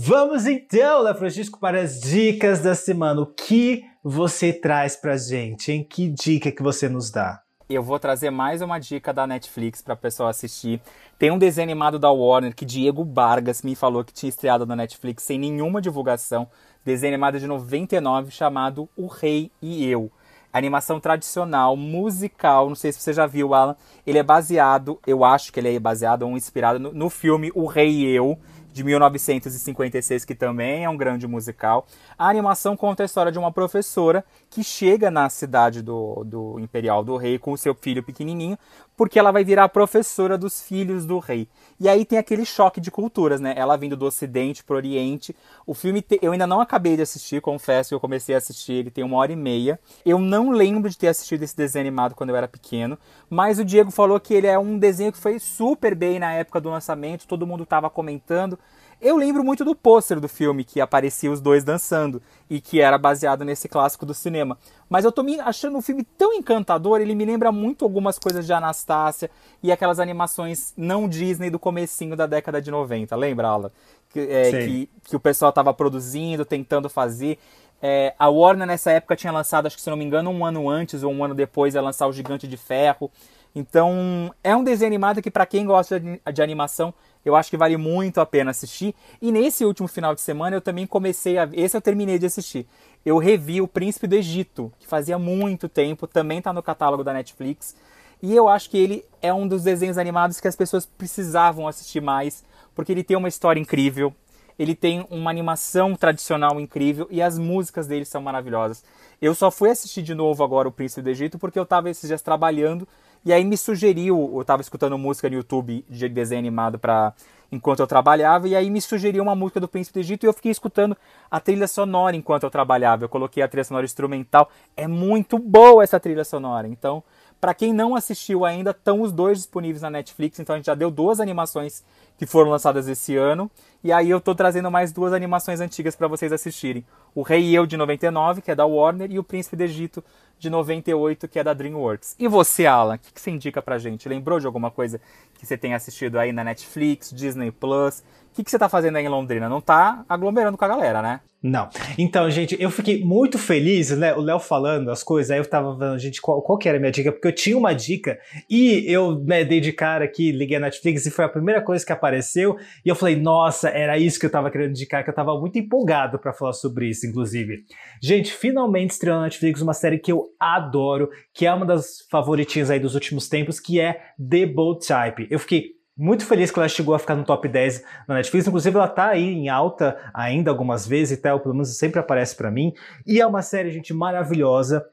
Vamos 0.05 0.45
então, 0.45 1.01
Léo 1.01 1.15
Francisco, 1.15 1.57
para 1.57 1.79
as 1.79 2.01
dicas 2.01 2.59
da 2.59 2.75
semana. 2.75 3.21
O 3.21 3.25
que 3.25 3.85
você 4.03 4.51
traz 4.51 4.97
pra 4.97 5.15
gente, 5.15 5.71
hein? 5.71 5.81
Que 5.81 6.09
dica 6.09 6.51
que 6.51 6.61
você 6.61 6.89
nos 6.89 7.09
dá? 7.09 7.41
Eu 7.69 7.81
vou 7.81 7.97
trazer 7.97 8.29
mais 8.29 8.61
uma 8.61 8.79
dica 8.79 9.13
da 9.13 9.25
Netflix 9.25 9.81
para 9.81 9.95
pessoal 9.95 10.27
assistir. 10.27 10.81
Tem 11.17 11.31
um 11.31 11.37
desenho 11.37 11.63
animado 11.63 11.97
da 11.97 12.11
Warner 12.11 12.53
que 12.53 12.65
Diego 12.65 13.05
Vargas 13.05 13.61
me 13.61 13.75
falou 13.75 14.03
que 14.03 14.11
tinha 14.11 14.27
estreado 14.27 14.65
na 14.65 14.75
Netflix 14.75 15.23
sem 15.23 15.39
nenhuma 15.39 15.81
divulgação. 15.81 16.49
Desenho 16.83 17.13
animado 17.13 17.39
de 17.39 17.47
99 17.47 18.29
chamado 18.29 18.89
O 18.97 19.07
Rei 19.07 19.49
e 19.61 19.89
Eu. 19.89 20.11
Animação 20.51 20.99
tradicional, 20.99 21.77
musical, 21.77 22.67
não 22.67 22.75
sei 22.75 22.91
se 22.91 22.99
você 22.99 23.13
já 23.13 23.25
viu, 23.25 23.53
Alan. 23.53 23.77
Ele 24.05 24.19
é 24.19 24.23
baseado, 24.23 24.99
eu 25.07 25.23
acho 25.23 25.53
que 25.53 25.61
ele 25.61 25.73
é 25.73 25.79
baseado 25.79 26.23
ou 26.23 26.35
inspirado 26.35 26.77
no, 26.77 26.91
no 26.91 27.09
filme 27.09 27.53
O 27.55 27.65
Rei 27.65 27.89
e 27.89 28.09
Eu, 28.13 28.37
de 28.73 28.83
1956, 28.83 30.25
que 30.25 30.33
também 30.33 30.83
é 30.83 30.89
um 30.89 30.97
grande 30.97 31.27
musical. 31.27 31.85
A 32.17 32.27
animação 32.27 32.75
conta 32.75 33.03
a 33.03 33.05
história 33.05 33.31
de 33.31 33.37
uma 33.37 33.51
professora 33.51 34.25
que 34.53 34.63
chega 34.63 35.09
na 35.09 35.27
cidade 35.29 35.81
do, 35.81 36.23
do 36.23 36.59
Imperial 36.59 37.03
do 37.03 37.17
Rei 37.17 37.39
com 37.39 37.53
o 37.53 37.57
seu 37.57 37.73
filho 37.73 38.03
pequenininho, 38.03 38.55
porque 38.95 39.17
ela 39.17 39.31
vai 39.31 39.43
virar 39.43 39.67
professora 39.69 40.37
dos 40.37 40.61
filhos 40.61 41.07
do 41.07 41.17
rei. 41.17 41.47
E 41.79 41.89
aí 41.89 42.05
tem 42.05 42.19
aquele 42.19 42.45
choque 42.45 42.79
de 42.79 42.91
culturas, 42.91 43.41
né? 43.41 43.55
Ela 43.57 43.75
vindo 43.75 43.97
do 43.97 44.05
Ocidente 44.05 44.63
pro 44.63 44.75
Oriente. 44.75 45.35
O 45.65 45.73
filme 45.73 46.03
te... 46.03 46.19
eu 46.21 46.33
ainda 46.33 46.45
não 46.45 46.61
acabei 46.61 46.95
de 46.95 47.01
assistir, 47.01 47.41
confesso 47.41 47.89
que 47.89 47.95
eu 47.95 47.99
comecei 47.99 48.35
a 48.35 48.37
assistir, 48.37 48.73
ele 48.73 48.91
tem 48.91 49.03
uma 49.03 49.17
hora 49.17 49.31
e 49.31 49.35
meia. 49.35 49.79
Eu 50.05 50.19
não 50.19 50.51
lembro 50.51 50.87
de 50.87 50.99
ter 50.99 51.07
assistido 51.07 51.41
esse 51.41 51.57
desenho 51.57 51.81
animado 51.81 52.13
quando 52.13 52.29
eu 52.29 52.35
era 52.35 52.47
pequeno, 52.47 52.95
mas 53.27 53.57
o 53.57 53.65
Diego 53.65 53.89
falou 53.89 54.19
que 54.19 54.35
ele 54.35 54.45
é 54.45 54.59
um 54.59 54.77
desenho 54.77 55.11
que 55.11 55.17
foi 55.17 55.39
super 55.39 55.95
bem 55.95 56.19
na 56.19 56.31
época 56.31 56.61
do 56.61 56.69
lançamento, 56.69 57.25
todo 57.25 57.47
mundo 57.47 57.65
tava 57.65 57.89
comentando. 57.89 58.59
Eu 59.03 59.17
lembro 59.17 59.43
muito 59.43 59.65
do 59.65 59.75
pôster 59.75 60.17
do 60.17 60.29
filme 60.29 60.63
que 60.63 60.79
aparecia 60.79 61.29
os 61.29 61.41
dois 61.41 61.61
dançando 61.61 62.21
e 62.49 62.61
que 62.61 62.79
era 62.79 62.97
baseado 62.97 63.43
nesse 63.43 63.67
clássico 63.67 64.05
do 64.05 64.13
cinema. 64.13 64.57
Mas 64.89 65.03
eu 65.03 65.11
tô 65.11 65.21
me 65.21 65.37
achando 65.41 65.77
um 65.77 65.81
filme 65.81 66.05
tão 66.17 66.31
encantador, 66.33 67.01
ele 67.01 67.13
me 67.13 67.25
lembra 67.25 67.51
muito 67.51 67.83
algumas 67.83 68.17
coisas 68.17 68.45
de 68.45 68.53
Anastácia 68.53 69.29
e 69.61 69.73
aquelas 69.73 69.99
animações 69.99 70.73
não 70.77 71.09
Disney 71.09 71.49
do 71.49 71.59
comecinho 71.59 72.15
da 72.15 72.25
década 72.25 72.61
de 72.61 72.71
90. 72.71 73.13
Lembra, 73.17 73.49
Alan? 73.49 73.71
Que, 74.09 74.21
é, 74.21 74.51
que, 74.51 74.89
que, 75.03 75.15
o 75.17 75.19
pessoal 75.19 75.51
tava 75.51 75.73
produzindo, 75.73 76.45
tentando 76.45 76.87
fazer. 76.87 77.37
É, 77.81 78.13
a 78.17 78.29
Warner 78.29 78.65
nessa 78.65 78.89
época 78.91 79.17
tinha 79.17 79.33
lançado, 79.33 79.65
acho 79.65 79.75
que 79.75 79.81
se 79.81 79.89
não 79.89 79.97
me 79.97 80.05
engano, 80.05 80.29
um 80.29 80.45
ano 80.45 80.69
antes 80.69 81.03
ou 81.03 81.11
um 81.11 81.25
ano 81.25 81.35
depois, 81.35 81.75
ia 81.75 81.81
lançar 81.81 82.07
o 82.07 82.13
Gigante 82.13 82.47
de 82.47 82.55
Ferro. 82.55 83.11
Então, 83.53 84.33
é 84.43 84.55
um 84.55 84.63
desenho 84.63 84.87
animado 84.87 85.21
que 85.21 85.29
para 85.29 85.45
quem 85.45 85.65
gosta 85.65 85.99
de 85.99 86.41
animação 86.41 86.93
eu 87.25 87.35
acho 87.35 87.49
que 87.49 87.57
vale 87.57 87.77
muito 87.77 88.19
a 88.19 88.25
pena 88.25 88.51
assistir. 88.51 88.93
E 89.21 89.31
nesse 89.31 89.65
último 89.65 89.87
final 89.87 90.13
de 90.13 90.21
semana 90.21 90.55
eu 90.55 90.61
também 90.61 90.85
comecei 90.85 91.37
a. 91.37 91.47
Esse 91.53 91.77
eu 91.77 91.81
terminei 91.81 92.19
de 92.19 92.25
assistir. 92.25 92.67
Eu 93.05 93.17
revi 93.17 93.61
O 93.61 93.67
Príncipe 93.67 94.07
do 94.07 94.15
Egito, 94.15 94.71
que 94.79 94.87
fazia 94.87 95.17
muito 95.17 95.67
tempo, 95.67 96.07
também 96.07 96.37
está 96.37 96.53
no 96.53 96.63
catálogo 96.63 97.03
da 97.03 97.13
Netflix. 97.13 97.75
E 98.21 98.33
eu 98.33 98.47
acho 98.47 98.69
que 98.69 98.77
ele 98.77 99.03
é 99.21 99.33
um 99.33 99.45
dos 99.47 99.63
desenhos 99.63 99.97
animados 99.97 100.39
que 100.39 100.47
as 100.47 100.55
pessoas 100.55 100.85
precisavam 100.85 101.67
assistir 101.67 102.01
mais, 102.01 102.43
porque 102.73 102.91
ele 102.91 103.03
tem 103.03 103.17
uma 103.17 103.27
história 103.27 103.59
incrível, 103.59 104.13
ele 104.57 104.75
tem 104.75 105.05
uma 105.09 105.29
animação 105.29 105.95
tradicional 105.95 106.59
incrível 106.59 107.05
e 107.11 107.21
as 107.21 107.37
músicas 107.37 107.87
dele 107.87 108.05
são 108.05 108.21
maravilhosas. 108.21 108.83
Eu 109.21 109.35
só 109.35 109.51
fui 109.51 109.69
assistir 109.69 110.01
de 110.01 110.13
novo 110.13 110.43
agora 110.43 110.67
O 110.67 110.71
Príncipe 110.71 111.01
do 111.01 111.09
Egito 111.09 111.37
porque 111.37 111.59
eu 111.59 111.63
estava 111.63 111.89
esses 111.89 112.07
dias 112.07 112.21
trabalhando 112.21 112.87
e 113.25 113.31
aí 113.31 113.43
me 113.43 113.57
sugeriu, 113.57 114.31
eu 114.33 114.41
estava 114.41 114.61
escutando 114.61 114.97
música 114.97 115.29
no 115.29 115.35
YouTube 115.35 115.85
de 115.89 116.09
desenho 116.09 116.39
animado 116.39 116.77
para 116.77 117.13
enquanto 117.51 117.81
eu 117.81 117.87
trabalhava, 117.87 118.47
e 118.47 118.55
aí 118.55 118.69
me 118.69 118.81
sugeriu 118.81 119.21
uma 119.21 119.35
música 119.35 119.59
do 119.59 119.67
Príncipe 119.67 119.99
do 119.99 120.01
Egito 120.01 120.25
e 120.25 120.27
eu 120.27 120.33
fiquei 120.33 120.51
escutando 120.51 120.97
a 121.29 121.39
trilha 121.39 121.67
sonora 121.67 122.15
enquanto 122.15 122.43
eu 122.43 122.49
trabalhava. 122.49 123.03
Eu 123.03 123.09
coloquei 123.09 123.43
a 123.43 123.47
trilha 123.47 123.63
sonora 123.63 123.85
instrumental. 123.85 124.49
É 124.75 124.87
muito 124.87 125.37
boa 125.37 125.83
essa 125.83 125.99
trilha 125.99 126.23
sonora. 126.23 126.67
Então, 126.67 127.03
para 127.43 127.53
quem 127.53 127.73
não 127.73 127.93
assistiu 127.93 128.45
ainda, 128.45 128.71
estão 128.71 129.01
os 129.01 129.11
dois 129.11 129.39
disponíveis 129.39 129.81
na 129.81 129.89
Netflix. 129.89 130.39
Então 130.39 130.55
a 130.55 130.57
gente 130.57 130.67
já 130.67 130.75
deu 130.75 130.89
duas 130.89 131.19
animações 131.19 131.83
que 132.17 132.25
foram 132.25 132.49
lançadas 132.49 132.87
esse 132.87 133.17
ano. 133.17 133.51
E 133.83 133.91
aí 133.91 134.09
eu 134.09 134.21
tô 134.21 134.33
trazendo 134.33 134.71
mais 134.71 134.93
duas 134.93 135.11
animações 135.11 135.59
antigas 135.59 135.93
para 135.93 136.07
vocês 136.07 136.31
assistirem. 136.31 136.85
O 137.13 137.21
Rei 137.21 137.41
e 137.41 137.53
Eu 137.53 137.65
de 137.65 137.75
99, 137.75 138.41
que 138.41 138.49
é 138.49 138.55
da 138.55 138.65
Warner, 138.65 139.11
e 139.11 139.19
o 139.19 139.23
Príncipe 139.25 139.57
do 139.57 139.61
Egito 139.61 140.01
de 140.39 140.49
98, 140.49 141.27
que 141.27 141.37
é 141.37 141.43
da 141.43 141.53
DreamWorks. 141.53 142.15
E 142.17 142.29
você, 142.29 142.65
Alan, 142.65 142.95
o 142.95 142.99
que, 142.99 143.11
que 143.11 143.19
você 143.19 143.31
indica 143.31 143.61
pra 143.61 143.77
gente? 143.77 144.07
Lembrou 144.07 144.39
de 144.39 144.45
alguma 144.45 144.71
coisa 144.71 145.01
que 145.33 145.45
você 145.45 145.57
tenha 145.57 145.75
assistido 145.75 146.17
aí 146.17 146.31
na 146.31 146.45
Netflix, 146.45 147.11
Disney 147.13 147.51
Plus? 147.51 148.03
O 148.33 148.35
que, 148.35 148.43
que 148.43 148.49
você 148.49 148.57
tá 148.57 148.67
fazendo 148.67 148.95
aí 148.95 149.05
em 149.05 149.09
Londrina? 149.09 149.47
Não 149.47 149.61
tá 149.61 150.03
aglomerando 150.09 150.57
com 150.57 150.65
a 150.65 150.67
galera, 150.67 151.03
né? 151.03 151.19
Não. 151.43 151.69
Então, 151.99 152.27
gente, 152.31 152.57
eu 152.59 152.71
fiquei 152.71 153.03
muito 153.03 153.37
feliz, 153.37 153.91
né? 153.95 154.11
O 154.15 154.21
Léo 154.21 154.39
falando 154.39 154.89
as 154.89 155.03
coisas, 155.03 155.29
aí 155.29 155.37
eu 155.37 155.45
tava 155.45 155.77
vendo, 155.77 155.99
gente, 155.99 156.19
qual, 156.19 156.41
qual 156.41 156.57
que 156.57 156.67
era 156.67 156.79
a 156.79 156.81
minha 156.81 156.91
dica? 156.91 157.11
Porque 157.11 157.27
eu 157.27 157.35
tinha 157.35 157.55
uma 157.55 157.73
dica 157.73 158.17
e 158.49 158.91
eu 158.91 159.19
né, 159.19 159.45
dei 159.45 159.59
de 159.59 159.71
cara 159.71 160.03
aqui, 160.03 160.31
liguei 160.31 160.57
a 160.57 160.59
Netflix 160.59 161.05
e 161.05 161.11
foi 161.11 161.25
a 161.25 161.29
primeira 161.29 161.61
coisa 161.61 161.85
que 161.85 161.91
apareceu. 161.91 162.57
E 162.83 162.89
eu 162.89 162.95
falei, 162.95 163.15
nossa, 163.15 163.69
era 163.69 163.99
isso 163.99 164.19
que 164.19 164.25
eu 164.25 164.31
tava 164.31 164.49
querendo 164.49 164.71
indicar, 164.71 165.03
que 165.03 165.11
eu 165.11 165.13
tava 165.13 165.39
muito 165.39 165.59
empolgado 165.59 166.17
para 166.17 166.33
falar 166.33 166.53
sobre 166.53 166.89
isso, 166.89 167.05
inclusive. 167.05 167.65
Gente, 168.01 168.33
finalmente 168.33 168.89
estreou 168.89 169.17
na 169.17 169.25
Netflix 169.25 169.61
uma 169.61 169.75
série 169.75 169.99
que 169.99 170.11
eu 170.11 170.29
adoro, 170.39 171.11
que 171.31 171.45
é 171.45 171.53
uma 171.53 171.67
das 171.67 171.97
favoritinhas 172.09 172.71
aí 172.71 172.79
dos 172.79 172.95
últimos 172.95 173.29
tempos, 173.29 173.59
que 173.59 173.79
é 173.79 174.01
The 174.17 174.47
Bold 174.47 174.87
Type. 174.87 175.27
Eu 175.29 175.37
fiquei 175.37 175.82
muito 175.95 176.25
feliz 176.25 176.49
que 176.49 176.57
ela 176.57 176.67
chegou 176.67 176.95
a 176.95 176.99
ficar 176.99 177.15
no 177.15 177.23
top 177.23 177.47
10 177.47 177.83
na 178.07 178.15
Netflix. 178.15 178.47
Inclusive, 178.47 178.75
ela 178.75 178.87
tá 178.87 179.09
aí 179.09 179.23
em 179.23 179.49
alta 179.49 179.97
ainda 180.13 180.49
algumas 180.49 180.87
vezes 180.87 181.17
e 181.17 181.21
tal, 181.21 181.39
pelo 181.39 181.53
menos 181.53 181.77
sempre 181.77 181.99
aparece 181.99 182.35
para 182.35 182.49
mim. 182.49 182.73
E 183.05 183.21
é 183.21 183.27
uma 183.27 183.41
série, 183.41 183.71
gente, 183.71 183.93
maravilhosa. 183.93 184.85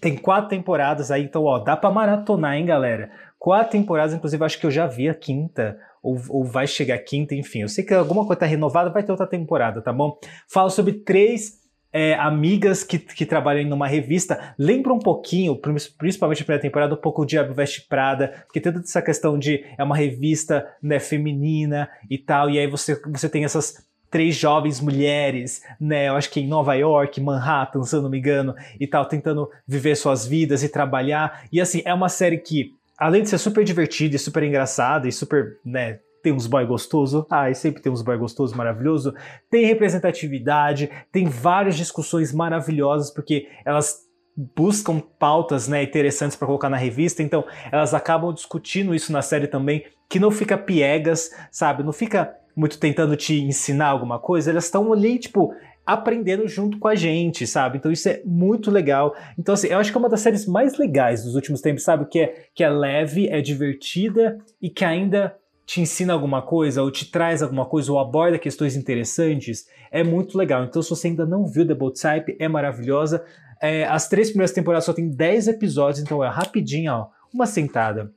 Tem 0.00 0.16
quatro 0.16 0.50
temporadas 0.50 1.10
aí, 1.10 1.24
então, 1.24 1.44
ó, 1.44 1.58
dá 1.58 1.76
pra 1.76 1.90
maratonar, 1.90 2.54
hein, 2.54 2.64
galera? 2.64 3.10
Quatro 3.38 3.72
temporadas, 3.72 4.14
inclusive, 4.14 4.44
acho 4.44 4.58
que 4.58 4.66
eu 4.66 4.70
já 4.70 4.86
vi 4.86 5.08
a 5.08 5.14
quinta, 5.14 5.78
ou, 6.02 6.18
ou 6.28 6.44
vai 6.44 6.66
chegar 6.66 6.94
a 6.94 6.98
quinta, 6.98 7.34
enfim. 7.34 7.62
Eu 7.62 7.68
sei 7.68 7.84
que 7.84 7.92
alguma 7.92 8.24
coisa 8.24 8.40
tá 8.40 8.46
renovada, 8.46 8.90
vai 8.90 9.02
ter 9.02 9.10
outra 9.10 9.26
temporada, 9.26 9.82
tá 9.82 9.92
bom? 9.92 10.18
Fala 10.48 10.70
sobre 10.70 10.92
três 10.92 11.59
é, 11.92 12.14
amigas 12.14 12.84
que, 12.84 12.98
que 12.98 13.26
trabalham 13.26 13.68
numa 13.68 13.86
revista. 13.86 14.54
Lembra 14.58 14.92
um 14.92 14.98
pouquinho, 14.98 15.56
principalmente 15.98 16.40
na 16.40 16.44
primeira 16.44 16.62
temporada, 16.62 16.94
um 16.94 17.00
pouco 17.00 17.24
de 17.24 17.30
Diabo 17.30 17.54
Veste 17.54 17.82
Prada, 17.82 18.44
porque 18.46 18.60
tem 18.60 18.72
toda 18.72 18.84
essa 18.84 19.02
questão 19.02 19.38
de 19.38 19.64
é 19.76 19.82
uma 19.82 19.96
revista 19.96 20.66
né, 20.82 20.98
feminina 20.98 21.88
e 22.08 22.18
tal, 22.18 22.50
e 22.50 22.58
aí 22.58 22.66
você, 22.66 23.00
você 23.06 23.28
tem 23.28 23.44
essas 23.44 23.88
três 24.10 24.34
jovens 24.34 24.80
mulheres, 24.80 25.62
né? 25.80 26.08
Eu 26.08 26.16
acho 26.16 26.30
que 26.30 26.40
em 26.40 26.48
Nova 26.48 26.74
York, 26.74 27.20
Manhattan, 27.20 27.84
se 27.84 27.94
eu 27.94 28.02
não 28.02 28.10
me 28.10 28.18
engano, 28.18 28.54
e 28.78 28.86
tal, 28.86 29.06
tentando 29.06 29.48
viver 29.66 29.94
suas 29.94 30.26
vidas 30.26 30.64
e 30.64 30.68
trabalhar. 30.68 31.44
E 31.52 31.60
assim, 31.60 31.80
é 31.84 31.94
uma 31.94 32.08
série 32.08 32.38
que, 32.38 32.74
além 32.98 33.22
de 33.22 33.28
ser 33.28 33.38
super 33.38 33.64
divertida 33.64 34.16
e 34.16 34.18
super 34.18 34.42
engraçada 34.42 35.06
e 35.06 35.12
super, 35.12 35.58
né, 35.64 36.00
tem 36.22 36.32
uns 36.32 36.46
boy 36.46 36.64
gostoso, 36.66 37.26
ai, 37.30 37.54
sempre 37.54 37.82
tem 37.82 37.90
uns 37.90 38.02
boy 38.02 38.16
gostoso 38.16 38.56
maravilhoso, 38.56 39.14
tem 39.50 39.64
representatividade, 39.64 40.90
tem 41.10 41.26
várias 41.26 41.76
discussões 41.76 42.32
maravilhosas, 42.32 43.10
porque 43.10 43.48
elas 43.64 44.08
buscam 44.56 45.00
pautas 45.00 45.68
né, 45.68 45.82
interessantes 45.82 46.36
para 46.36 46.46
colocar 46.46 46.68
na 46.68 46.76
revista, 46.76 47.22
então 47.22 47.44
elas 47.70 47.92
acabam 47.92 48.32
discutindo 48.32 48.94
isso 48.94 49.12
na 49.12 49.22
série 49.22 49.46
também, 49.46 49.84
que 50.08 50.18
não 50.18 50.30
fica 50.30 50.56
piegas, 50.56 51.30
sabe? 51.50 51.82
Não 51.82 51.92
fica 51.92 52.34
muito 52.56 52.78
tentando 52.78 53.16
te 53.16 53.40
ensinar 53.40 53.88
alguma 53.88 54.18
coisa, 54.18 54.50
elas 54.50 54.64
estão 54.64 54.92
ali, 54.92 55.18
tipo, 55.18 55.54
aprendendo 55.86 56.46
junto 56.46 56.78
com 56.78 56.88
a 56.88 56.94
gente, 56.94 57.46
sabe? 57.46 57.78
Então 57.78 57.90
isso 57.90 58.08
é 58.08 58.22
muito 58.24 58.70
legal. 58.70 59.14
Então, 59.38 59.54
assim, 59.54 59.68
eu 59.68 59.78
acho 59.78 59.90
que 59.90 59.96
é 59.96 60.00
uma 60.00 60.08
das 60.08 60.20
séries 60.20 60.46
mais 60.46 60.78
legais 60.78 61.24
dos 61.24 61.34
últimos 61.34 61.60
tempos, 61.60 61.82
sabe? 61.82 62.06
Que 62.06 62.20
é, 62.20 62.46
que 62.54 62.62
é 62.62 62.70
leve, 62.70 63.28
é 63.28 63.40
divertida 63.40 64.38
e 64.60 64.70
que 64.70 64.84
ainda 64.84 65.34
te 65.70 65.80
ensina 65.80 66.12
alguma 66.12 66.42
coisa, 66.42 66.82
ou 66.82 66.90
te 66.90 67.08
traz 67.08 67.44
alguma 67.44 67.64
coisa, 67.64 67.92
ou 67.92 68.00
aborda 68.00 68.40
questões 68.40 68.74
interessantes, 68.74 69.68
é 69.92 70.02
muito 70.02 70.36
legal. 70.36 70.64
Então, 70.64 70.82
se 70.82 70.90
você 70.90 71.06
ainda 71.06 71.24
não 71.24 71.46
viu 71.46 71.64
The 71.64 71.74
Bold 71.74 71.96
Type, 71.96 72.36
é 72.40 72.48
maravilhosa. 72.48 73.24
É, 73.62 73.84
as 73.84 74.08
três 74.08 74.30
primeiras 74.30 74.50
temporadas 74.50 74.84
só 74.84 74.92
tem 74.92 75.08
10 75.08 75.46
episódios, 75.46 76.02
então 76.02 76.24
é 76.24 76.28
rapidinho, 76.28 76.92
ó, 76.92 77.06
uma 77.32 77.46
sentada. 77.46 78.12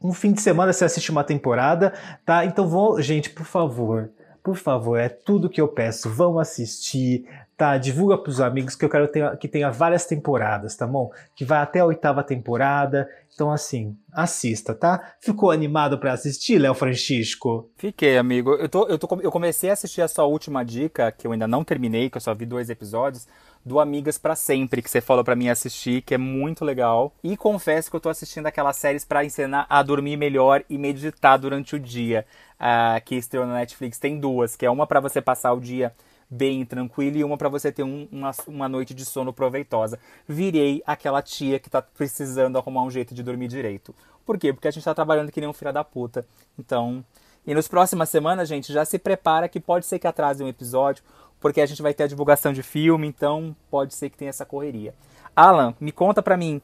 Um 0.00 0.12
fim 0.12 0.32
de 0.32 0.40
semana 0.40 0.72
você 0.72 0.84
assiste 0.84 1.10
uma 1.10 1.24
temporada, 1.24 1.92
tá? 2.24 2.44
Então, 2.44 2.68
vou, 2.68 3.02
gente, 3.02 3.28
por 3.28 3.44
favor, 3.44 4.12
por 4.40 4.54
favor, 4.54 4.96
é 4.96 5.08
tudo 5.08 5.50
que 5.50 5.60
eu 5.60 5.66
peço. 5.66 6.08
Vão 6.08 6.38
assistir, 6.38 7.26
tá? 7.56 7.78
Divulga 7.78 8.18
pros 8.18 8.40
amigos 8.40 8.74
que 8.74 8.84
eu 8.84 8.88
quero 8.88 9.08
que 9.38 9.48
tenha 9.48 9.70
várias 9.70 10.06
temporadas, 10.06 10.76
tá 10.76 10.86
bom? 10.86 11.10
Que 11.34 11.44
vai 11.44 11.58
até 11.58 11.80
a 11.80 11.86
oitava 11.86 12.22
temporada. 12.22 13.08
Então, 13.32 13.50
assim, 13.50 13.96
assista, 14.12 14.74
tá? 14.74 15.14
Ficou 15.20 15.50
animado 15.50 15.98
para 15.98 16.12
assistir, 16.12 16.58
Léo 16.58 16.74
Francisco? 16.74 17.68
Fiquei, 17.76 18.16
amigo. 18.16 18.52
Eu, 18.54 18.68
tô, 18.68 18.86
eu, 18.86 18.98
tô, 18.98 19.20
eu 19.20 19.30
comecei 19.30 19.70
a 19.70 19.72
assistir 19.72 20.02
a 20.02 20.08
sua 20.08 20.24
última 20.24 20.64
dica, 20.64 21.10
que 21.10 21.26
eu 21.26 21.32
ainda 21.32 21.48
não 21.48 21.64
terminei, 21.64 22.08
que 22.08 22.16
eu 22.16 22.20
só 22.20 22.32
vi 22.32 22.46
dois 22.46 22.70
episódios, 22.70 23.26
do 23.64 23.80
Amigas 23.80 24.18
para 24.18 24.36
Sempre, 24.36 24.82
que 24.82 24.90
você 24.90 25.00
falou 25.00 25.24
para 25.24 25.34
mim 25.34 25.48
assistir, 25.48 26.02
que 26.02 26.14
é 26.14 26.18
muito 26.18 26.64
legal. 26.64 27.12
E 27.24 27.36
confesso 27.36 27.90
que 27.90 27.96
eu 27.96 28.00
tô 28.00 28.08
assistindo 28.08 28.46
aquelas 28.46 28.76
séries 28.76 29.04
para 29.04 29.24
ensinar 29.24 29.66
a 29.68 29.82
dormir 29.82 30.16
melhor 30.16 30.62
e 30.68 30.78
meditar 30.78 31.36
durante 31.36 31.74
o 31.74 31.80
dia, 31.80 32.26
uh, 32.60 33.02
que 33.04 33.16
estreou 33.16 33.46
na 33.46 33.54
Netflix. 33.54 33.98
Tem 33.98 34.20
duas, 34.20 34.54
que 34.54 34.66
é 34.66 34.70
uma 34.70 34.86
para 34.86 35.00
você 35.00 35.20
passar 35.20 35.52
o 35.54 35.60
dia 35.60 35.92
bem 36.34 36.64
tranquilo 36.64 37.16
e 37.16 37.24
uma 37.24 37.36
para 37.36 37.48
você 37.48 37.70
ter 37.70 37.82
um, 37.82 38.08
uma, 38.10 38.30
uma 38.46 38.68
noite 38.68 38.92
de 38.92 39.04
sono 39.04 39.32
proveitosa. 39.32 39.98
Virei 40.26 40.82
aquela 40.86 41.22
tia 41.22 41.58
que 41.58 41.70
tá 41.70 41.80
precisando 41.80 42.58
arrumar 42.58 42.82
um 42.82 42.90
jeito 42.90 43.14
de 43.14 43.22
dormir 43.22 43.48
direito. 43.48 43.94
Por 44.26 44.38
quê? 44.38 44.52
Porque 44.52 44.68
a 44.68 44.70
gente 44.70 44.84
tá 44.84 44.94
trabalhando 44.94 45.30
que 45.30 45.40
nem 45.40 45.48
um 45.48 45.52
filho 45.52 45.72
da 45.72 45.84
puta. 45.84 46.26
Então. 46.58 47.04
E 47.46 47.54
nos 47.54 47.68
próximas 47.68 48.08
semanas, 48.08 48.48
gente, 48.48 48.72
já 48.72 48.86
se 48.86 48.98
prepara 48.98 49.50
que 49.50 49.60
pode 49.60 49.84
ser 49.84 49.98
que 49.98 50.06
atrase 50.06 50.42
um 50.42 50.48
episódio 50.48 51.04
porque 51.44 51.60
a 51.60 51.66
gente 51.66 51.82
vai 51.82 51.92
ter 51.92 52.04
a 52.04 52.06
divulgação 52.06 52.54
de 52.54 52.62
filme, 52.62 53.06
então 53.06 53.54
pode 53.70 53.94
ser 53.94 54.08
que 54.08 54.16
tenha 54.16 54.30
essa 54.30 54.46
correria. 54.46 54.94
Alan, 55.36 55.74
me 55.78 55.92
conta 55.92 56.22
pra 56.22 56.38
mim, 56.38 56.58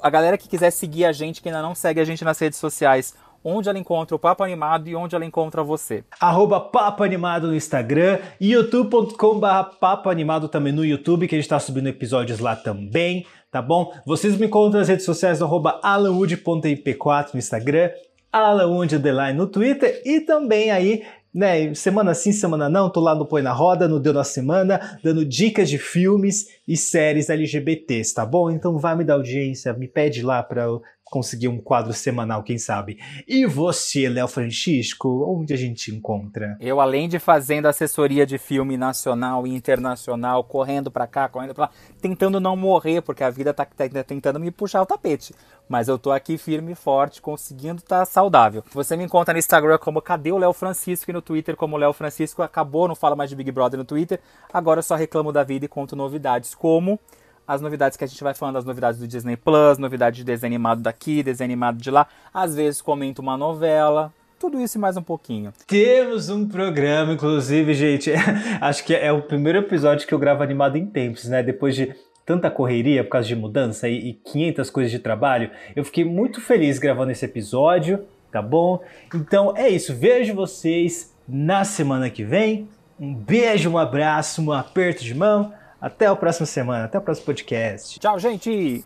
a 0.00 0.08
galera 0.08 0.38
que 0.38 0.48
quiser 0.48 0.70
seguir 0.70 1.04
a 1.04 1.10
gente, 1.10 1.42
que 1.42 1.48
ainda 1.48 1.60
não 1.60 1.74
segue 1.74 1.98
a 1.98 2.04
gente 2.04 2.24
nas 2.24 2.38
redes 2.38 2.60
sociais, 2.60 3.12
onde 3.44 3.68
ela 3.68 3.78
encontra 3.78 4.16
o 4.16 4.18
Papo 4.18 4.42
Animado 4.42 4.88
e 4.88 4.96
onde 4.96 5.14
ela 5.14 5.24
encontra 5.24 5.62
você. 5.62 6.02
Arroba 6.18 6.58
Papo 6.58 7.04
Animado 7.04 7.48
no 7.48 7.54
Instagram, 7.54 8.18
youtube.com.br 8.40 9.46
Papo 9.78 10.08
Animado 10.08 10.48
também 10.48 10.72
no 10.72 10.84
YouTube, 10.84 11.28
que 11.28 11.34
a 11.34 11.38
gente 11.38 11.44
está 11.44 11.60
subindo 11.60 11.88
episódios 11.88 12.38
lá 12.38 12.56
também, 12.56 13.26
tá 13.50 13.60
bom? 13.60 13.92
Vocês 14.06 14.36
me 14.38 14.46
encontram 14.46 14.80
nas 14.80 14.88
redes 14.88 15.04
sociais, 15.04 15.42
arroba 15.42 15.78
alanwood.ip4 15.82 17.34
no 17.34 17.38
Instagram, 17.38 17.90
alanwood 18.32 18.98
no 19.36 19.46
Twitter 19.46 20.02
e 20.04 20.20
também 20.20 20.70
aí 20.70 21.02
né, 21.34 21.74
semana 21.74 22.14
sim, 22.14 22.30
semana 22.30 22.68
não, 22.68 22.88
tô 22.88 23.00
lá 23.00 23.12
no 23.12 23.26
Põe 23.26 23.42
na 23.42 23.52
Roda, 23.52 23.88
no 23.88 23.98
Deu 23.98 24.12
na 24.12 24.22
Semana, 24.22 24.98
dando 25.02 25.24
dicas 25.24 25.68
de 25.68 25.78
filmes 25.78 26.46
e 26.66 26.76
séries 26.76 27.28
LGBTs, 27.28 28.14
tá 28.14 28.24
bom? 28.24 28.52
Então 28.52 28.78
vai 28.78 28.96
me 28.96 29.02
dar 29.02 29.14
audiência, 29.14 29.72
me 29.72 29.88
pede 29.88 30.22
lá 30.22 30.44
pra 30.44 30.62
eu 30.62 30.80
conseguir 31.14 31.46
um 31.46 31.60
quadro 31.60 31.92
semanal, 31.92 32.42
quem 32.42 32.58
sabe. 32.58 32.98
E 33.28 33.46
você, 33.46 34.08
Léo 34.08 34.26
Francisco, 34.26 35.24
onde 35.28 35.54
a 35.54 35.56
gente 35.56 35.94
encontra? 35.94 36.56
Eu, 36.58 36.80
além 36.80 37.08
de 37.08 37.20
fazendo 37.20 37.66
assessoria 37.66 38.26
de 38.26 38.36
filme 38.36 38.76
nacional 38.76 39.46
e 39.46 39.54
internacional, 39.54 40.42
correndo 40.42 40.90
pra 40.90 41.06
cá, 41.06 41.28
correndo 41.28 41.54
pra 41.54 41.66
lá, 41.66 41.70
tentando 42.02 42.40
não 42.40 42.56
morrer, 42.56 43.00
porque 43.00 43.22
a 43.22 43.30
vida 43.30 43.54
tá, 43.54 43.64
tá 43.64 44.02
tentando 44.02 44.40
me 44.40 44.50
puxar 44.50 44.82
o 44.82 44.86
tapete. 44.86 45.32
Mas 45.68 45.86
eu 45.86 45.96
tô 45.96 46.10
aqui 46.10 46.36
firme 46.36 46.72
e 46.72 46.74
forte, 46.74 47.22
conseguindo 47.22 47.78
estar 47.78 48.00
tá 48.00 48.04
saudável. 48.04 48.64
Você 48.72 48.96
me 48.96 49.04
encontra 49.04 49.32
no 49.32 49.38
Instagram 49.38 49.78
como 49.78 50.02
Cadê 50.02 50.32
o 50.32 50.36
Léo 50.38 50.52
Francisco 50.52 51.12
e 51.12 51.14
no 51.14 51.22
Twitter 51.22 51.54
como 51.54 51.76
Léo 51.76 51.92
Francisco. 51.92 52.42
Acabou, 52.42 52.88
não 52.88 52.96
fala 52.96 53.14
mais 53.14 53.30
de 53.30 53.36
Big 53.36 53.52
Brother 53.52 53.78
no 53.78 53.84
Twitter. 53.84 54.18
Agora 54.52 54.80
eu 54.80 54.82
só 54.82 54.96
reclamo 54.96 55.30
da 55.30 55.44
vida 55.44 55.64
e 55.64 55.68
conto 55.68 55.94
novidades, 55.94 56.56
como 56.56 56.98
as 57.46 57.60
novidades 57.60 57.96
que 57.96 58.04
a 58.04 58.06
gente 58.06 58.22
vai 58.22 58.34
falando, 58.34 58.56
as 58.56 58.64
novidades 58.64 58.98
do 58.98 59.06
Disney 59.06 59.36
Plus, 59.36 59.78
novidades 59.78 60.18
de 60.18 60.24
desenho 60.24 60.52
animado 60.52 60.80
daqui, 60.80 61.22
desenho 61.22 61.48
animado 61.48 61.78
de 61.78 61.90
lá. 61.90 62.06
Às 62.32 62.54
vezes 62.54 62.80
comento 62.80 63.20
uma 63.20 63.36
novela, 63.36 64.12
tudo 64.38 64.60
isso 64.60 64.76
e 64.76 64.80
mais 64.80 64.96
um 64.96 65.02
pouquinho. 65.02 65.52
Temos 65.66 66.28
um 66.28 66.46
programa, 66.46 67.12
inclusive, 67.12 67.72
gente. 67.74 68.12
acho 68.60 68.84
que 68.84 68.94
é 68.94 69.10
o 69.12 69.22
primeiro 69.22 69.58
episódio 69.58 70.06
que 70.06 70.14
eu 70.14 70.18
gravo 70.18 70.42
animado 70.42 70.76
em 70.76 70.86
tempos, 70.86 71.24
né? 71.24 71.42
Depois 71.42 71.74
de 71.74 71.94
tanta 72.26 72.50
correria 72.50 73.04
por 73.04 73.10
causa 73.10 73.28
de 73.28 73.36
mudança 73.36 73.88
e, 73.88 74.10
e 74.10 74.12
500 74.14 74.70
coisas 74.70 74.90
de 74.90 74.98
trabalho, 74.98 75.50
eu 75.76 75.84
fiquei 75.84 76.04
muito 76.04 76.40
feliz 76.40 76.78
gravando 76.78 77.12
esse 77.12 77.24
episódio, 77.24 78.04
tá 78.32 78.42
bom? 78.42 78.82
Então 79.14 79.54
é 79.56 79.68
isso. 79.68 79.94
Vejo 79.94 80.34
vocês 80.34 81.14
na 81.28 81.64
semana 81.64 82.10
que 82.10 82.24
vem. 82.24 82.68
Um 82.98 83.14
beijo, 83.14 83.70
um 83.70 83.78
abraço, 83.78 84.42
um 84.42 84.52
aperto 84.52 85.02
de 85.02 85.14
mão. 85.14 85.52
Até 85.84 86.06
a 86.06 86.16
próxima 86.16 86.46
semana, 86.46 86.86
até 86.86 86.96
o 86.96 87.02
próximo 87.02 87.26
podcast. 87.26 88.00
Tchau, 88.00 88.18
gente! 88.18 88.82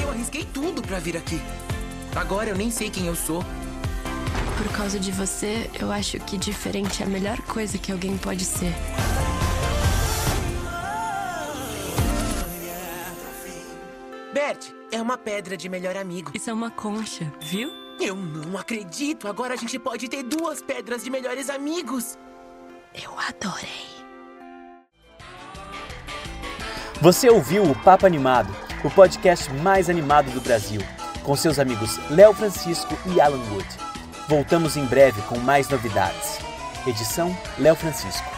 Eu 0.00 0.08
arrisquei 0.08 0.44
tudo 0.44 0.80
pra 0.80 1.00
vir 1.00 1.16
aqui. 1.16 1.40
Agora 2.14 2.48
eu 2.48 2.56
nem 2.56 2.70
sei 2.70 2.88
quem 2.88 3.08
eu 3.08 3.16
sou. 3.16 3.42
Por 4.56 4.76
causa 4.76 5.00
de 5.00 5.10
você, 5.10 5.68
eu 5.80 5.90
acho 5.90 6.16
que 6.20 6.38
diferente 6.38 7.02
é 7.02 7.06
a 7.06 7.08
melhor 7.08 7.38
coisa 7.42 7.76
que 7.76 7.90
alguém 7.90 8.16
pode 8.16 8.44
ser. 8.44 8.72
Bert, 14.32 14.68
é 14.92 15.02
uma 15.02 15.18
pedra 15.18 15.56
de 15.56 15.68
melhor 15.68 15.96
amigo. 15.96 16.30
Isso 16.32 16.50
é 16.50 16.52
uma 16.52 16.70
concha, 16.70 17.32
viu? 17.40 17.68
Eu 18.00 18.14
não 18.14 18.56
acredito! 18.56 19.26
Agora 19.26 19.54
a 19.54 19.56
gente 19.56 19.76
pode 19.76 20.08
ter 20.08 20.22
duas 20.22 20.62
pedras 20.62 21.02
de 21.02 21.10
melhores 21.10 21.50
amigos! 21.50 22.16
Eu 22.94 23.10
adorei. 23.18 23.97
Você 27.00 27.30
ouviu 27.30 27.62
o 27.62 27.76
Papo 27.76 28.06
Animado, 28.06 28.52
o 28.82 28.90
podcast 28.90 29.52
mais 29.52 29.88
animado 29.88 30.32
do 30.32 30.40
Brasil, 30.40 30.80
com 31.22 31.36
seus 31.36 31.60
amigos 31.60 31.96
Léo 32.10 32.34
Francisco 32.34 32.92
e 33.06 33.20
Alan 33.20 33.38
Wood. 33.52 33.68
Voltamos 34.28 34.76
em 34.76 34.84
breve 34.84 35.22
com 35.22 35.38
mais 35.38 35.68
novidades. 35.68 36.40
Edição 36.88 37.36
Léo 37.56 37.76
Francisco. 37.76 38.37